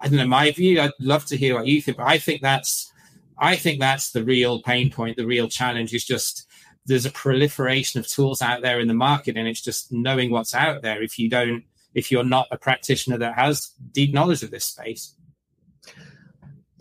i 0.00 0.08
don't 0.08 0.18
know 0.18 0.26
my 0.26 0.50
view 0.50 0.80
i'd 0.80 0.90
love 0.98 1.24
to 1.24 1.36
hear 1.36 1.54
what 1.54 1.66
you 1.66 1.80
think 1.80 1.96
but 1.96 2.06
i 2.06 2.18
think 2.18 2.42
that's 2.42 2.92
i 3.38 3.54
think 3.54 3.80
that's 3.80 4.10
the 4.10 4.24
real 4.24 4.60
pain 4.60 4.90
point 4.90 5.16
the 5.16 5.24
real 5.24 5.48
challenge 5.48 5.94
is 5.94 6.04
just 6.04 6.48
there's 6.86 7.06
a 7.06 7.10
proliferation 7.10 8.00
of 8.00 8.06
tools 8.06 8.42
out 8.42 8.62
there 8.62 8.80
in 8.80 8.88
the 8.88 8.94
market 8.94 9.36
and 9.36 9.46
it's 9.46 9.60
just 9.60 9.92
knowing 9.92 10.30
what's 10.30 10.54
out 10.54 10.82
there 10.82 11.02
if 11.02 11.18
you 11.18 11.28
don't 11.28 11.64
if 11.94 12.10
you're 12.10 12.24
not 12.24 12.46
a 12.50 12.58
practitioner 12.58 13.18
that 13.18 13.34
has 13.34 13.72
deep 13.92 14.14
knowledge 14.14 14.42
of 14.42 14.50
this 14.50 14.64
space. 14.64 15.14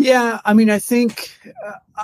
Yeah, 0.01 0.39
I 0.45 0.53
mean, 0.53 0.69
I 0.69 0.79
think, 0.79 1.29
uh, 1.67 2.03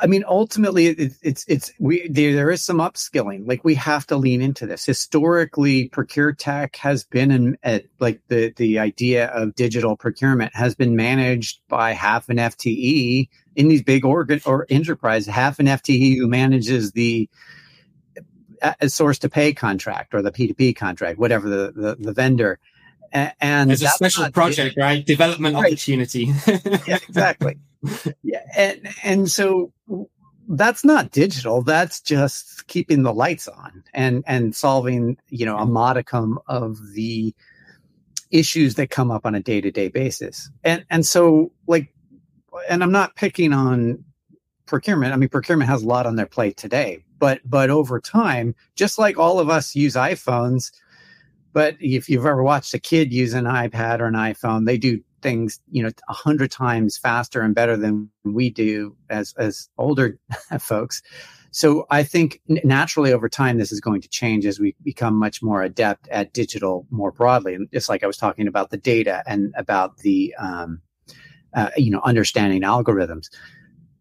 I 0.00 0.06
mean, 0.06 0.24
ultimately, 0.26 0.86
it, 0.86 1.12
it's 1.20 1.44
it's 1.48 1.70
we 1.78 2.08
there, 2.08 2.32
there 2.34 2.50
is 2.50 2.64
some 2.64 2.78
upskilling. 2.78 3.46
Like 3.46 3.62
we 3.62 3.74
have 3.74 4.06
to 4.06 4.16
lean 4.16 4.40
into 4.40 4.66
this. 4.66 4.86
Historically, 4.86 5.90
procure 5.90 6.32
tech 6.32 6.76
has 6.76 7.04
been 7.04 7.30
in 7.30 7.58
at 7.62 7.84
like 7.98 8.22
the 8.28 8.54
the 8.56 8.78
idea 8.78 9.26
of 9.26 9.54
digital 9.54 9.98
procurement 9.98 10.56
has 10.56 10.74
been 10.74 10.96
managed 10.96 11.60
by 11.68 11.92
half 11.92 12.30
an 12.30 12.38
FTE 12.38 13.28
in 13.60 13.68
these 13.68 13.82
big 13.82 14.06
organ 14.06 14.40
or 14.46 14.66
enterprise, 14.70 15.26
half 15.26 15.58
an 15.58 15.66
FTE 15.66 16.16
who 16.16 16.26
manages 16.26 16.92
the 16.92 17.28
a 18.62 18.88
source 18.88 19.18
to 19.18 19.28
pay 19.28 19.52
contract 19.52 20.14
or 20.14 20.22
the 20.22 20.32
P2P 20.32 20.76
contract, 20.76 21.18
whatever 21.18 21.48
the, 21.48 21.72
the, 21.74 21.96
the 21.98 22.12
vendor. 22.12 22.58
And 23.12 23.70
as 23.70 23.82
a 23.82 23.88
special 23.88 24.30
project, 24.30 24.76
it, 24.76 24.80
right? 24.80 25.04
Development 25.04 25.54
right. 25.54 25.66
opportunity. 25.66 26.32
yeah, 26.86 26.98
exactly. 27.08 27.58
Yeah. 28.22 28.42
And, 28.56 28.88
and 29.02 29.30
so 29.30 29.72
that's 30.48 30.84
not 30.84 31.10
digital. 31.10 31.62
That's 31.62 32.00
just 32.00 32.66
keeping 32.66 33.02
the 33.02 33.12
lights 33.12 33.48
on 33.48 33.82
and, 33.92 34.24
and 34.26 34.54
solving, 34.54 35.16
you 35.28 35.44
know, 35.44 35.58
a 35.58 35.66
modicum 35.66 36.38
of 36.46 36.78
the 36.94 37.34
issues 38.30 38.76
that 38.76 38.90
come 38.90 39.10
up 39.10 39.26
on 39.26 39.34
a 39.34 39.40
day 39.40 39.60
to 39.60 39.70
day 39.70 39.88
basis. 39.88 40.50
And, 40.64 40.84
and 40.88 41.04
so 41.04 41.52
like, 41.66 41.92
and 42.68 42.82
I'm 42.82 42.92
not 42.92 43.16
picking 43.16 43.52
on 43.52 44.04
procurement. 44.66 45.12
I 45.12 45.16
mean, 45.16 45.28
procurement 45.28 45.68
has 45.70 45.82
a 45.82 45.86
lot 45.86 46.06
on 46.06 46.16
their 46.16 46.26
plate 46.26 46.56
today, 46.56 47.04
but 47.18 47.40
but 47.44 47.70
over 47.70 48.00
time, 48.00 48.54
just 48.76 48.98
like 48.98 49.18
all 49.18 49.38
of 49.38 49.48
us 49.48 49.74
use 49.74 49.94
iPhones, 49.94 50.72
but 51.52 51.76
if 51.80 52.08
you've 52.08 52.26
ever 52.26 52.42
watched 52.42 52.74
a 52.74 52.78
kid 52.78 53.12
use 53.12 53.34
an 53.34 53.44
iPad 53.44 54.00
or 54.00 54.06
an 54.06 54.14
iPhone, 54.14 54.66
they 54.66 54.78
do 54.78 55.00
things 55.22 55.60
you 55.70 55.82
know 55.82 55.90
a 56.08 56.12
hundred 56.12 56.50
times 56.50 56.96
faster 56.96 57.42
and 57.42 57.54
better 57.54 57.76
than 57.76 58.08
we 58.24 58.50
do 58.50 58.96
as 59.10 59.34
as 59.38 59.68
older 59.78 60.18
folks. 60.60 61.02
So 61.52 61.86
I 61.90 62.04
think 62.04 62.40
naturally 62.46 63.12
over 63.12 63.28
time 63.28 63.58
this 63.58 63.72
is 63.72 63.80
going 63.80 64.00
to 64.02 64.08
change 64.08 64.46
as 64.46 64.60
we 64.60 64.76
become 64.84 65.14
much 65.14 65.42
more 65.42 65.62
adept 65.62 66.06
at 66.08 66.32
digital 66.32 66.86
more 66.90 67.10
broadly. 67.10 67.54
And 67.54 67.68
just 67.72 67.88
like 67.88 68.04
I 68.04 68.06
was 68.06 68.16
talking 68.16 68.46
about 68.46 68.70
the 68.70 68.76
data 68.76 69.24
and 69.26 69.52
about 69.56 69.98
the 69.98 70.32
um, 70.38 70.80
uh, 71.54 71.70
you 71.76 71.90
know 71.90 72.00
understanding 72.04 72.62
algorithms. 72.62 73.28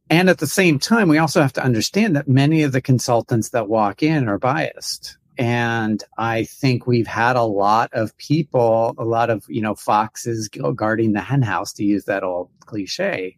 And 0.09 0.29
at 0.29 0.39
the 0.39 0.47
same 0.47 0.79
time, 0.79 1.07
we 1.07 1.19
also 1.19 1.41
have 1.41 1.53
to 1.53 1.63
understand 1.63 2.15
that 2.15 2.27
many 2.27 2.63
of 2.63 2.71
the 2.71 2.81
consultants 2.81 3.49
that 3.49 3.69
walk 3.69 4.01
in 4.01 4.27
are 4.27 4.39
biased. 4.39 5.17
And 5.37 6.03
I 6.17 6.45
think 6.45 6.87
we've 6.87 7.07
had 7.07 7.35
a 7.35 7.43
lot 7.43 7.91
of 7.93 8.17
people, 8.17 8.95
a 8.97 9.05
lot 9.05 9.29
of, 9.29 9.45
you 9.47 9.61
know, 9.61 9.75
foxes 9.75 10.49
guarding 10.49 11.13
the 11.13 11.21
henhouse, 11.21 11.71
to 11.73 11.85
use 11.85 12.05
that 12.05 12.23
old 12.23 12.49
cliche. 12.61 13.37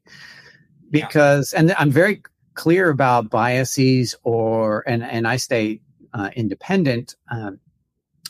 Because, 0.90 1.54
yeah. 1.54 1.60
and 1.60 1.76
I'm 1.78 1.92
very 1.92 2.24
clear 2.54 2.90
about 2.90 3.30
biases 3.30 4.16
or, 4.24 4.84
and, 4.88 5.04
and 5.04 5.28
I 5.28 5.36
stay 5.36 5.82
uh, 6.14 6.32
independent 6.36 7.16
um, 7.30 7.60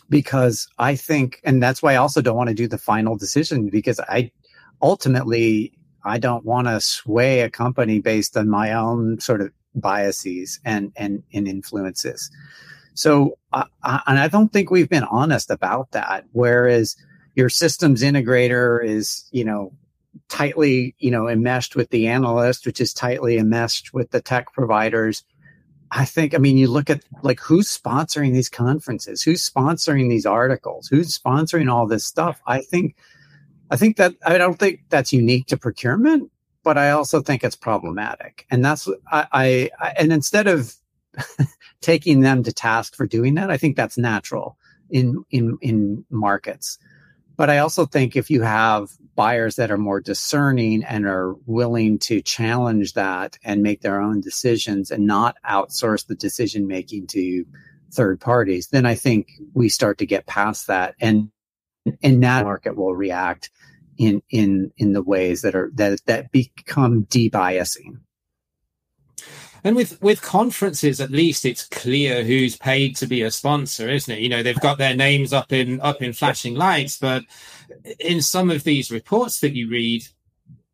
because 0.10 0.68
I 0.78 0.96
think, 0.96 1.40
and 1.44 1.64
that's 1.64 1.82
why 1.82 1.94
I 1.94 1.98
also 1.98 2.22
don't 2.22 2.36
want 2.36 2.50
to 2.50 2.56
do 2.56 2.68
the 2.68 2.78
final 2.78 3.16
decision 3.16 3.70
because 3.70 4.00
I 4.00 4.32
ultimately 4.82 5.74
I 6.04 6.18
don't 6.18 6.46
want 6.46 6.68
to 6.68 6.82
sway 6.82 7.42
a 7.42 7.50
company 7.50 8.00
based 8.00 8.36
on 8.36 8.50
my 8.50 8.74
own 8.74 9.20
sort 9.20 9.42
of 9.42 9.52
biases 9.76 10.60
and 10.66 10.92
and, 10.96 11.24
and 11.34 11.48
influences. 11.48 12.30
So, 12.94 13.38
and 13.54 14.20
I 14.20 14.28
don't 14.28 14.52
think 14.52 14.70
we've 14.70 14.90
been 14.90 15.06
honest 15.06 15.50
about 15.50 15.92
that. 15.92 16.26
Whereas 16.34 16.96
your 17.36 17.50
systems 17.50 18.04
integrator 18.04 18.84
is, 18.84 19.28
you 19.32 19.46
know, 19.46 19.72
tightly, 20.28 20.96
you 21.00 21.10
know, 21.10 21.28
enmeshed 21.28 21.76
with 21.76 21.90
the 21.90 22.08
analyst, 22.08 22.66
which 22.66 22.82
is 22.82 22.94
tightly 22.94 23.38
enmeshed 23.38 23.94
with 23.94 24.12
the 24.12 24.22
tech 24.22 24.52
providers. 24.54 25.24
I 25.92 26.06
think, 26.06 26.34
I 26.34 26.38
mean, 26.38 26.58
you 26.58 26.68
look 26.68 26.90
at 26.90 27.04
like 27.22 27.40
who's 27.40 27.68
sponsoring 27.68 28.34
these 28.34 28.50
conferences, 28.50 29.22
who's 29.22 29.48
sponsoring 29.48 30.10
these 30.10 30.26
articles, 30.26 30.88
who's 30.88 31.18
sponsoring 31.18 31.72
all 31.72 31.88
this 31.88 32.06
stuff. 32.06 32.42
I 32.46 32.60
think 32.60 32.96
I 33.72 33.78
think 33.78 33.96
that 33.98 34.16
I 34.24 34.38
don't 34.38 34.60
think 34.60 34.82
that's 34.90 35.14
unique 35.14 35.48
to 35.48 35.58
procurement, 35.58 36.30
but 36.62 36.78
I 36.78 36.92
also 36.92 37.22
think 37.22 37.44
it's 37.44 37.56
problematic. 37.56 38.46
And 38.52 38.64
that's 38.64 38.88
I, 39.10 39.28
I, 39.32 39.70
I 39.80 39.94
and 39.98 40.12
instead 40.12 40.48
of 40.48 40.76
taking 41.82 42.20
them 42.20 42.44
to 42.44 42.52
task 42.52 42.96
for 42.96 43.08
doing 43.08 43.36
that, 43.36 43.50
I 43.50 43.58
think 43.58 43.78
that's 43.78 43.98
natural 43.98 44.58
in 44.90 45.24
in 45.32 45.58
in 45.62 46.06
markets. 46.10 46.78
But 47.38 47.50
I 47.50 47.60
also 47.60 47.86
think 47.86 48.16
if 48.16 48.30
you 48.30 48.42
have 48.42 48.92
buyers 49.16 49.56
that 49.56 49.72
are 49.72 49.78
more 49.78 50.02
discerning 50.02 50.84
and 50.84 51.08
are 51.08 51.34
willing 51.46 51.98
to 52.00 52.22
challenge 52.22 52.94
that 52.94 53.40
and 53.44 53.64
make 53.64 53.82
their 53.82 54.02
own 54.02 54.20
decisions 54.20 54.92
and 54.92 55.08
not 55.08 55.38
outsource 55.50 56.06
the 56.06 56.16
decision 56.16 56.68
making 56.68 57.08
to 57.08 57.46
third 57.94 58.20
parties, 58.20 58.68
then 58.68 58.86
I 58.86 58.96
think 58.96 59.32
we 59.54 59.70
start 59.70 59.98
to 60.00 60.06
get 60.06 60.26
past 60.26 60.68
that 60.68 60.96
and 61.00 61.32
and 62.04 62.22
that 62.24 62.44
market 62.44 62.76
will 62.76 62.94
react 62.94 63.50
in 64.02 64.24
in 64.32 64.72
in 64.78 64.94
the 64.94 65.04
ways 65.04 65.44
that 65.44 65.54
are 65.54 65.70
that 65.76 66.04
that 66.08 66.32
become 66.32 67.06
debiasing. 67.06 68.00
And 69.64 69.76
with 69.76 70.02
with 70.02 70.24
conferences, 70.24 71.00
at 71.00 71.12
least 71.12 71.46
it's 71.46 71.68
clear 71.68 72.24
who's 72.24 72.58
paid 72.58 72.96
to 72.96 73.06
be 73.06 73.22
a 73.22 73.30
sponsor, 73.30 73.88
isn't 73.88 74.12
it? 74.12 74.20
You 74.20 74.30
know, 74.30 74.42
they've 74.42 74.60
got 74.60 74.80
their 74.80 74.96
names 74.96 75.34
up 75.34 75.54
in 75.54 75.80
up 75.82 76.02
in 76.02 76.14
flashing 76.14 76.56
lights, 76.56 76.98
but 76.98 77.24
in 78.00 78.24
some 78.24 78.50
of 78.50 78.64
these 78.64 78.90
reports 78.90 79.40
that 79.42 79.54
you 79.54 79.70
read, 79.70 80.04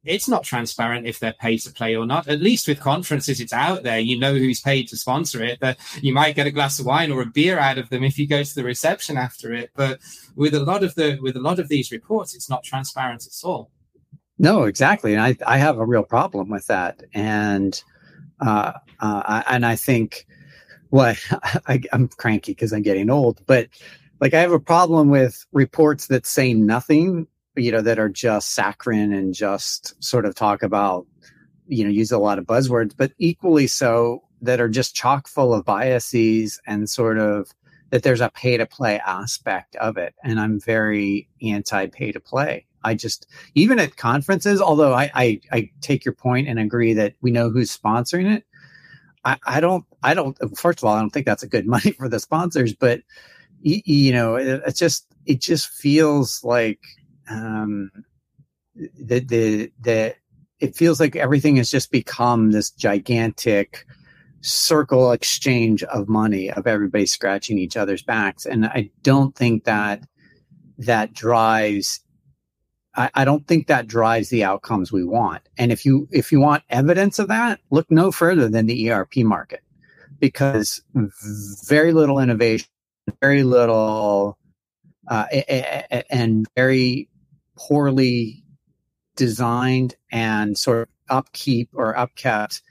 it's 0.08 0.28
not 0.28 0.43
transparent 0.43 1.05
if 1.05 1.20
they're 1.20 1.34
paid 1.34 1.60
to 1.60 1.72
play 1.72 1.95
or 1.95 2.05
not. 2.05 2.28
At 2.28 2.41
least 2.41 2.68
with 2.68 2.80
conferences, 2.80 3.39
it's 3.39 3.53
out 3.53 3.84
there. 3.84 3.99
You 3.99 4.20
know 4.20 4.34
who's 4.34 4.62
paid 4.62 4.88
to 4.89 4.97
sponsor 4.97 5.43
it. 5.43 5.60
That 5.60 5.78
you 6.01 6.14
might 6.14 6.36
get 6.36 6.47
a 6.47 6.51
glass 6.51 6.80
of 6.80 6.86
wine 6.86 7.12
or 7.12 7.22
a 7.22 7.26
beer 7.26 7.60
out 7.60 7.78
of 7.78 7.89
them 7.89 8.03
if 8.03 8.18
you 8.18 8.28
go 8.28 8.43
to 8.43 8.55
the 8.55 8.64
reception 8.64 9.18
after 9.18 9.53
it. 9.53 9.72
But 9.76 9.99
with 10.36 10.53
a 10.53 10.60
lot 10.60 10.84
of 10.84 10.95
the 10.95 11.20
with 11.22 11.36
a 11.36 11.41
lot 11.41 11.60
of 11.60 11.68
these 11.68 11.91
reports, 11.91 12.36
it's 12.36 12.49
not 12.49 12.64
transparent 12.64 13.26
at 13.26 13.47
all. 13.47 13.72
No, 14.39 14.64
exactly, 14.64 15.14
and 15.14 15.22
I 15.22 15.36
I 15.45 15.58
have 15.58 15.78
a 15.78 15.86
real 15.86 16.03
problem 16.03 16.49
with 16.49 16.68
that, 16.68 17.03
and 17.14 17.82
uh, 18.39 18.74
uh 18.99 19.43
and 19.47 19.66
I 19.66 19.76
think, 19.76 20.26
well, 20.91 21.16
I, 21.68 21.82
I'm 21.91 22.08
cranky 22.08 22.51
because 22.51 22.72
I'm 22.72 22.84
getting 22.84 23.10
old, 23.10 23.41
but 23.45 23.68
like 24.20 24.34
I 24.34 24.41
have 24.41 24.51
a 24.51 24.60
problem 24.60 25.10
with 25.10 25.45
reports 25.51 26.08
that 26.08 26.26
say 26.26 26.53
nothing 26.53 27.28
you 27.58 27.72
know, 27.72 27.82
that 27.82 27.99
are 27.99 28.10
just 28.10 28.53
saccharine 28.53 29.14
and 29.14 29.34
just 29.34 30.01
sort 30.03 30.26
of 30.26 30.36
talk 30.36 30.64
about, 30.64 31.05
you 31.68 31.84
know, 31.84 31.89
use 31.89 32.12
a 32.12 32.18
lot 32.18 32.39
of 32.39 32.45
buzzwords, 32.45 32.93
but 32.95 33.12
equally 33.18 33.68
so 33.68 34.24
that 34.41 34.62
are 34.62 34.70
just 34.70 34.95
chock 34.95 35.28
full 35.28 35.53
of 35.53 35.66
biases 35.66 36.62
and 36.68 36.89
sort 36.89 37.18
of 37.18 37.53
that 37.89 38.03
there's 38.03 38.22
a 38.22 38.30
pay 38.30 38.58
to 38.58 38.66
play 38.66 38.99
aspect 38.99 39.76
of 39.78 39.97
it. 39.97 40.14
And 40.24 40.39
I'm 40.39 40.60
very 40.60 41.30
anti 41.41 41.88
pay 41.88 42.12
to 42.12 42.20
play. 42.20 42.66
I 42.84 42.93
just, 42.93 43.28
even 43.55 43.80
at 43.80 43.97
conferences, 43.97 44.62
although 44.62 44.93
I, 44.93 45.10
I, 45.14 45.41
I, 45.51 45.72
take 45.82 46.05
your 46.05 46.14
point 46.14 46.47
and 46.47 46.60
agree 46.60 46.93
that 46.93 47.16
we 47.22 47.32
know 47.32 47.49
who's 47.49 47.76
sponsoring 47.76 48.34
it. 48.34 48.45
I, 49.26 49.38
I 49.45 49.60
don't, 49.60 49.84
I 50.03 50.14
don't, 50.14 50.38
first 50.58 50.80
of 50.80 50.86
all, 50.86 50.95
I 50.95 50.99
don't 50.99 51.10
think 51.10 51.26
that's 51.26 51.43
a 51.43 51.47
good 51.47 51.66
money 51.68 51.91
for 51.91 52.08
the 52.08 52.20
sponsors, 52.20 52.74
but 52.74 53.01
you, 53.62 53.82
you 53.84 54.12
know, 54.14 54.36
it, 54.36 54.62
it's 54.66 54.80
just, 54.80 55.08
it 55.26 55.41
just 55.41 55.70
feels 55.70 56.43
like 56.43 56.80
um, 57.30 57.91
the 58.75 59.19
the 59.19 59.71
the 59.80 60.15
it 60.59 60.75
feels 60.75 60.99
like 60.99 61.15
everything 61.15 61.57
has 61.57 61.69
just 61.69 61.91
become 61.91 62.51
this 62.51 62.71
gigantic 62.71 63.86
circle 64.41 65.11
exchange 65.11 65.84
of 65.84 66.07
money 66.07 66.51
of 66.51 66.67
everybody 66.67 67.05
scratching 67.05 67.57
each 67.57 67.75
other's 67.75 68.03
backs 68.03 68.45
and 68.45 68.65
i 68.67 68.89
don't 69.01 69.36
think 69.36 69.63
that 69.63 70.03
that 70.78 71.11
drives 71.11 72.01
I, 72.97 73.11
I 73.13 73.25
don't 73.25 73.47
think 73.47 73.67
that 73.67 73.88
drives 73.88 74.30
the 74.30 74.43
outcomes 74.43 74.91
we 74.91 75.03
want. 75.03 75.43
And 75.57 75.71
if 75.71 75.86
you 75.86 76.07
if 76.11 76.32
you 76.32 76.41
want 76.41 76.63
evidence 76.69 77.19
of 77.19 77.28
that, 77.30 77.59
look 77.69 77.89
no 77.89 78.11
further 78.11 78.49
than 78.49 78.65
the 78.65 78.91
ERP 78.91 79.17
market, 79.17 79.61
because 80.19 80.82
very 81.67 81.93
little 81.93 82.19
innovation, 82.19 82.67
very 83.21 83.43
little, 83.43 84.38
uh, 85.07 85.25
and 86.09 86.47
very 86.55 87.07
poorly 87.58 88.43
designed 89.16 89.95
and 90.12 90.58
sort 90.58 90.84
of 90.84 90.88
upkeep 91.10 91.70
or 91.74 91.93
upkept 91.95 92.62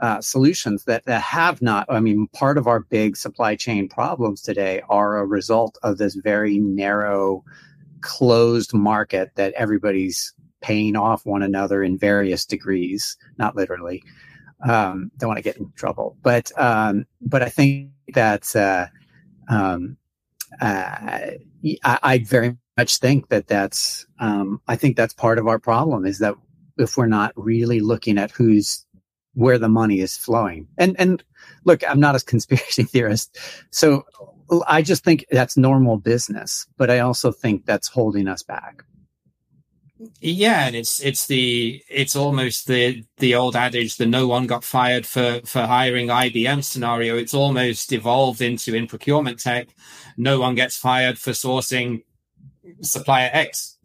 uh, 0.00 0.20
solutions 0.20 0.84
that, 0.84 1.04
that 1.06 1.22
have 1.22 1.62
not. 1.62 1.86
I 1.88 2.00
mean, 2.00 2.26
part 2.32 2.58
of 2.58 2.66
our 2.66 2.80
big 2.80 3.16
supply 3.16 3.54
chain 3.54 3.88
problems 3.88 4.42
today 4.42 4.82
are 4.88 5.18
a 5.18 5.26
result 5.26 5.78
of 5.82 5.98
this 5.98 6.16
very 6.16 6.58
narrow, 6.58 7.44
closed 8.00 8.74
market 8.74 9.30
that 9.36 9.54
everybody's 9.54 10.34
paying 10.60 10.96
off 10.96 11.24
one 11.24 11.42
another 11.42 11.82
in 11.82 11.98
various 11.98 12.44
degrees, 12.44 13.16
not 13.38 13.54
literally. 13.54 14.02
Um, 14.68 15.10
don't 15.18 15.28
want 15.28 15.38
to 15.38 15.42
get 15.42 15.56
in 15.56 15.72
trouble, 15.76 16.16
but 16.22 16.52
um, 16.56 17.04
but 17.20 17.42
I 17.42 17.48
think 17.48 17.90
that 18.14 18.54
uh, 18.54 18.86
um, 19.48 19.96
uh, 20.60 20.64
I, 20.64 21.38
I, 21.84 22.18
very 22.18 22.56
much 22.76 22.98
think 22.98 23.28
that 23.28 23.46
that's 23.46 24.06
um, 24.18 24.60
I 24.68 24.76
think 24.76 24.96
that's 24.96 25.14
part 25.14 25.38
of 25.38 25.46
our 25.46 25.58
problem 25.58 26.06
is 26.06 26.18
that 26.18 26.34
if 26.78 26.96
we're 26.96 27.06
not 27.06 27.32
really 27.36 27.80
looking 27.80 28.18
at 28.18 28.30
who's 28.30 28.86
where 29.34 29.58
the 29.58 29.68
money 29.68 30.00
is 30.00 30.16
flowing. 30.16 30.68
And 30.78 30.96
and 30.98 31.22
look, 31.64 31.82
I'm 31.88 32.00
not 32.00 32.16
a 32.16 32.20
conspiracy 32.24 32.84
theorist, 32.84 33.38
so 33.70 34.04
I 34.66 34.82
just 34.82 35.04
think 35.04 35.26
that's 35.30 35.56
normal 35.56 35.96
business. 35.98 36.66
But 36.76 36.90
I 36.90 37.00
also 37.00 37.32
think 37.32 37.66
that's 37.66 37.88
holding 37.88 38.28
us 38.28 38.42
back. 38.42 38.84
Yeah, 40.20 40.66
and 40.66 40.74
it's 40.74 41.00
it's 41.00 41.28
the 41.28 41.80
it's 41.88 42.16
almost 42.16 42.66
the 42.66 43.04
the 43.18 43.36
old 43.36 43.54
adage 43.54 43.96
the 43.96 44.06
no 44.06 44.26
one 44.26 44.46
got 44.46 44.64
fired 44.64 45.06
for 45.06 45.40
for 45.44 45.62
hiring 45.62 46.08
IBM 46.08 46.64
scenario. 46.64 47.16
It's 47.16 47.34
almost 47.34 47.92
evolved 47.92 48.40
into 48.40 48.74
in 48.74 48.88
procurement 48.88 49.38
tech, 49.38 49.68
no 50.16 50.40
one 50.40 50.56
gets 50.56 50.76
fired 50.76 51.18
for 51.18 51.30
sourcing 51.30 52.02
supplier 52.80 53.30
X. 53.32 53.78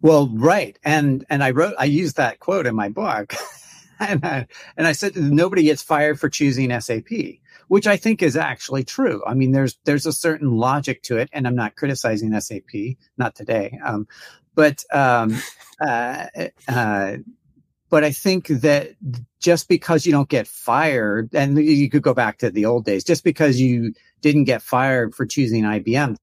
well, 0.00 0.28
right, 0.32 0.78
and 0.84 1.24
and 1.30 1.42
I 1.42 1.50
wrote 1.50 1.74
I 1.78 1.84
used 1.84 2.16
that 2.16 2.40
quote 2.40 2.66
in 2.66 2.74
my 2.74 2.88
book. 2.88 3.34
and, 4.00 4.24
I, 4.24 4.46
and 4.76 4.86
I 4.86 4.92
said 4.92 5.16
nobody 5.16 5.64
gets 5.64 5.82
fired 5.82 6.20
for 6.20 6.28
choosing 6.28 6.78
SAP, 6.80 7.10
which 7.68 7.86
I 7.86 7.96
think 7.96 8.22
is 8.22 8.36
actually 8.36 8.84
true. 8.84 9.22
I 9.26 9.34
mean, 9.34 9.52
there's 9.52 9.78
there's 9.84 10.06
a 10.06 10.12
certain 10.12 10.56
logic 10.56 11.02
to 11.04 11.18
it, 11.18 11.28
and 11.32 11.46
I'm 11.46 11.56
not 11.56 11.76
criticizing 11.76 12.38
SAP, 12.40 12.96
not 13.16 13.34
today, 13.34 13.78
um, 13.84 14.06
but 14.54 14.84
um, 14.92 15.36
uh, 15.80 16.26
uh, 16.68 17.16
but 17.90 18.04
I 18.04 18.12
think 18.12 18.48
that 18.48 18.90
just 19.40 19.68
because 19.68 20.04
you 20.04 20.12
don't 20.12 20.28
get 20.28 20.46
fired, 20.46 21.34
and 21.34 21.58
you 21.58 21.88
could 21.90 22.02
go 22.02 22.14
back 22.14 22.38
to 22.38 22.50
the 22.50 22.66
old 22.66 22.84
days, 22.84 23.04
just 23.04 23.24
because 23.24 23.60
you 23.60 23.94
didn't 24.20 24.44
get 24.44 24.62
fired 24.62 25.14
for 25.14 25.26
choosing 25.26 25.64
IBM 25.64 26.16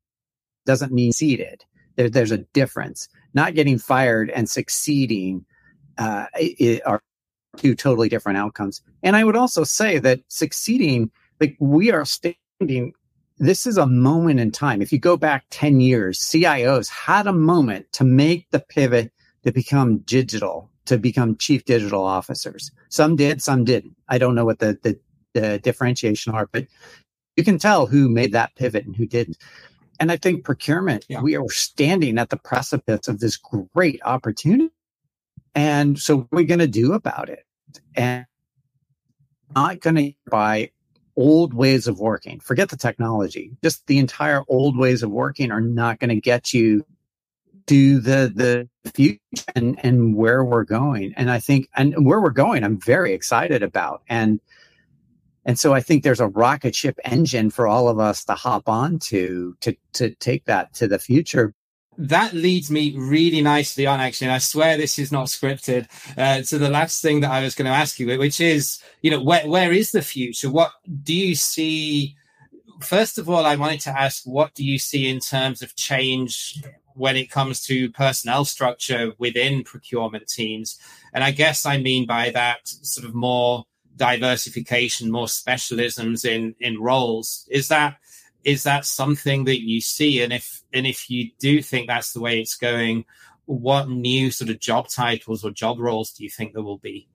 doesn't 0.65 0.91
mean 0.91 1.11
seated. 1.11 1.63
There, 1.95 2.09
there's 2.09 2.31
a 2.31 2.39
difference. 2.53 3.07
Not 3.33 3.55
getting 3.55 3.77
fired 3.77 4.29
and 4.29 4.49
succeeding 4.49 5.45
uh, 5.97 6.25
are 6.85 7.01
two 7.57 7.75
totally 7.75 8.09
different 8.09 8.37
outcomes. 8.37 8.81
And 9.03 9.15
I 9.15 9.23
would 9.23 9.35
also 9.35 9.63
say 9.63 9.97
that 9.99 10.21
succeeding, 10.27 11.11
like 11.39 11.55
we 11.59 11.91
are 11.91 12.05
standing, 12.05 12.93
this 13.37 13.65
is 13.65 13.77
a 13.77 13.87
moment 13.87 14.39
in 14.39 14.51
time. 14.51 14.81
If 14.81 14.91
you 14.91 14.99
go 14.99 15.17
back 15.17 15.45
10 15.51 15.79
years, 15.79 16.19
CIOs 16.19 16.89
had 16.89 17.27
a 17.27 17.33
moment 17.33 17.91
to 17.93 18.03
make 18.03 18.49
the 18.51 18.59
pivot 18.59 19.11
to 19.43 19.51
become 19.51 19.99
digital, 19.99 20.69
to 20.85 20.97
become 20.97 21.37
chief 21.37 21.65
digital 21.65 22.03
officers. 22.03 22.71
Some 22.89 23.15
did, 23.15 23.41
some 23.41 23.63
didn't. 23.63 23.95
I 24.09 24.17
don't 24.17 24.35
know 24.35 24.45
what 24.45 24.59
the, 24.59 24.77
the, 24.83 24.99
the 25.33 25.59
differentiation 25.59 26.33
are, 26.33 26.47
but 26.51 26.67
you 27.35 27.43
can 27.43 27.59
tell 27.59 27.85
who 27.85 28.09
made 28.09 28.31
that 28.31 28.55
pivot 28.55 28.85
and 28.85 28.95
who 28.95 29.05
didn't. 29.05 29.37
And 29.99 30.11
I 30.11 30.17
think 30.17 30.43
procurement, 30.43 31.05
yeah. 31.07 31.21
we 31.21 31.35
are 31.35 31.49
standing 31.49 32.17
at 32.17 32.29
the 32.29 32.37
precipice 32.37 33.07
of 33.07 33.19
this 33.19 33.37
great 33.37 34.01
opportunity. 34.03 34.69
And 35.53 35.97
so 35.97 36.17
what 36.17 36.27
are 36.33 36.35
we 36.35 36.45
going 36.45 36.59
to 36.59 36.67
do 36.67 36.93
about 36.93 37.29
it? 37.29 37.45
And 37.95 38.25
not 39.55 39.79
going 39.79 39.95
to 39.95 40.11
buy 40.29 40.71
old 41.15 41.53
ways 41.53 41.87
of 41.87 41.99
working. 41.99 42.39
Forget 42.39 42.69
the 42.69 42.77
technology. 42.77 43.51
Just 43.63 43.87
the 43.87 43.99
entire 43.99 44.43
old 44.47 44.77
ways 44.77 45.01
of 45.01 45.09
working 45.11 45.51
are 45.51 45.61
not 45.61 45.99
going 45.99 46.09
to 46.09 46.19
get 46.19 46.53
you 46.53 46.85
to 47.67 47.99
the 47.99 48.31
the 48.35 48.69
future 48.91 49.19
and 49.55 49.79
and 49.83 50.15
where 50.15 50.43
we're 50.43 50.65
going. 50.65 51.13
And 51.15 51.31
I 51.31 51.39
think 51.39 51.69
and 51.75 52.05
where 52.05 52.21
we're 52.21 52.29
going, 52.29 52.63
I'm 52.63 52.79
very 52.79 53.13
excited 53.13 53.63
about. 53.63 54.03
And 54.07 54.39
and 55.45 55.59
so 55.59 55.73
I 55.73 55.79
think 55.79 56.03
there's 56.03 56.19
a 56.19 56.27
rocket 56.27 56.75
ship 56.75 56.99
engine 57.05 57.51
for 57.51 57.67
all 57.67 57.87
of 57.87 57.99
us 57.99 58.25
to 58.25 58.33
hop 58.33 58.67
on 58.67 58.99
to 58.99 59.55
to 59.61 59.75
to 59.93 60.09
take 60.15 60.45
that 60.45 60.73
to 60.75 60.87
the 60.87 60.99
future. 60.99 61.53
That 61.97 62.33
leads 62.33 62.71
me 62.71 62.93
really 62.97 63.41
nicely 63.41 63.85
on 63.87 64.01
actually 64.01 64.27
and 64.27 64.33
i 64.33 64.39
swear 64.39 64.75
this 64.75 64.99
is 64.99 65.13
not 65.13 65.27
scripted 65.27 65.87
uh, 66.17 66.41
to 66.41 66.57
the 66.57 66.67
last 66.67 67.01
thing 67.01 67.21
that 67.21 67.31
i 67.31 67.41
was 67.41 67.55
going 67.55 67.67
to 67.67 67.71
ask 67.71 67.97
you 68.01 68.19
which 68.19 68.41
is 68.41 68.83
you 69.01 69.09
know 69.09 69.23
where, 69.23 69.47
where 69.47 69.71
is 69.71 69.93
the 69.93 70.01
future? 70.01 70.51
What 70.51 70.71
do 71.03 71.13
you 71.13 71.35
see? 71.35 72.17
First 72.81 73.17
of 73.17 73.29
all 73.29 73.45
i 73.45 73.55
wanted 73.55 73.79
to 73.81 73.97
ask 73.97 74.23
what 74.25 74.53
do 74.55 74.65
you 74.65 74.77
see 74.77 75.07
in 75.07 75.19
terms 75.21 75.61
of 75.61 75.75
change 75.77 76.61
when 76.95 77.15
it 77.15 77.31
comes 77.31 77.65
to 77.67 77.89
personnel 77.91 78.43
structure 78.43 79.13
within 79.17 79.63
procurement 79.63 80.27
teams? 80.27 80.77
And 81.13 81.23
i 81.23 81.31
guess 81.31 81.65
i 81.65 81.77
mean 81.77 82.05
by 82.05 82.31
that 82.31 82.67
sort 82.67 83.07
of 83.07 83.15
more 83.15 83.63
diversification 83.95 85.11
more 85.11 85.27
specialisms 85.27 86.25
in 86.25 86.55
in 86.59 86.79
roles. 86.79 87.47
Is 87.49 87.67
that 87.69 87.97
is 88.43 88.63
that 88.63 88.85
something 88.85 89.45
that 89.45 89.61
you 89.61 89.81
see? 89.81 90.21
And 90.21 90.31
if 90.31 90.63
and 90.73 90.85
if 90.85 91.09
you 91.09 91.31
do 91.39 91.61
think 91.61 91.87
that's 91.87 92.13
the 92.13 92.21
way 92.21 92.39
it's 92.39 92.55
going 92.55 93.05
what 93.45 93.89
new 93.89 94.31
sort 94.31 94.49
of 94.49 94.59
job 94.59 94.89
titles 94.89 95.43
or 95.43 95.51
job 95.51 95.79
roles 95.79 96.11
do 96.11 96.23
you 96.23 96.29
think 96.29 96.53
there 96.53 96.63
will 96.63 96.79
be? 96.79 97.07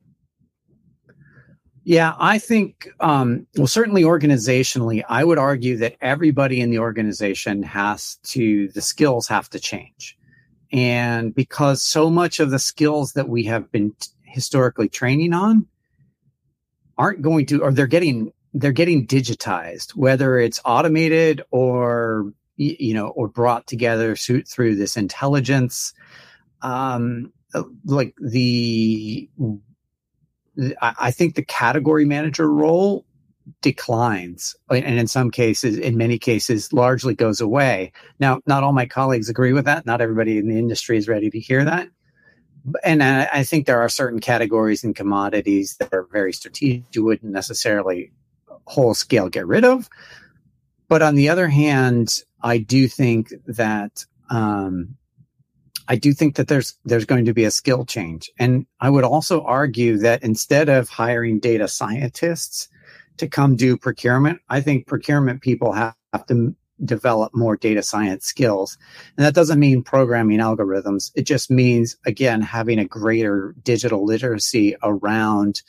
Yeah 1.82 2.14
i 2.18 2.38
think 2.38 2.88
um, 3.00 3.46
well 3.56 3.66
certainly 3.66 4.02
organizationally 4.02 5.02
i 5.08 5.24
would 5.24 5.38
argue 5.38 5.78
that 5.78 5.96
everybody 6.02 6.60
in 6.60 6.70
the 6.70 6.78
organization 6.78 7.62
has 7.62 8.16
to 8.24 8.68
the 8.68 8.82
skills 8.82 9.26
have 9.28 9.48
to 9.50 9.58
change. 9.58 10.16
And 10.72 11.34
because 11.34 11.82
so 11.82 12.10
much 12.10 12.38
of 12.38 12.50
the 12.50 12.58
skills 12.60 13.14
that 13.14 13.28
we 13.28 13.42
have 13.44 13.72
been 13.72 13.92
t- 13.98 14.10
historically 14.22 14.88
training 14.88 15.32
on 15.32 15.66
aren't 16.98 17.22
going 17.22 17.46
to 17.46 17.62
or 17.62 17.72
they're 17.72 17.86
getting 17.86 18.32
they're 18.54 18.72
getting 18.72 19.06
digitized, 19.06 19.94
whether 19.94 20.38
it's 20.38 20.60
automated 20.64 21.42
or 21.50 22.32
you 22.56 22.94
know 22.94 23.08
or 23.08 23.28
brought 23.28 23.66
together 23.66 24.16
through 24.16 24.76
this 24.76 24.96
intelligence. 24.96 25.94
Um, 26.62 27.32
like 27.84 28.14
the, 28.20 29.28
I 30.80 31.10
think 31.10 31.34
the 31.34 31.44
category 31.44 32.04
manager 32.04 32.50
role 32.50 33.06
declines 33.62 34.54
and 34.68 34.98
in 34.98 35.06
some 35.08 35.30
cases 35.30 35.76
in 35.76 35.96
many 35.96 36.18
cases 36.18 36.72
largely 36.72 37.14
goes 37.14 37.40
away 37.40 37.90
now 38.20 38.40
not 38.46 38.62
all 38.62 38.72
my 38.72 38.86
colleagues 38.86 39.28
agree 39.28 39.52
with 39.52 39.64
that 39.64 39.84
not 39.86 40.00
everybody 40.00 40.38
in 40.38 40.46
the 40.46 40.56
industry 40.56 40.96
is 40.96 41.08
ready 41.08 41.30
to 41.30 41.40
hear 41.40 41.64
that 41.64 41.88
and 42.84 43.02
I, 43.02 43.42
think 43.44 43.66
there 43.66 43.80
are 43.80 43.88
certain 43.88 44.20
categories 44.20 44.84
and 44.84 44.94
commodities 44.94 45.76
that 45.78 45.92
are 45.92 46.06
very 46.10 46.32
strategic 46.32 46.84
you 46.94 47.04
wouldn't 47.04 47.32
necessarily 47.32 48.12
whole 48.66 48.94
scale 48.94 49.28
get 49.28 49.46
rid 49.46 49.64
of. 49.64 49.88
But 50.88 51.02
on 51.02 51.14
the 51.14 51.28
other 51.28 51.48
hand, 51.48 52.22
I 52.42 52.58
do 52.58 52.88
think 52.88 53.32
that 53.46 54.04
um, 54.28 54.96
I 55.88 55.96
do 55.96 56.12
think 56.12 56.36
that 56.36 56.48
there's 56.48 56.76
there's 56.84 57.04
going 57.04 57.24
to 57.26 57.34
be 57.34 57.44
a 57.44 57.50
skill 57.50 57.84
change, 57.84 58.30
and 58.38 58.66
I 58.80 58.90
would 58.90 59.04
also 59.04 59.42
argue 59.42 59.98
that 59.98 60.22
instead 60.22 60.68
of 60.68 60.88
hiring 60.88 61.40
data 61.40 61.68
scientists 61.68 62.68
to 63.18 63.28
come 63.28 63.56
do 63.56 63.76
procurement, 63.76 64.40
I 64.48 64.60
think 64.60 64.86
procurement 64.86 65.42
people 65.42 65.72
have, 65.72 65.94
have 66.12 66.26
to 66.26 66.54
develop 66.84 67.34
more 67.34 67.56
data 67.56 67.82
science 67.82 68.26
skills. 68.26 68.78
And 69.16 69.26
that 69.26 69.34
doesn't 69.34 69.60
mean 69.60 69.82
programming 69.82 70.38
algorithms. 70.38 71.10
It 71.14 71.22
just 71.22 71.50
means, 71.50 71.96
again, 72.06 72.40
having 72.40 72.78
a 72.78 72.84
greater 72.84 73.54
digital 73.62 74.04
literacy 74.04 74.76
around 74.82 75.62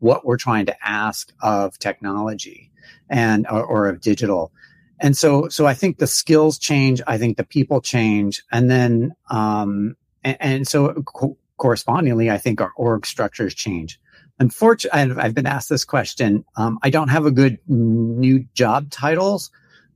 what 0.00 0.24
we're 0.24 0.36
trying 0.36 0.66
to 0.66 0.76
ask 0.86 1.32
of 1.42 1.78
technology 1.78 2.70
and 3.08 3.46
or, 3.48 3.64
or 3.64 3.88
of 3.88 4.00
digital 4.00 4.52
and 5.00 5.16
so 5.16 5.48
so 5.48 5.66
i 5.66 5.74
think 5.74 5.98
the 5.98 6.06
skills 6.06 6.58
change 6.58 7.00
i 7.06 7.18
think 7.18 7.36
the 7.36 7.44
people 7.44 7.80
change 7.80 8.42
and 8.52 8.70
then 8.70 9.14
um 9.30 9.96
and, 10.24 10.36
and 10.40 10.68
so 10.68 10.92
co- 11.04 11.36
correspondingly 11.56 12.30
i 12.30 12.38
think 12.38 12.60
our 12.60 12.72
org 12.76 13.06
structures 13.06 13.54
change 13.54 14.00
unfortunately 14.38 15.16
I've, 15.20 15.34
been 15.34 15.46
asked 15.46 15.68
this 15.68 15.84
question 15.84 16.44
um, 16.56 16.78
i 16.82 16.90
don't 16.90 17.08
have 17.08 17.26
a 17.26 17.30
good 17.30 17.58
new 17.66 18.44
job 18.54 18.90
titles 18.90 19.50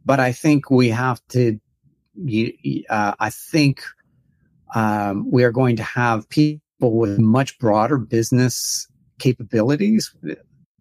but 0.05 0.21
i 0.21 0.33
think 0.33 0.71
we 0.71 0.89
have 0.89 1.21
to 1.29 1.59
uh, 2.91 3.15
i 3.19 3.31
think 3.31 3.83
um, 4.75 5.31
we 5.31 5.45
are 5.45 5.53
going 5.53 5.77
to 5.77 5.83
have 5.83 6.29
people 6.29 6.61
with 6.81 7.19
much 7.19 7.59
broader 7.59 7.99
business 7.99 8.89
capabilities 9.19 10.15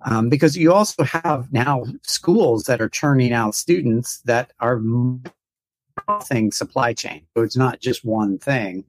um, 0.03 0.29
because 0.29 0.57
you 0.57 0.73
also 0.73 1.03
have 1.03 1.51
now 1.51 1.83
schools 2.03 2.63
that 2.63 2.81
are 2.81 2.89
churning 2.89 3.33
out 3.33 3.53
students 3.53 4.19
that 4.21 4.51
are 4.59 4.81
thing 6.23 6.51
supply 6.51 6.93
chain. 6.93 7.25
So 7.35 7.43
it's 7.43 7.57
not 7.57 7.79
just 7.79 8.03
one 8.03 8.37
thing. 8.37 8.83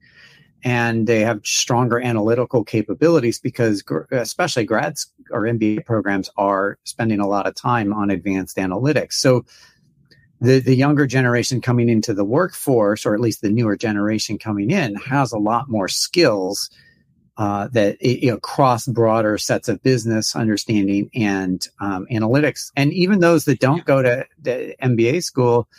And 0.65 1.07
they 1.07 1.19
have 1.21 1.45
stronger 1.45 1.99
analytical 1.99 2.63
capabilities 2.63 3.37
because, 3.37 3.83
especially 4.11 4.63
grads 4.63 5.11
or 5.29 5.41
MBA 5.41 5.85
programs, 5.85 6.29
are 6.37 6.79
spending 6.85 7.19
a 7.19 7.27
lot 7.27 7.47
of 7.47 7.55
time 7.55 7.91
on 7.91 8.09
advanced 8.09 8.55
analytics. 8.55 9.13
So, 9.13 9.45
the, 10.43 10.59
the 10.59 10.75
younger 10.75 11.07
generation 11.07 11.61
coming 11.61 11.87
into 11.87 12.13
the 12.13 12.25
workforce, 12.25 13.05
or 13.05 13.13
at 13.13 13.21
least 13.21 13.41
the 13.41 13.49
newer 13.49 13.77
generation 13.77 14.37
coming 14.37 14.71
in, 14.71 14.95
has 14.95 15.31
a 15.31 15.37
lot 15.37 15.69
more 15.69 15.87
skills 15.87 16.69
uh, 17.37 17.69
that 17.71 17.99
you 18.01 18.29
know 18.29 18.39
cross 18.39 18.85
broader 18.85 19.37
sets 19.37 19.69
of 19.69 19.81
business 19.81 20.35
understanding 20.35 21.09
and 21.15 21.69
um, 21.79 22.05
analytics. 22.11 22.71
And 22.75 22.91
even 22.91 23.21
those 23.21 23.45
that 23.45 23.61
don't 23.61 23.85
go 23.85 24.01
to 24.01 24.25
the 24.41 24.75
MBA 24.83 25.23
school, 25.23 25.69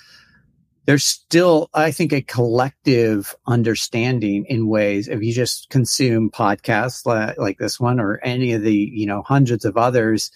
there's 0.87 1.05
still, 1.05 1.69
I 1.75 1.91
think, 1.91 2.15
a 2.15 2.23
collective 2.23 3.37
understanding 3.47 4.47
in 4.49 4.67
ways. 4.67 5.09
If 5.09 5.23
you 5.23 5.35
just 5.35 5.69
consume 5.69 6.31
podcasts 6.31 7.05
like, 7.05 7.37
like 7.37 7.59
this 7.59 7.79
one 7.79 8.01
or 8.01 8.19
any 8.25 8.55
of 8.55 8.63
the 8.63 8.75
you 8.75 9.05
know 9.05 9.21
hundreds 9.21 9.67
of 9.67 9.77
others, 9.77 10.31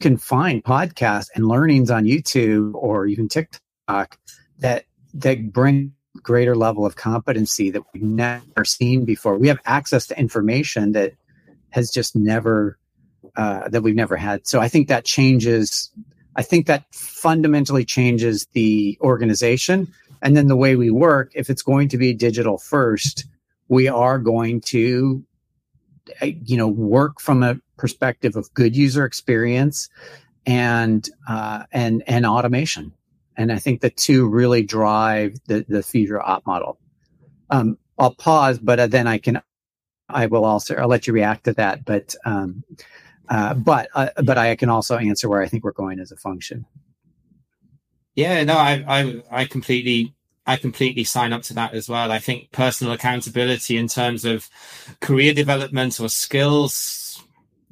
can 0.00 0.16
find 0.16 0.64
podcasts 0.64 1.28
and 1.34 1.46
learnings 1.46 1.90
on 1.90 2.04
YouTube 2.04 2.72
or 2.72 3.06
even 3.06 3.28
TikTok 3.28 3.60
that 4.58 4.84
that 5.14 5.52
bring 5.52 5.92
greater 6.22 6.56
level 6.56 6.86
of 6.86 6.96
competency 6.96 7.70
that 7.70 7.82
we've 7.92 8.02
never 8.02 8.64
seen 8.64 9.04
before. 9.04 9.36
We 9.36 9.48
have 9.48 9.58
access 9.64 10.06
to 10.08 10.18
information 10.18 10.92
that 10.92 11.12
has 11.70 11.90
just 11.90 12.14
never 12.14 12.78
uh, 13.36 13.68
that 13.68 13.82
we've 13.82 13.96
never 13.96 14.16
had. 14.16 14.46
So 14.46 14.60
I 14.60 14.68
think 14.68 14.88
that 14.88 15.04
changes. 15.04 15.90
I 16.36 16.42
think 16.42 16.66
that 16.66 16.84
fundamentally 16.92 17.84
changes 17.84 18.46
the 18.52 18.98
organization 19.00 19.92
and 20.22 20.36
then 20.36 20.48
the 20.48 20.56
way 20.56 20.76
we 20.76 20.90
work. 20.90 21.32
If 21.34 21.50
it's 21.50 21.62
going 21.62 21.88
to 21.88 21.98
be 21.98 22.14
digital 22.14 22.58
first, 22.58 23.26
we 23.68 23.88
are 23.88 24.18
going 24.18 24.60
to, 24.62 25.24
uh, 26.22 26.26
you 26.26 26.56
know, 26.56 26.68
work 26.68 27.20
from 27.20 27.42
a 27.42 27.56
perspective 27.76 28.36
of 28.36 28.52
good 28.54 28.76
user 28.76 29.04
experience 29.04 29.88
and 30.46 31.08
uh, 31.28 31.64
and 31.72 32.02
and 32.06 32.26
automation. 32.26 32.92
And 33.36 33.50
I 33.50 33.58
think 33.58 33.80
the 33.80 33.90
two 33.90 34.28
really 34.28 34.62
drive 34.62 35.36
the, 35.46 35.64
the 35.68 35.82
future 35.82 36.22
op 36.22 36.46
model. 36.46 36.78
Um, 37.50 37.78
I'll 37.98 38.14
pause, 38.14 38.58
but 38.58 38.78
uh, 38.78 38.86
then 38.86 39.06
I 39.06 39.18
can, 39.18 39.42
I 40.08 40.26
will 40.26 40.44
also, 40.44 40.74
I'll 40.76 40.88
let 40.88 41.06
you 41.06 41.12
react 41.12 41.44
to 41.44 41.52
that. 41.54 41.84
But, 41.84 42.14
um, 42.24 42.64
uh, 43.28 43.54
but, 43.54 43.88
uh, 43.94 44.10
but 44.22 44.38
I 44.38 44.54
can 44.56 44.68
also 44.68 44.96
answer 44.96 45.28
where 45.28 45.42
I 45.42 45.48
think 45.48 45.64
we're 45.64 45.72
going 45.72 46.00
as 46.00 46.12
a 46.12 46.16
function. 46.16 46.66
Yeah, 48.14 48.44
no, 48.44 48.56
I, 48.56 48.84
I, 48.86 49.22
I 49.30 49.44
completely, 49.46 50.14
I 50.46 50.56
completely 50.56 51.04
sign 51.04 51.32
up 51.32 51.42
to 51.44 51.54
that 51.54 51.74
as 51.74 51.88
well. 51.88 52.12
I 52.12 52.18
think 52.18 52.52
personal 52.52 52.92
accountability 52.92 53.76
in 53.76 53.88
terms 53.88 54.24
of 54.24 54.48
career 55.00 55.34
development 55.34 55.98
or 55.98 56.08
skills, 56.08 56.74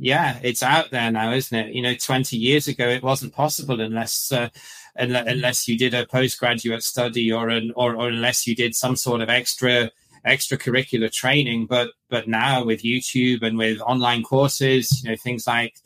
yeah, 0.03 0.40
it's 0.42 0.64
out 0.64 0.90
there 0.90 1.12
now, 1.12 1.32
isn't 1.32 1.57
it? 1.57 1.74
You 1.74 1.80
know, 1.80 1.94
20 1.94 2.36
years 2.36 2.66
ago, 2.66 2.88
it 2.88 3.05
wasn't 3.05 3.32
possible 3.32 3.80
unless, 3.80 4.32
uh, 4.32 4.48
unless 4.96 5.68
you 5.68 5.78
did 5.78 5.94
a 5.94 6.07
postgraduate 6.07 6.82
study 6.82 7.30
or 7.30 7.48
an 7.48 7.72
or, 7.76 7.94
or 7.94 8.09
unless 8.09 8.44
you 8.44 8.57
did 8.57 8.74
some 8.74 8.96
sort 8.96 9.20
of 9.20 9.30
extra 9.30 9.92
extracurricular 10.26 11.11
training. 11.11 11.66
But 11.66 11.90
but 12.11 12.26
now 12.26 12.64
with 12.64 12.82
YouTube 12.82 13.42
and 13.42 13.57
with 13.57 13.80
online 13.80 14.24
courses, 14.24 15.03
you 15.03 15.11
know 15.11 15.16
things 15.16 15.46
like 15.46 15.76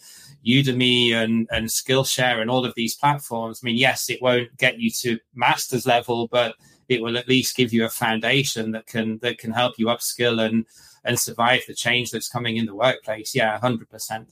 Udemy 0.47 1.13
and 1.13 1.47
and 1.51 1.69
Skillshare 1.69 2.41
and 2.41 2.51
all 2.51 2.65
of 2.65 2.73
these 2.75 2.97
platforms. 2.97 3.61
I 3.63 3.67
mean, 3.67 3.77
yes, 3.77 4.09
it 4.09 4.23
won't 4.23 4.57
get 4.57 4.81
you 4.81 4.91
to 5.03 5.19
master's 5.35 5.87
level, 5.87 6.27
but 6.27 6.55
it 6.89 7.03
will 7.03 7.17
at 7.19 7.29
least 7.29 7.57
give 7.57 7.73
you 7.73 7.85
a 7.85 7.91
foundation 7.91 8.73
that 8.73 8.87
can 8.87 9.19
that 9.19 9.39
can 9.39 9.53
help 9.53 9.75
you 9.79 9.87
upskill 9.87 10.41
and 10.41 10.67
and 11.05 11.19
survive 11.19 11.63
the 11.67 11.75
change 11.75 12.11
that's 12.11 12.29
coming 12.29 12.57
in 12.57 12.67
the 12.67 12.75
workplace. 12.75 13.35
Yeah, 13.35 13.59
hundred 13.59 13.91
percent. 13.91 14.29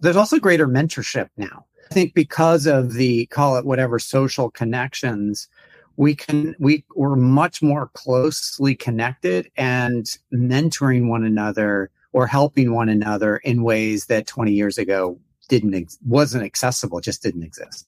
There's 0.00 0.16
also 0.16 0.38
greater 0.38 0.66
mentorship 0.66 1.28
now. 1.36 1.66
I 1.90 1.94
think 1.94 2.14
because 2.14 2.66
of 2.66 2.94
the 2.94 3.26
call 3.26 3.56
it 3.56 3.64
whatever 3.64 3.98
social 3.98 4.50
connections, 4.50 5.48
we 5.96 6.14
can 6.14 6.54
we 6.58 6.84
we're 6.94 7.16
much 7.16 7.62
more 7.62 7.90
closely 7.94 8.74
connected 8.74 9.50
and 9.56 10.06
mentoring 10.32 11.08
one 11.08 11.24
another 11.24 11.90
or 12.12 12.26
helping 12.26 12.72
one 12.72 12.88
another 12.88 13.38
in 13.38 13.62
ways 13.62 14.06
that 14.06 14.26
20 14.26 14.52
years 14.52 14.78
ago 14.78 15.18
didn't 15.48 15.74
ex- 15.74 15.98
wasn't 16.04 16.44
accessible 16.44 17.00
just 17.00 17.22
didn't 17.22 17.42
exist 17.42 17.86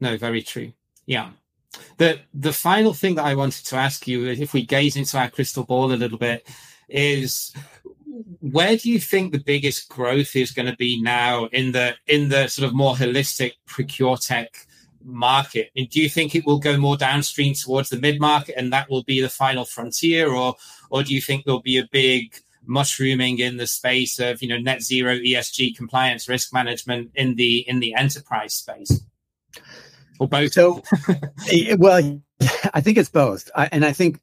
no 0.00 0.16
very 0.16 0.42
true 0.42 0.72
yeah 1.06 1.30
the 1.98 2.18
the 2.34 2.52
final 2.52 2.92
thing 2.92 3.14
that 3.14 3.24
i 3.24 3.34
wanted 3.34 3.64
to 3.64 3.76
ask 3.76 4.06
you 4.06 4.26
if 4.26 4.52
we 4.52 4.64
gaze 4.64 4.96
into 4.96 5.18
our 5.18 5.30
crystal 5.30 5.64
ball 5.64 5.92
a 5.92 5.94
little 5.94 6.18
bit 6.18 6.46
is 6.88 7.52
where 8.40 8.76
do 8.76 8.90
you 8.90 9.00
think 9.00 9.32
the 9.32 9.38
biggest 9.38 9.88
growth 9.88 10.36
is 10.36 10.50
going 10.50 10.70
to 10.70 10.76
be 10.76 11.00
now 11.00 11.46
in 11.46 11.72
the 11.72 11.94
in 12.06 12.28
the 12.28 12.48
sort 12.48 12.66
of 12.66 12.74
more 12.74 12.94
holistic 12.94 13.52
procure 13.66 14.16
tech 14.16 14.66
market? 15.04 15.70
And 15.76 15.88
do 15.88 16.00
you 16.00 16.08
think 16.08 16.34
it 16.34 16.46
will 16.46 16.58
go 16.58 16.76
more 16.76 16.96
downstream 16.96 17.54
towards 17.54 17.90
the 17.90 18.00
mid 18.00 18.20
market 18.20 18.54
and 18.56 18.72
that 18.72 18.90
will 18.90 19.02
be 19.04 19.20
the 19.20 19.28
final 19.28 19.64
frontier, 19.64 20.30
or 20.30 20.54
or 20.90 21.02
do 21.02 21.14
you 21.14 21.20
think 21.20 21.44
there'll 21.44 21.60
be 21.60 21.78
a 21.78 21.88
big 21.90 22.36
mushrooming 22.68 23.38
in 23.38 23.58
the 23.58 23.66
space 23.66 24.18
of 24.18 24.42
you 24.42 24.48
know 24.48 24.58
net 24.58 24.82
zero 24.82 25.16
ESG 25.16 25.76
compliance 25.76 26.28
risk 26.28 26.52
management 26.52 27.10
in 27.14 27.34
the 27.36 27.68
in 27.68 27.80
the 27.80 27.94
enterprise 27.94 28.54
space? 28.54 29.02
Or 30.18 30.28
both? 30.28 30.52
So, 30.52 30.82
well, 31.78 32.20
I 32.74 32.80
think 32.80 32.98
it's 32.98 33.08
both, 33.08 33.50
I, 33.54 33.68
and 33.72 33.84
I 33.84 33.92
think 33.92 34.20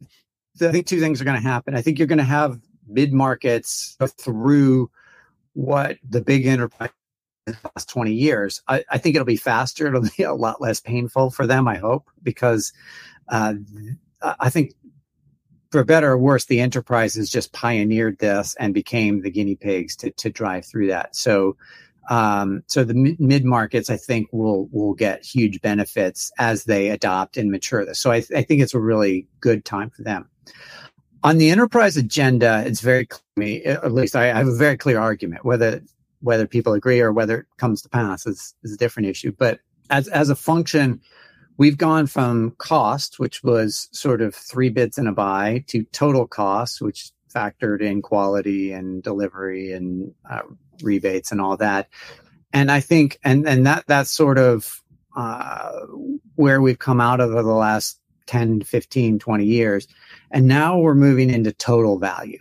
I 0.61 0.71
think 0.71 0.85
two 0.85 0.99
things 0.99 1.19
are 1.19 1.25
going 1.25 1.41
to 1.41 1.47
happen. 1.47 1.75
I 1.75 1.81
think 1.81 1.97
you're 1.97 2.07
going 2.07 2.19
to 2.19 2.23
have 2.23 2.59
mid 2.87 3.13
markets 3.13 3.97
through 4.19 4.89
what 5.53 5.97
the 6.07 6.21
big 6.21 6.45
enterprise 6.45 6.89
the 7.45 7.57
last 7.75 7.89
20 7.89 8.13
years. 8.13 8.61
I, 8.67 8.83
I, 8.89 8.97
think 8.97 9.15
it'll 9.15 9.25
be 9.25 9.35
faster. 9.35 9.87
It'll 9.87 10.07
be 10.17 10.23
a 10.23 10.33
lot 10.33 10.61
less 10.61 10.79
painful 10.79 11.29
for 11.31 11.45
them, 11.45 11.67
I 11.67 11.75
hope, 11.75 12.09
because 12.21 12.71
uh, 13.29 13.55
I 14.21 14.49
think 14.49 14.73
for 15.71 15.83
better 15.83 16.11
or 16.11 16.17
worse, 16.17 16.45
the 16.45 16.61
enterprises 16.61 17.29
just 17.29 17.51
pioneered 17.51 18.19
this 18.19 18.55
and 18.59 18.73
became 18.73 19.21
the 19.21 19.31
guinea 19.31 19.55
pigs 19.55 19.95
to, 19.97 20.11
to 20.11 20.29
drive 20.29 20.65
through 20.65 20.87
that. 20.87 21.15
So, 21.15 21.57
um, 22.09 22.63
so 22.67 22.83
the 22.83 23.15
mid 23.19 23.45
markets, 23.45 23.89
I 23.89 23.97
think, 23.97 24.27
will 24.31 24.67
will 24.71 24.93
get 24.93 25.23
huge 25.23 25.61
benefits 25.61 26.31
as 26.37 26.65
they 26.65 26.89
adopt 26.89 27.37
and 27.37 27.51
mature 27.51 27.85
this. 27.85 27.99
So 27.99 28.11
I, 28.11 28.19
th- 28.19 28.37
I 28.37 28.43
think 28.43 28.61
it's 28.61 28.73
a 28.73 28.79
really 28.79 29.27
good 29.39 29.63
time 29.63 29.89
for 29.89 30.03
them. 30.03 30.29
On 31.23 31.37
the 31.37 31.49
enterprise 31.49 31.95
agenda, 31.95 32.63
it's 32.65 32.81
very 32.81 33.05
clear, 33.05 33.79
at 33.81 33.93
least 33.93 34.15
I 34.15 34.25
have 34.25 34.47
a 34.47 34.55
very 34.55 34.77
clear 34.77 34.99
argument. 34.99 35.45
Whether 35.45 35.81
whether 36.19 36.47
people 36.47 36.73
agree 36.73 36.99
or 36.99 37.11
whether 37.11 37.39
it 37.39 37.45
comes 37.57 37.81
to 37.81 37.89
pass 37.89 38.25
is, 38.25 38.53
is 38.63 38.73
a 38.73 38.77
different 38.77 39.09
issue. 39.09 39.31
But 39.31 39.59
as 39.89 40.07
as 40.09 40.29
a 40.29 40.35
function, 40.35 40.99
we've 41.57 41.77
gone 41.77 42.07
from 42.07 42.51
cost, 42.57 43.19
which 43.19 43.43
was 43.43 43.87
sort 43.93 44.21
of 44.21 44.35
three 44.35 44.69
bids 44.69 44.97
and 44.97 45.07
a 45.07 45.13
buy, 45.13 45.63
to 45.67 45.83
total 45.85 46.27
cost, 46.27 46.81
which 46.81 47.11
factored 47.33 47.81
in 47.81 48.01
quality 48.01 48.71
and 48.71 49.01
delivery 49.01 49.71
and 49.71 50.13
uh, 50.29 50.41
rebates 50.81 51.31
and 51.31 51.41
all 51.41 51.57
that. 51.57 51.89
And 52.51 52.71
I 52.71 52.79
think, 52.79 53.19
and 53.23 53.47
and 53.47 53.65
that 53.65 53.85
that's 53.87 54.11
sort 54.11 54.37
of 54.37 54.81
uh, 55.15 55.81
where 56.35 56.61
we've 56.61 56.79
come 56.79 57.01
out 57.01 57.19
of 57.19 57.31
over 57.31 57.43
the 57.43 57.53
last 57.53 57.99
10, 58.27 58.61
15, 58.61 59.19
20 59.19 59.45
years. 59.45 59.87
And 60.31 60.47
now 60.47 60.77
we're 60.77 60.95
moving 60.95 61.29
into 61.29 61.51
total 61.51 61.99
value. 61.99 62.39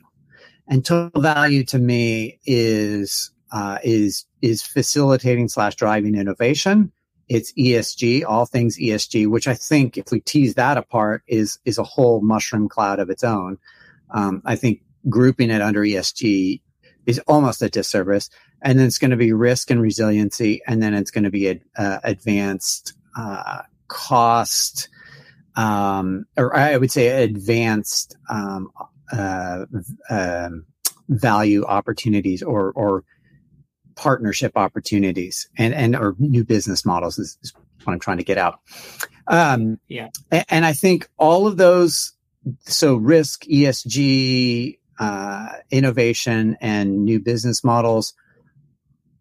And 0.68 0.84
total 0.84 1.20
value 1.20 1.64
to 1.64 1.78
me 1.78 2.38
is 2.46 3.30
uh, 3.50 3.78
is 3.82 4.24
is 4.40 4.62
facilitating 4.62 5.48
slash 5.48 5.74
driving 5.74 6.14
innovation. 6.14 6.92
It's 7.28 7.52
ESG, 7.52 8.24
all 8.26 8.46
things 8.46 8.78
ESG, 8.78 9.28
which 9.28 9.46
I 9.46 9.54
think 9.54 9.98
if 9.98 10.10
we 10.10 10.20
tease 10.20 10.54
that 10.54 10.78
apart 10.78 11.22
is 11.26 11.58
is 11.64 11.78
a 11.78 11.82
whole 11.82 12.22
mushroom 12.22 12.68
cloud 12.68 13.00
of 13.00 13.10
its 13.10 13.24
own. 13.24 13.58
Um, 14.10 14.42
I 14.44 14.56
think 14.56 14.82
grouping 15.08 15.50
it 15.50 15.60
under 15.60 15.80
ESG 15.80 16.60
is 17.06 17.18
almost 17.26 17.62
a 17.62 17.68
disservice. 17.68 18.30
And 18.62 18.78
then 18.78 18.86
it's 18.86 18.98
going 18.98 19.10
to 19.10 19.16
be 19.16 19.32
risk 19.32 19.70
and 19.70 19.82
resiliency, 19.82 20.62
and 20.66 20.82
then 20.82 20.94
it's 20.94 21.10
going 21.10 21.24
to 21.24 21.30
be 21.30 21.48
a, 21.48 21.60
uh, 21.76 21.98
advanced 22.04 22.94
uh, 23.16 23.62
cost 23.88 24.88
um, 25.56 26.26
or 26.36 26.56
I 26.56 26.76
would 26.76 26.90
say 26.90 27.22
advanced 27.22 28.16
um, 28.30 28.70
uh, 29.12 29.66
um, 30.08 30.64
value 31.08 31.64
opportunities 31.64 32.42
or 32.42 32.72
or 32.72 33.04
partnership 33.94 34.52
opportunities 34.56 35.48
and 35.58 35.74
and 35.74 35.94
or 35.94 36.14
new 36.18 36.44
business 36.44 36.84
models 36.84 37.18
is, 37.18 37.38
is 37.42 37.52
what 37.84 37.92
I'm 37.92 38.00
trying 38.00 38.18
to 38.18 38.24
get 38.24 38.38
out. 38.38 38.60
Um, 39.26 39.78
yeah, 39.88 40.08
and, 40.30 40.44
and 40.48 40.66
I 40.66 40.72
think 40.72 41.08
all 41.18 41.46
of 41.46 41.56
those 41.56 42.12
so 42.64 42.96
risk, 42.96 43.44
ESG, 43.44 44.78
uh, 44.98 45.48
innovation, 45.70 46.56
and 46.60 47.04
new 47.04 47.20
business 47.20 47.64
models 47.64 48.14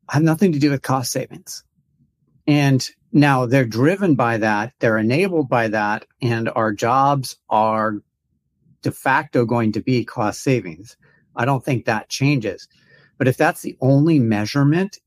have 0.10 0.24
nothing 0.24 0.52
to 0.54 0.60
do 0.60 0.72
with 0.72 0.82
cost 0.82 1.12
savings. 1.12 1.64
And 2.48 2.88
now 3.12 3.46
they're 3.46 3.66
driven 3.66 4.16
by 4.16 4.38
that, 4.38 4.74
they're 4.80 4.98
enabled 4.98 5.50
by 5.50 5.70
that, 5.70 6.06
and 6.22 6.50
our 6.50 6.74
jobs 6.74 7.38
are 7.50 7.96
de 8.82 8.92
facto 8.92 9.46
going 9.46 9.74
to 9.74 9.82
be 9.82 10.06
cost 10.06 10.42
savings. 10.42 10.98
I 11.36 11.46
don't 11.46 11.64
think 11.64 11.86
that 11.86 12.10
changes. 12.10 12.68
But 13.18 13.28
if 13.28 13.38
that's 13.38 13.62
the 13.62 13.78
only 13.80 14.20
measurement, 14.20 14.98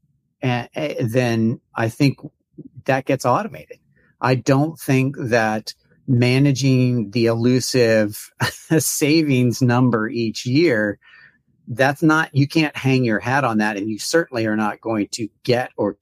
uh, 0.43 0.67
then 1.01 1.61
I 1.75 1.89
think 1.89 2.19
that 2.85 3.07
gets 3.07 3.25
automated. 3.25 3.79
I 4.21 4.37
don't 4.37 4.79
think 4.79 5.17
that 5.19 5.75
managing 6.07 7.11
the 7.11 7.27
elusive 7.27 8.31
savings 8.79 9.63
number 9.63 10.09
each 10.09 10.45
year 10.45 10.99
that's 11.69 12.03
not 12.03 12.35
you 12.35 12.47
can't 12.47 12.77
hang 12.77 13.05
your 13.05 13.19
hat 13.19 13.45
on 13.45 13.59
that 13.59 13.77
and 13.77 13.89
you 13.89 13.99
certainly 13.99 14.47
are 14.47 14.57
not 14.57 14.81
going 14.81 15.09
to 15.09 15.29
get 15.45 15.71
or 15.77 15.97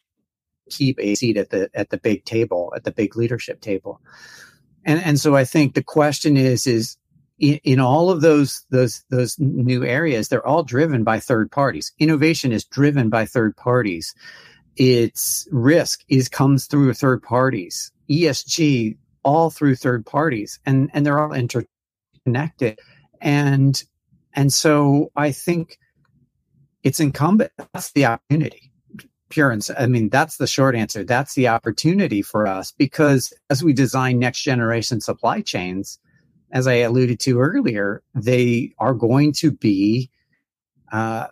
keep 0.70 0.98
a 1.00 1.14
seat 1.14 1.36
at 1.36 1.50
the 1.50 1.70
at 1.74 1.90
the 1.90 1.98
big 1.98 2.24
table 2.24 2.72
at 2.74 2.84
the 2.84 2.90
big 2.90 3.16
leadership 3.16 3.60
table. 3.60 4.00
And 4.84 5.00
and 5.00 5.20
so 5.20 5.36
i 5.36 5.44
think 5.44 5.74
the 5.74 5.82
question 5.82 6.36
is 6.36 6.66
is 6.66 6.96
in, 7.38 7.60
in 7.62 7.80
all 7.80 8.10
of 8.10 8.20
those 8.20 8.64
those 8.70 9.04
those 9.10 9.38
new 9.38 9.84
areas 9.84 10.28
they're 10.28 10.46
all 10.46 10.64
driven 10.64 11.04
by 11.04 11.20
third 11.20 11.50
parties. 11.50 11.92
Innovation 11.98 12.52
is 12.52 12.64
driven 12.64 13.08
by 13.08 13.26
third 13.26 13.56
parties. 13.56 14.14
Its 14.76 15.46
risk 15.52 16.02
is 16.08 16.28
comes 16.28 16.66
through 16.66 16.94
third 16.94 17.22
parties. 17.22 17.92
Esg 18.10 18.96
all 19.24 19.50
through 19.50 19.76
third 19.76 20.04
parties 20.04 20.58
and 20.66 20.90
and 20.92 21.06
they're 21.06 21.18
all 21.18 21.32
interconnected 21.32 22.78
and 23.20 23.84
and 24.34 24.52
so 24.52 25.10
I 25.14 25.32
think 25.32 25.78
it's 26.82 27.00
incumbent. 27.00 27.52
That's 27.72 27.92
the 27.92 28.06
opportunity. 28.06 28.70
Pure 29.28 29.50
and 29.50 29.68
I 29.78 29.86
mean, 29.86 30.08
that's 30.08 30.36
the 30.36 30.46
short 30.46 30.74
answer. 30.74 31.04
That's 31.04 31.34
the 31.34 31.48
opportunity 31.48 32.22
for 32.22 32.46
us 32.46 32.72
because 32.72 33.32
as 33.50 33.62
we 33.62 33.72
design 33.72 34.18
next 34.18 34.42
generation 34.42 35.00
supply 35.00 35.40
chains, 35.40 35.98
as 36.50 36.66
I 36.66 36.74
alluded 36.74 37.18
to 37.20 37.40
earlier, 37.40 38.02
they 38.14 38.74
are 38.78 38.92
going 38.92 39.32
to 39.34 39.50
be, 39.50 40.10
uh, 40.92 41.28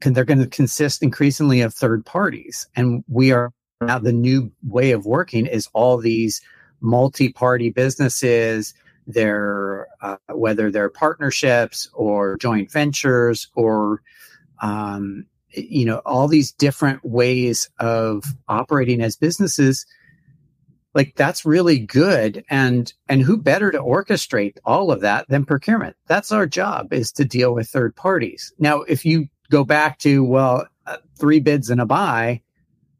they're 0.00 0.24
going 0.24 0.40
to 0.40 0.48
consist 0.48 1.02
increasingly 1.02 1.60
of 1.60 1.72
third 1.72 2.04
parties. 2.04 2.66
And 2.74 3.04
we 3.08 3.30
are 3.30 3.52
now 3.80 4.00
the 4.00 4.12
new 4.12 4.50
way 4.64 4.90
of 4.90 5.06
working 5.06 5.46
is 5.46 5.68
all 5.72 5.96
these 5.96 6.40
multi 6.80 7.30
party 7.30 7.70
businesses 7.70 8.74
their 9.06 9.86
uh, 10.00 10.16
whether 10.32 10.70
they're 10.70 10.88
partnerships 10.88 11.88
or 11.92 12.36
joint 12.38 12.70
ventures 12.70 13.48
or 13.54 14.00
um, 14.62 15.26
you 15.50 15.84
know 15.84 15.98
all 16.06 16.28
these 16.28 16.52
different 16.52 17.04
ways 17.04 17.68
of 17.78 18.24
operating 18.48 19.00
as 19.00 19.16
businesses 19.16 19.86
like 20.94 21.14
that's 21.16 21.44
really 21.44 21.78
good. 21.78 22.44
And 22.48 22.92
and 23.08 23.20
who 23.20 23.36
better 23.36 23.70
to 23.70 23.78
orchestrate 23.78 24.58
all 24.64 24.90
of 24.90 25.00
that 25.00 25.28
than 25.28 25.44
procurement? 25.44 25.96
That's 26.06 26.32
our 26.32 26.46
job 26.46 26.92
is 26.92 27.12
to 27.12 27.24
deal 27.24 27.52
with 27.54 27.68
third 27.68 27.96
parties. 27.96 28.52
Now 28.58 28.82
if 28.82 29.04
you 29.04 29.26
go 29.50 29.64
back 29.64 29.98
to 30.00 30.24
well 30.24 30.66
uh, 30.86 30.98
three 31.18 31.40
bids 31.40 31.70
and 31.70 31.80
a 31.80 31.86
buy 31.86 32.42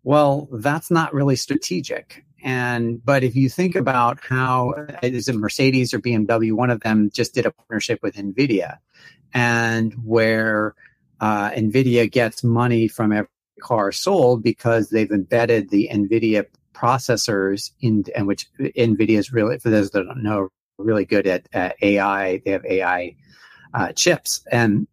well 0.03 0.49
that's 0.53 0.91
not 0.91 1.15
really 1.15 1.37
strategic 1.37 2.25
and 2.45 3.03
but 3.03 3.25
if 3.25 3.35
you 3.35 3.49
think 3.49 3.75
about 3.75 4.21
how 4.23 4.75
is 5.03 5.29
it 5.29 5.35
Mercedes 5.35 5.95
or 5.95 5.99
BMW, 5.99 6.53
one 6.53 6.69
of 6.69 6.81
them 6.81 7.11
just 7.13 7.35
did 7.35 7.47
a 7.47 7.51
partnership 7.51 8.01
with 8.03 8.17
Nvidia, 8.17 8.77
and 9.33 9.95
where 10.05 10.75
uh, 11.21 11.51
Nvidia 11.53 12.11
gets 12.11 12.45
money 12.45 12.87
from 12.87 13.13
every 13.13 13.29
car 13.63 13.93
sold 13.93 14.43
because 14.43 14.91
they've 14.91 15.11
embedded 15.11 15.71
the 15.71 15.89
Nvidia 15.91 16.45
processors 16.75 17.71
in, 17.81 18.05
and 18.15 18.27
which 18.27 18.47
Nvidia 18.61 19.19
is 19.19 19.33
really 19.33 19.59
for 19.59 19.71
those 19.71 19.91
that 19.93 20.05
don't 20.05 20.23
know 20.23 20.51
really 20.77 21.07
good 21.07 21.27
at, 21.27 21.49
AI. 21.81 22.43
They 22.45 22.51
have 22.51 22.67
AI 22.67 23.17
uh, 23.73 23.93
chips, 23.93 24.45
and 24.53 24.87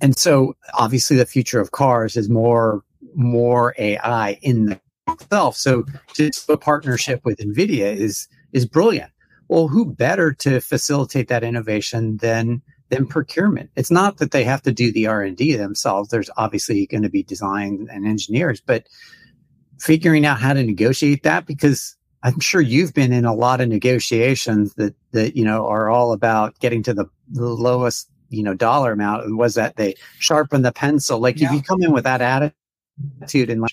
and 0.00 0.18
so 0.18 0.56
obviously 0.74 1.16
the 1.16 1.24
future 1.24 1.60
of 1.60 1.70
cars 1.70 2.16
is 2.16 2.28
more 2.28 2.82
more 3.14 3.76
AI 3.78 4.38
in 4.42 4.66
the 4.66 4.80
itself. 5.12 5.56
So 5.56 5.84
just 6.14 6.48
a 6.48 6.56
partnership 6.56 7.20
with 7.24 7.38
NVIDIA 7.38 7.94
is 7.94 8.28
is 8.52 8.66
brilliant. 8.66 9.10
Well, 9.48 9.68
who 9.68 9.84
better 9.84 10.32
to 10.34 10.60
facilitate 10.60 11.28
that 11.28 11.44
innovation 11.44 12.18
than 12.18 12.62
than 12.88 13.06
procurement? 13.06 13.70
It's 13.76 13.90
not 13.90 14.18
that 14.18 14.30
they 14.30 14.44
have 14.44 14.62
to 14.62 14.72
do 14.72 14.92
the 14.92 15.06
R 15.06 15.22
and 15.22 15.36
D 15.36 15.56
themselves. 15.56 16.10
There's 16.10 16.30
obviously 16.36 16.86
going 16.86 17.02
to 17.02 17.10
be 17.10 17.22
design 17.22 17.88
and 17.90 18.06
engineers, 18.06 18.60
but 18.60 18.86
figuring 19.78 20.26
out 20.26 20.40
how 20.40 20.52
to 20.52 20.62
negotiate 20.62 21.22
that 21.22 21.46
because 21.46 21.96
I'm 22.22 22.38
sure 22.40 22.60
you've 22.60 22.92
been 22.92 23.12
in 23.12 23.24
a 23.24 23.34
lot 23.34 23.60
of 23.60 23.68
negotiations 23.68 24.74
that 24.74 24.94
that 25.12 25.36
you 25.36 25.44
know 25.44 25.66
are 25.66 25.88
all 25.88 26.12
about 26.12 26.58
getting 26.60 26.82
to 26.84 26.94
the, 26.94 27.06
the 27.30 27.48
lowest 27.48 28.08
you 28.28 28.42
know 28.42 28.54
dollar 28.54 28.92
amount 28.92 29.24
and 29.24 29.38
was 29.38 29.54
that 29.54 29.76
they 29.76 29.94
sharpen 30.18 30.62
the 30.62 30.72
pencil 30.72 31.18
like 31.18 31.40
yeah. 31.40 31.48
if 31.48 31.52
you 31.52 31.62
come 31.62 31.82
in 31.82 31.92
with 31.92 32.04
that 32.04 32.20
attitude 32.20 33.50
and 33.50 33.60
like 33.60 33.72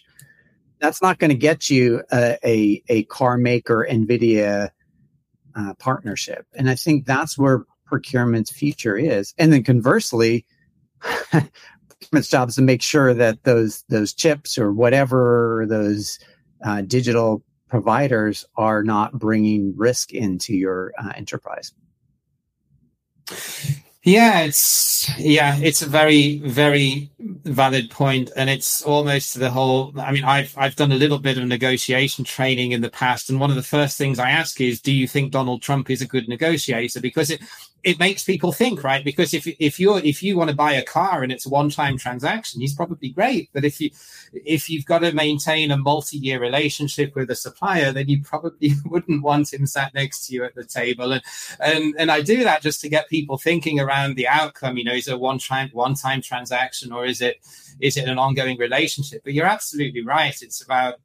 that's 0.80 1.02
not 1.02 1.20
going 1.20 1.30
to 1.30 1.38
get 1.38 1.70
you 1.70 2.04
a, 2.12 2.38
a, 2.44 2.84
a, 2.88 3.04
car 3.04 3.38
maker 3.38 3.88
NVIDIA 3.90 4.70
uh, 5.56 5.74
partnership. 5.76 6.46
And 6.56 6.70
I 6.70 6.76
think 6.76 7.06
that's 7.06 7.38
where 7.38 7.66
procurement's 7.86 8.52
future 8.52 8.96
is. 8.96 9.34
And 9.38 9.52
then 9.52 9.64
conversely, 9.64 10.46
procurement's 11.00 12.30
job 12.30 12.50
is 12.50 12.56
to 12.56 12.62
make 12.62 12.82
sure 12.82 13.14
that 13.14 13.44
those 13.44 13.84
those 13.90 14.14
chips 14.14 14.58
or 14.58 14.72
whatever 14.72 15.66
those 15.68 16.20
uh, 16.64 16.82
digital 16.82 17.44
providers 17.70 18.46
are 18.56 18.84
not 18.84 19.14
bringing 19.14 19.76
risk 19.76 20.14
into 20.14 20.54
your 20.54 20.94
uh, 20.98 21.12
enterprise. 21.16 21.74
Yeah, 24.08 24.42
it's 24.44 25.10
yeah, 25.20 25.58
it's 25.62 25.84
a 25.84 25.88
very 25.90 26.40
very 26.40 27.12
valid 27.20 27.92
point, 27.92 28.32
and 28.38 28.50
it's 28.50 28.82
almost 28.84 29.38
the 29.40 29.52
whole. 29.52 29.94
I 30.00 30.14
mean, 30.14 30.24
I've 30.24 30.58
I've 30.58 30.78
done 30.78 30.94
a 30.94 30.96
little 30.96 31.20
bit 31.20 31.38
of 31.38 31.46
negotiation 31.46 32.26
training 32.26 32.72
in 32.72 32.82
the 32.82 32.90
past, 32.90 33.30
and 33.30 33.40
one 33.40 33.52
of 33.52 33.58
the 33.58 33.64
first 33.64 34.00
things 34.00 34.20
I 34.20 34.32
ask 34.32 34.62
is, 34.62 34.82
do 34.82 34.94
you 34.94 35.08
think 35.10 35.34
Donald 35.34 35.62
Trump 35.62 35.92
is 35.92 36.02
a 36.02 36.08
good 36.08 36.30
negotiator? 36.30 37.02
Because 37.02 37.32
it 37.32 37.42
it 37.84 38.00
makes 38.00 38.24
people 38.24 38.52
think, 38.52 38.84
right? 38.84 39.04
Because 39.04 39.34
if 39.34 39.48
if 39.60 39.80
you're 39.80 40.00
if 40.00 40.24
you 40.24 40.38
want 40.38 40.50
to 40.50 40.56
buy 40.56 40.74
a 40.74 40.84
car 40.84 41.24
and 41.24 41.32
it's 41.32 41.46
a 41.46 41.50
one 41.50 41.70
time 41.70 41.98
transaction, 41.98 42.60
he's 42.60 42.76
probably 42.76 43.10
great. 43.10 43.50
But 43.54 43.64
if 43.64 43.80
you 43.80 43.92
if 44.34 44.70
you've 44.70 44.86
got 44.86 45.00
to 45.00 45.12
maintain 45.12 45.72
a 45.72 45.78
multi 45.78 46.18
year 46.18 46.40
relationship 46.40 47.16
with 47.16 47.30
a 47.30 47.36
supplier, 47.36 47.92
then 47.92 48.10
you 48.10 48.22
probably 48.24 48.74
wouldn't 48.86 49.24
want 49.24 49.54
him 49.54 49.66
sat 49.66 49.94
next 49.94 50.28
to 50.28 50.34
you 50.34 50.44
at 50.44 50.56
the 50.56 50.66
table. 50.66 51.14
And 51.14 51.22
and 51.60 51.96
and 51.98 52.12
I 52.12 52.22
do 52.22 52.44
that 52.44 52.62
just 52.62 52.82
to 52.82 52.90
get 52.90 53.10
people 53.10 53.38
thinking 53.38 53.80
around 53.80 54.16
the 54.16 54.28
outcome. 54.28 54.78
You 54.78 54.84
know, 54.84 54.94
is 54.94 55.08
it 55.08 55.14
a 55.14 55.18
one 55.18 55.40
time 55.40 55.70
one 55.72 55.94
time 55.94 56.22
transaction 56.22 56.92
or 56.92 57.06
is 57.06 57.22
it 57.22 57.38
is 57.80 57.96
it 57.96 58.10
an 58.10 58.18
ongoing 58.18 58.58
relationship? 58.58 59.22
But 59.24 59.34
you're 59.34 59.46
absolutely 59.46 60.04
right. 60.04 60.36
It's 60.42 60.62
about 60.62 60.96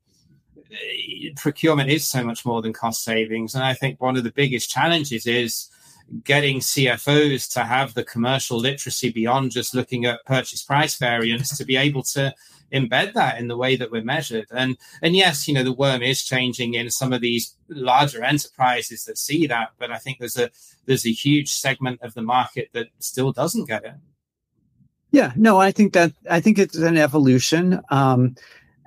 eh, 0.72 1.30
procurement 1.36 1.90
is 1.90 2.08
so 2.08 2.24
much 2.24 2.46
more 2.46 2.62
than 2.62 2.72
cost 2.72 3.04
savings, 3.04 3.54
and 3.54 3.62
I 3.62 3.74
think 3.74 4.00
one 4.00 4.16
of 4.16 4.24
the 4.24 4.32
biggest 4.32 4.70
challenges 4.70 5.26
is 5.26 5.68
getting 6.24 6.60
CFOs 6.60 7.50
to 7.54 7.64
have 7.64 7.94
the 7.94 8.04
commercial 8.04 8.58
literacy 8.58 9.10
beyond 9.10 9.50
just 9.50 9.74
looking 9.74 10.04
at 10.04 10.24
purchase 10.26 10.62
price 10.62 10.96
variance 10.96 11.56
to 11.56 11.64
be 11.64 11.76
able 11.76 12.02
to 12.02 12.34
embed 12.72 13.12
that 13.12 13.38
in 13.38 13.48
the 13.48 13.56
way 13.56 13.76
that 13.76 13.90
we're 13.90 14.02
measured. 14.02 14.46
And 14.50 14.76
and 15.02 15.14
yes, 15.14 15.46
you 15.46 15.54
know, 15.54 15.62
the 15.62 15.72
worm 15.72 16.02
is 16.02 16.24
changing 16.24 16.74
in 16.74 16.90
some 16.90 17.12
of 17.12 17.20
these 17.20 17.54
larger 17.68 18.22
enterprises 18.22 19.04
that 19.04 19.18
see 19.18 19.46
that, 19.46 19.70
but 19.78 19.90
I 19.90 19.98
think 19.98 20.18
there's 20.18 20.38
a 20.38 20.50
there's 20.86 21.06
a 21.06 21.12
huge 21.12 21.50
segment 21.50 22.00
of 22.02 22.14
the 22.14 22.22
market 22.22 22.68
that 22.72 22.88
still 22.98 23.32
doesn't 23.32 23.68
get 23.68 23.84
it. 23.84 23.94
Yeah, 25.10 25.32
no, 25.36 25.58
I 25.58 25.72
think 25.72 25.92
that 25.92 26.12
I 26.30 26.40
think 26.40 26.58
it's 26.58 26.76
an 26.76 26.96
evolution. 26.96 27.80
Um 27.90 28.36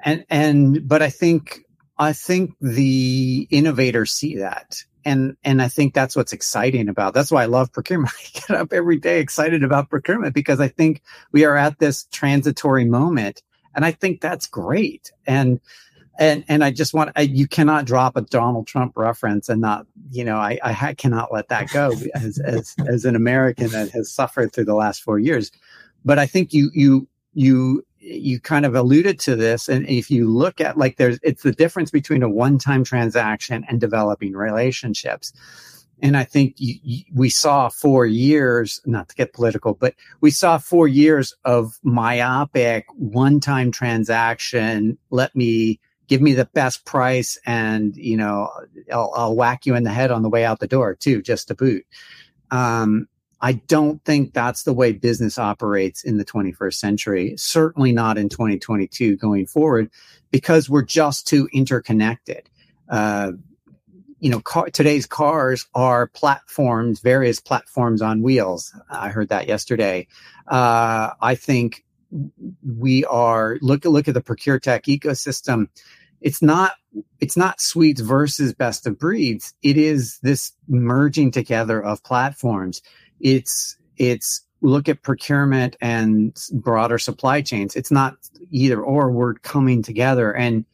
and 0.04 0.26
and 0.30 0.88
but 0.88 1.02
I 1.02 1.10
think 1.10 1.64
I 1.98 2.14
think 2.14 2.56
the 2.60 3.48
innovators 3.52 4.12
see 4.12 4.38
that 4.38 4.84
and 5.06 5.38
and 5.44 5.62
I 5.62 5.68
think 5.68 5.94
that's 5.94 6.16
what's 6.16 6.34
exciting 6.34 6.90
about. 6.90 7.14
That's 7.14 7.32
why 7.32 7.44
I 7.44 7.46
love 7.46 7.72
procurement. 7.72 8.12
I 8.20 8.40
get 8.40 8.52
up 8.52 8.74
every 8.74 8.98
day 8.98 9.20
excited 9.20 9.64
about 9.64 9.90
procurement 9.90 10.34
because 10.34 10.60
I 10.60 10.68
think 10.68 11.02
we 11.32 11.46
are 11.46 11.56
at 11.56 11.80
this 11.80 12.06
transitory 12.06 12.86
moment, 12.86 13.44
and 13.76 13.86
I 13.86 13.92
think 13.92 14.20
that's 14.20 14.48
great. 14.48 15.12
And 15.28 15.62
and 16.18 16.44
and 16.48 16.64
I 16.64 16.72
just 16.72 16.94
want 16.94 17.12
I, 17.16 17.22
you 17.22 17.48
cannot 17.48 17.86
drop 17.86 18.18
a 18.18 18.22
Donald 18.22 18.68
Trump 18.68 18.94
reference 18.98 19.48
and 19.48 19.62
not 19.62 19.86
you 20.10 20.26
know 20.26 20.38
I 20.38 20.60
I 20.64 20.94
cannot 20.96 21.32
let 21.32 21.50
that 21.50 21.70
go 21.72 21.92
as 22.16 22.40
as 22.40 22.76
as 22.88 23.06
an 23.06 23.16
American 23.16 23.68
that 23.70 23.92
has 23.92 24.12
suffered 24.12 24.54
through 24.54 24.66
the 24.66 24.76
last 24.76 25.04
four 25.04 25.20
years. 25.20 25.52
But 26.04 26.18
I 26.18 26.26
think 26.26 26.52
you 26.52 26.72
you 26.74 27.08
you 27.34 27.86
you 28.08 28.40
kind 28.40 28.66
of 28.66 28.76
alluded 28.76 29.20
to 29.20 29.36
this 29.36 29.68
and 29.68 29.88
if 29.90 30.12
you 30.12 30.30
look 30.30 30.62
at 30.62 30.78
like 30.78 30.98
there's 30.98 31.20
it's 31.24 31.42
the 31.42 31.52
difference 31.52 31.90
between 31.90 32.22
a 32.24 32.30
one-time 32.30 32.84
transaction 32.84 33.66
and 33.68 33.82
developing 33.82 34.34
relationships 34.34 35.34
And 36.02 36.18
I 36.18 36.24
think 36.26 36.56
you, 36.58 36.76
you, 36.84 37.04
we 37.14 37.30
saw 37.30 37.70
four 37.70 38.06
years, 38.06 38.82
not 38.86 39.10
to 39.10 39.16
get 39.16 39.34
political, 39.34 39.74
but 39.74 39.96
we 40.22 40.30
saw 40.30 40.58
four 40.58 40.88
years 40.88 41.34
of 41.46 41.80
myopic 41.84 42.86
one 42.98 43.40
time 43.40 43.72
transaction. 43.72 44.98
Let 45.10 45.36
me 45.36 45.80
give 46.08 46.22
me 46.22 46.34
the 46.34 46.46
best 46.54 46.86
price 46.86 47.40
and, 47.46 47.96
you 47.96 48.18
know, 48.18 48.52
I'll, 48.92 49.12
I'll 49.16 49.36
whack 49.36 49.66
you 49.66 49.76
in 49.76 49.84
the 49.84 49.90
head 49.94 50.12
on 50.12 50.22
the 50.22 50.30
way 50.30 50.46
out 50.46 50.60
the 50.60 50.68
door 50.68 50.96
too, 50.96 51.22
just 51.22 51.48
to 51.48 51.56
boot. 51.56 51.86
Um, 52.52 53.08
I 53.42 53.54
don't 53.54 54.04
think 54.06 54.34
that's 54.34 54.64
the 54.64 54.74
way 54.74 54.92
business 54.92 55.38
operates 55.38 56.04
in 56.04 56.18
the 56.18 56.26
21st 56.26 56.74
century. 56.74 57.34
Certainly 57.38 57.92
not 57.92 58.18
in 58.18 58.30
2022 58.30 59.18
going 59.18 59.46
forward, 59.46 59.90
because 60.32 60.70
we're 60.70 60.84
just 60.86 61.28
too 61.28 61.48
interconnected. 61.54 62.50
Uh, 62.90 63.34
you 64.20 64.30
know, 64.30 64.40
car, 64.40 64.70
today's 64.70 65.06
cars 65.06 65.68
are 65.76 66.08
platforms, 66.08 67.00
various 67.02 67.40
platforms 67.40 68.02
on 68.02 68.22
wheels. 68.22 68.74
I 68.90 69.10
heard 69.10 69.30
that 69.30 69.48
yesterday. 69.48 70.08
Uh, 70.48 71.12
I 71.22 71.36
think 71.36 71.84
we 72.78 73.06
are 73.06 73.58
look 73.62 73.86
look 73.86 74.08
at 74.08 74.14
the 74.14 74.22
procure 74.22 74.60
tech 74.60 74.86
ecosystem. 74.86 75.68
It's 76.22 76.42
not 76.42 76.74
it's 77.20 77.36
not 77.36 77.60
suites 77.60 78.02
versus 78.02 78.54
best 78.54 78.88
of 78.88 78.98
breeds. 78.98 79.54
It 79.62 79.78
is 79.78 80.20
this 80.20 80.54
merging 80.68 81.32
together 81.32 81.84
of 81.84 82.04
platforms. 82.04 82.82
It's 83.20 83.78
it's 83.98 84.46
look 84.62 84.90
at 84.90 85.04
procurement 85.04 85.76
and 85.82 86.36
broader 86.54 86.98
supply 86.98 87.42
chains. 87.42 87.76
It's 87.76 87.92
not 87.92 88.18
either 88.52 88.82
or. 88.82 89.12
We're 89.12 89.36
coming 89.36 89.84
together 89.84 90.32
and 90.32 90.66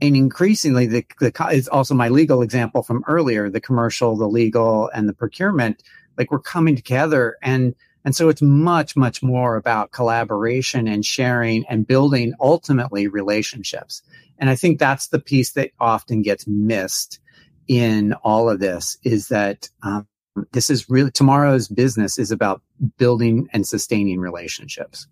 and 0.00 0.16
increasingly 0.16 0.86
the, 0.86 1.06
the 1.20 1.48
is 1.52 1.68
also 1.68 1.94
my 1.94 2.08
legal 2.08 2.42
example 2.42 2.82
from 2.82 3.04
earlier 3.06 3.48
the 3.48 3.60
commercial 3.60 4.16
the 4.16 4.28
legal 4.28 4.90
and 4.94 5.08
the 5.08 5.12
procurement 5.12 5.82
like 6.18 6.30
we're 6.30 6.38
coming 6.38 6.76
together 6.76 7.36
and 7.42 7.74
and 8.04 8.14
so 8.14 8.28
it's 8.28 8.42
much 8.42 8.96
much 8.96 9.22
more 9.22 9.56
about 9.56 9.92
collaboration 9.92 10.88
and 10.88 11.06
sharing 11.06 11.64
and 11.68 11.86
building 11.86 12.34
ultimately 12.40 13.06
relationships 13.06 14.02
and 14.38 14.50
i 14.50 14.56
think 14.56 14.78
that's 14.78 15.08
the 15.08 15.20
piece 15.20 15.52
that 15.52 15.70
often 15.80 16.22
gets 16.22 16.46
missed 16.46 17.20
in 17.66 18.12
all 18.24 18.50
of 18.50 18.58
this 18.58 18.98
is 19.04 19.28
that 19.28 19.70
um, 19.82 20.06
this 20.52 20.70
is 20.70 20.88
really 20.90 21.10
tomorrow's 21.10 21.68
business 21.68 22.18
is 22.18 22.30
about 22.30 22.62
building 22.98 23.48
and 23.52 23.66
sustaining 23.66 24.18
relationships 24.18 25.06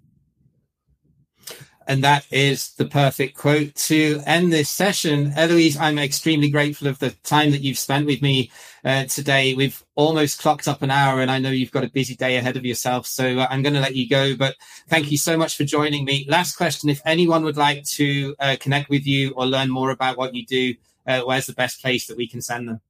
and 1.87 2.05
that 2.05 2.27
is 2.31 2.75
the 2.75 2.85
perfect 2.85 3.37
quote 3.37 3.75
to 3.75 4.21
end 4.27 4.53
this 4.53 4.69
session. 4.69 5.33
Elouise, 5.37 5.77
I'm 5.77 5.99
extremely 5.99 6.51
grateful 6.51 6.89
of 6.89 6.99
the 6.99 7.11
time 7.23 7.51
that 7.51 7.63
you've 7.63 7.79
spent 7.79 8.07
with 8.07 8.23
me 8.23 8.51
uh, 8.85 9.05
today. 9.05 9.55
We've 9.55 9.83
almost 9.95 10.41
clocked 10.41 10.69
up 10.69 10.83
an 10.83 10.91
hour, 10.91 11.21
and 11.21 11.31
I 11.31 11.39
know 11.39 11.51
you've 11.51 11.71
got 11.71 11.85
a 11.85 11.91
busy 11.91 12.15
day 12.15 12.37
ahead 12.37 12.57
of 12.57 12.65
yourself. 12.65 13.07
So 13.07 13.39
uh, 13.39 13.47
I'm 13.51 13.63
going 13.63 13.75
to 13.75 13.81
let 13.81 13.97
you 13.97 14.09
go. 14.09 14.37
But 14.37 14.57
thank 14.89 15.11
you 15.11 15.19
so 15.19 15.37
much 15.37 15.57
for 15.57 15.65
joining 15.65 16.05
me. 16.05 16.27
Last 16.29 16.57
question 16.57 16.89
If 16.89 17.01
anyone 17.05 17.45
would 17.45 17.57
like 17.57 17.85
to 17.85 18.35
uh, 18.39 18.57
connect 18.61 18.91
with 18.91 19.07
you 19.07 19.33
or 19.37 19.47
learn 19.47 19.71
more 19.71 19.91
about 19.91 20.17
what 20.17 20.35
you 20.35 20.47
do, 20.47 20.75
uh, 21.07 21.21
where's 21.23 21.47
the 21.47 21.55
best 21.55 21.81
place 21.81 22.07
that 22.07 22.17
we 22.17 22.29
can 22.29 22.41
send 22.41 22.69
them? 22.69 22.81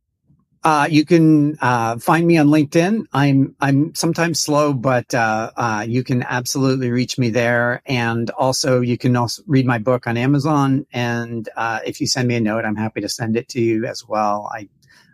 Uh, 0.64 0.86
you 0.88 1.04
can 1.04 1.58
uh, 1.60 1.98
find 1.98 2.26
me 2.26 2.38
on 2.38 2.46
LinkedIn. 2.46 3.04
I'm 3.12 3.56
I'm 3.60 3.94
sometimes 3.94 4.38
slow, 4.38 4.72
but 4.72 5.12
uh, 5.12 5.50
uh, 5.56 5.84
you 5.88 6.04
can 6.04 6.22
absolutely 6.22 6.90
reach 6.90 7.18
me 7.18 7.30
there. 7.30 7.82
And 7.86 8.30
also, 8.30 8.80
you 8.80 8.96
can 8.96 9.16
also 9.16 9.42
read 9.46 9.66
my 9.66 9.78
book 9.78 10.06
on 10.06 10.16
Amazon. 10.16 10.86
And 10.92 11.48
uh, 11.56 11.80
if 11.84 12.00
you 12.00 12.06
send 12.06 12.28
me 12.28 12.36
a 12.36 12.40
note, 12.40 12.64
I'm 12.64 12.76
happy 12.76 13.00
to 13.00 13.08
send 13.08 13.36
it 13.36 13.48
to 13.50 13.60
you 13.60 13.86
as 13.86 14.06
well. 14.06 14.48
I 14.54 14.68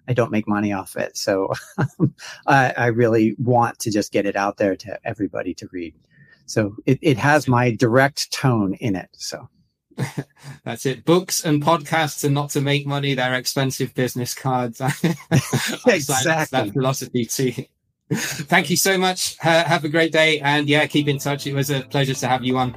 I 0.06 0.12
don't 0.12 0.30
make 0.30 0.48
money 0.48 0.72
off 0.72 0.96
it, 0.96 1.16
so 1.16 1.52
I, 2.46 2.74
I 2.76 2.86
really 2.86 3.34
want 3.38 3.78
to 3.80 3.90
just 3.90 4.12
get 4.12 4.26
it 4.26 4.36
out 4.36 4.58
there 4.58 4.76
to 4.76 4.98
everybody 5.04 5.54
to 5.54 5.68
read. 5.72 5.94
So 6.46 6.76
it, 6.86 6.98
it 7.02 7.18
has 7.18 7.48
my 7.48 7.74
direct 7.74 8.32
tone 8.32 8.74
in 8.74 8.96
it. 8.96 9.10
So. 9.12 9.48
That's 10.64 10.86
it. 10.86 11.04
Books 11.04 11.44
and 11.44 11.62
podcasts 11.62 12.24
are 12.24 12.30
not 12.30 12.50
to 12.50 12.60
make 12.60 12.86
money; 12.86 13.14
they're 13.14 13.34
expensive 13.34 13.94
business 13.94 14.34
cards. 14.34 14.80
exactly. 15.86 16.32
That 16.50 16.70
philosophy 16.72 17.24
too. 17.24 17.52
Thank 18.10 18.70
you 18.70 18.76
so 18.76 18.96
much. 18.96 19.36
have 19.38 19.84
a 19.84 19.88
great 19.88 20.12
day, 20.12 20.40
and 20.40 20.68
yeah, 20.68 20.86
keep 20.86 21.08
in 21.08 21.18
touch. 21.18 21.46
It 21.46 21.54
was 21.54 21.70
a 21.70 21.82
pleasure 21.82 22.14
to 22.14 22.28
have 22.28 22.44
you 22.44 22.58
on. 22.58 22.74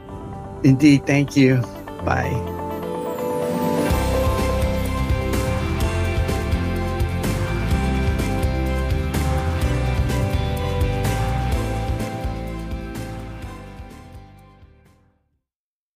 Indeed. 0.63 1.05
Thank 1.05 1.35
you. 1.35 1.57
Bye. 2.05 2.60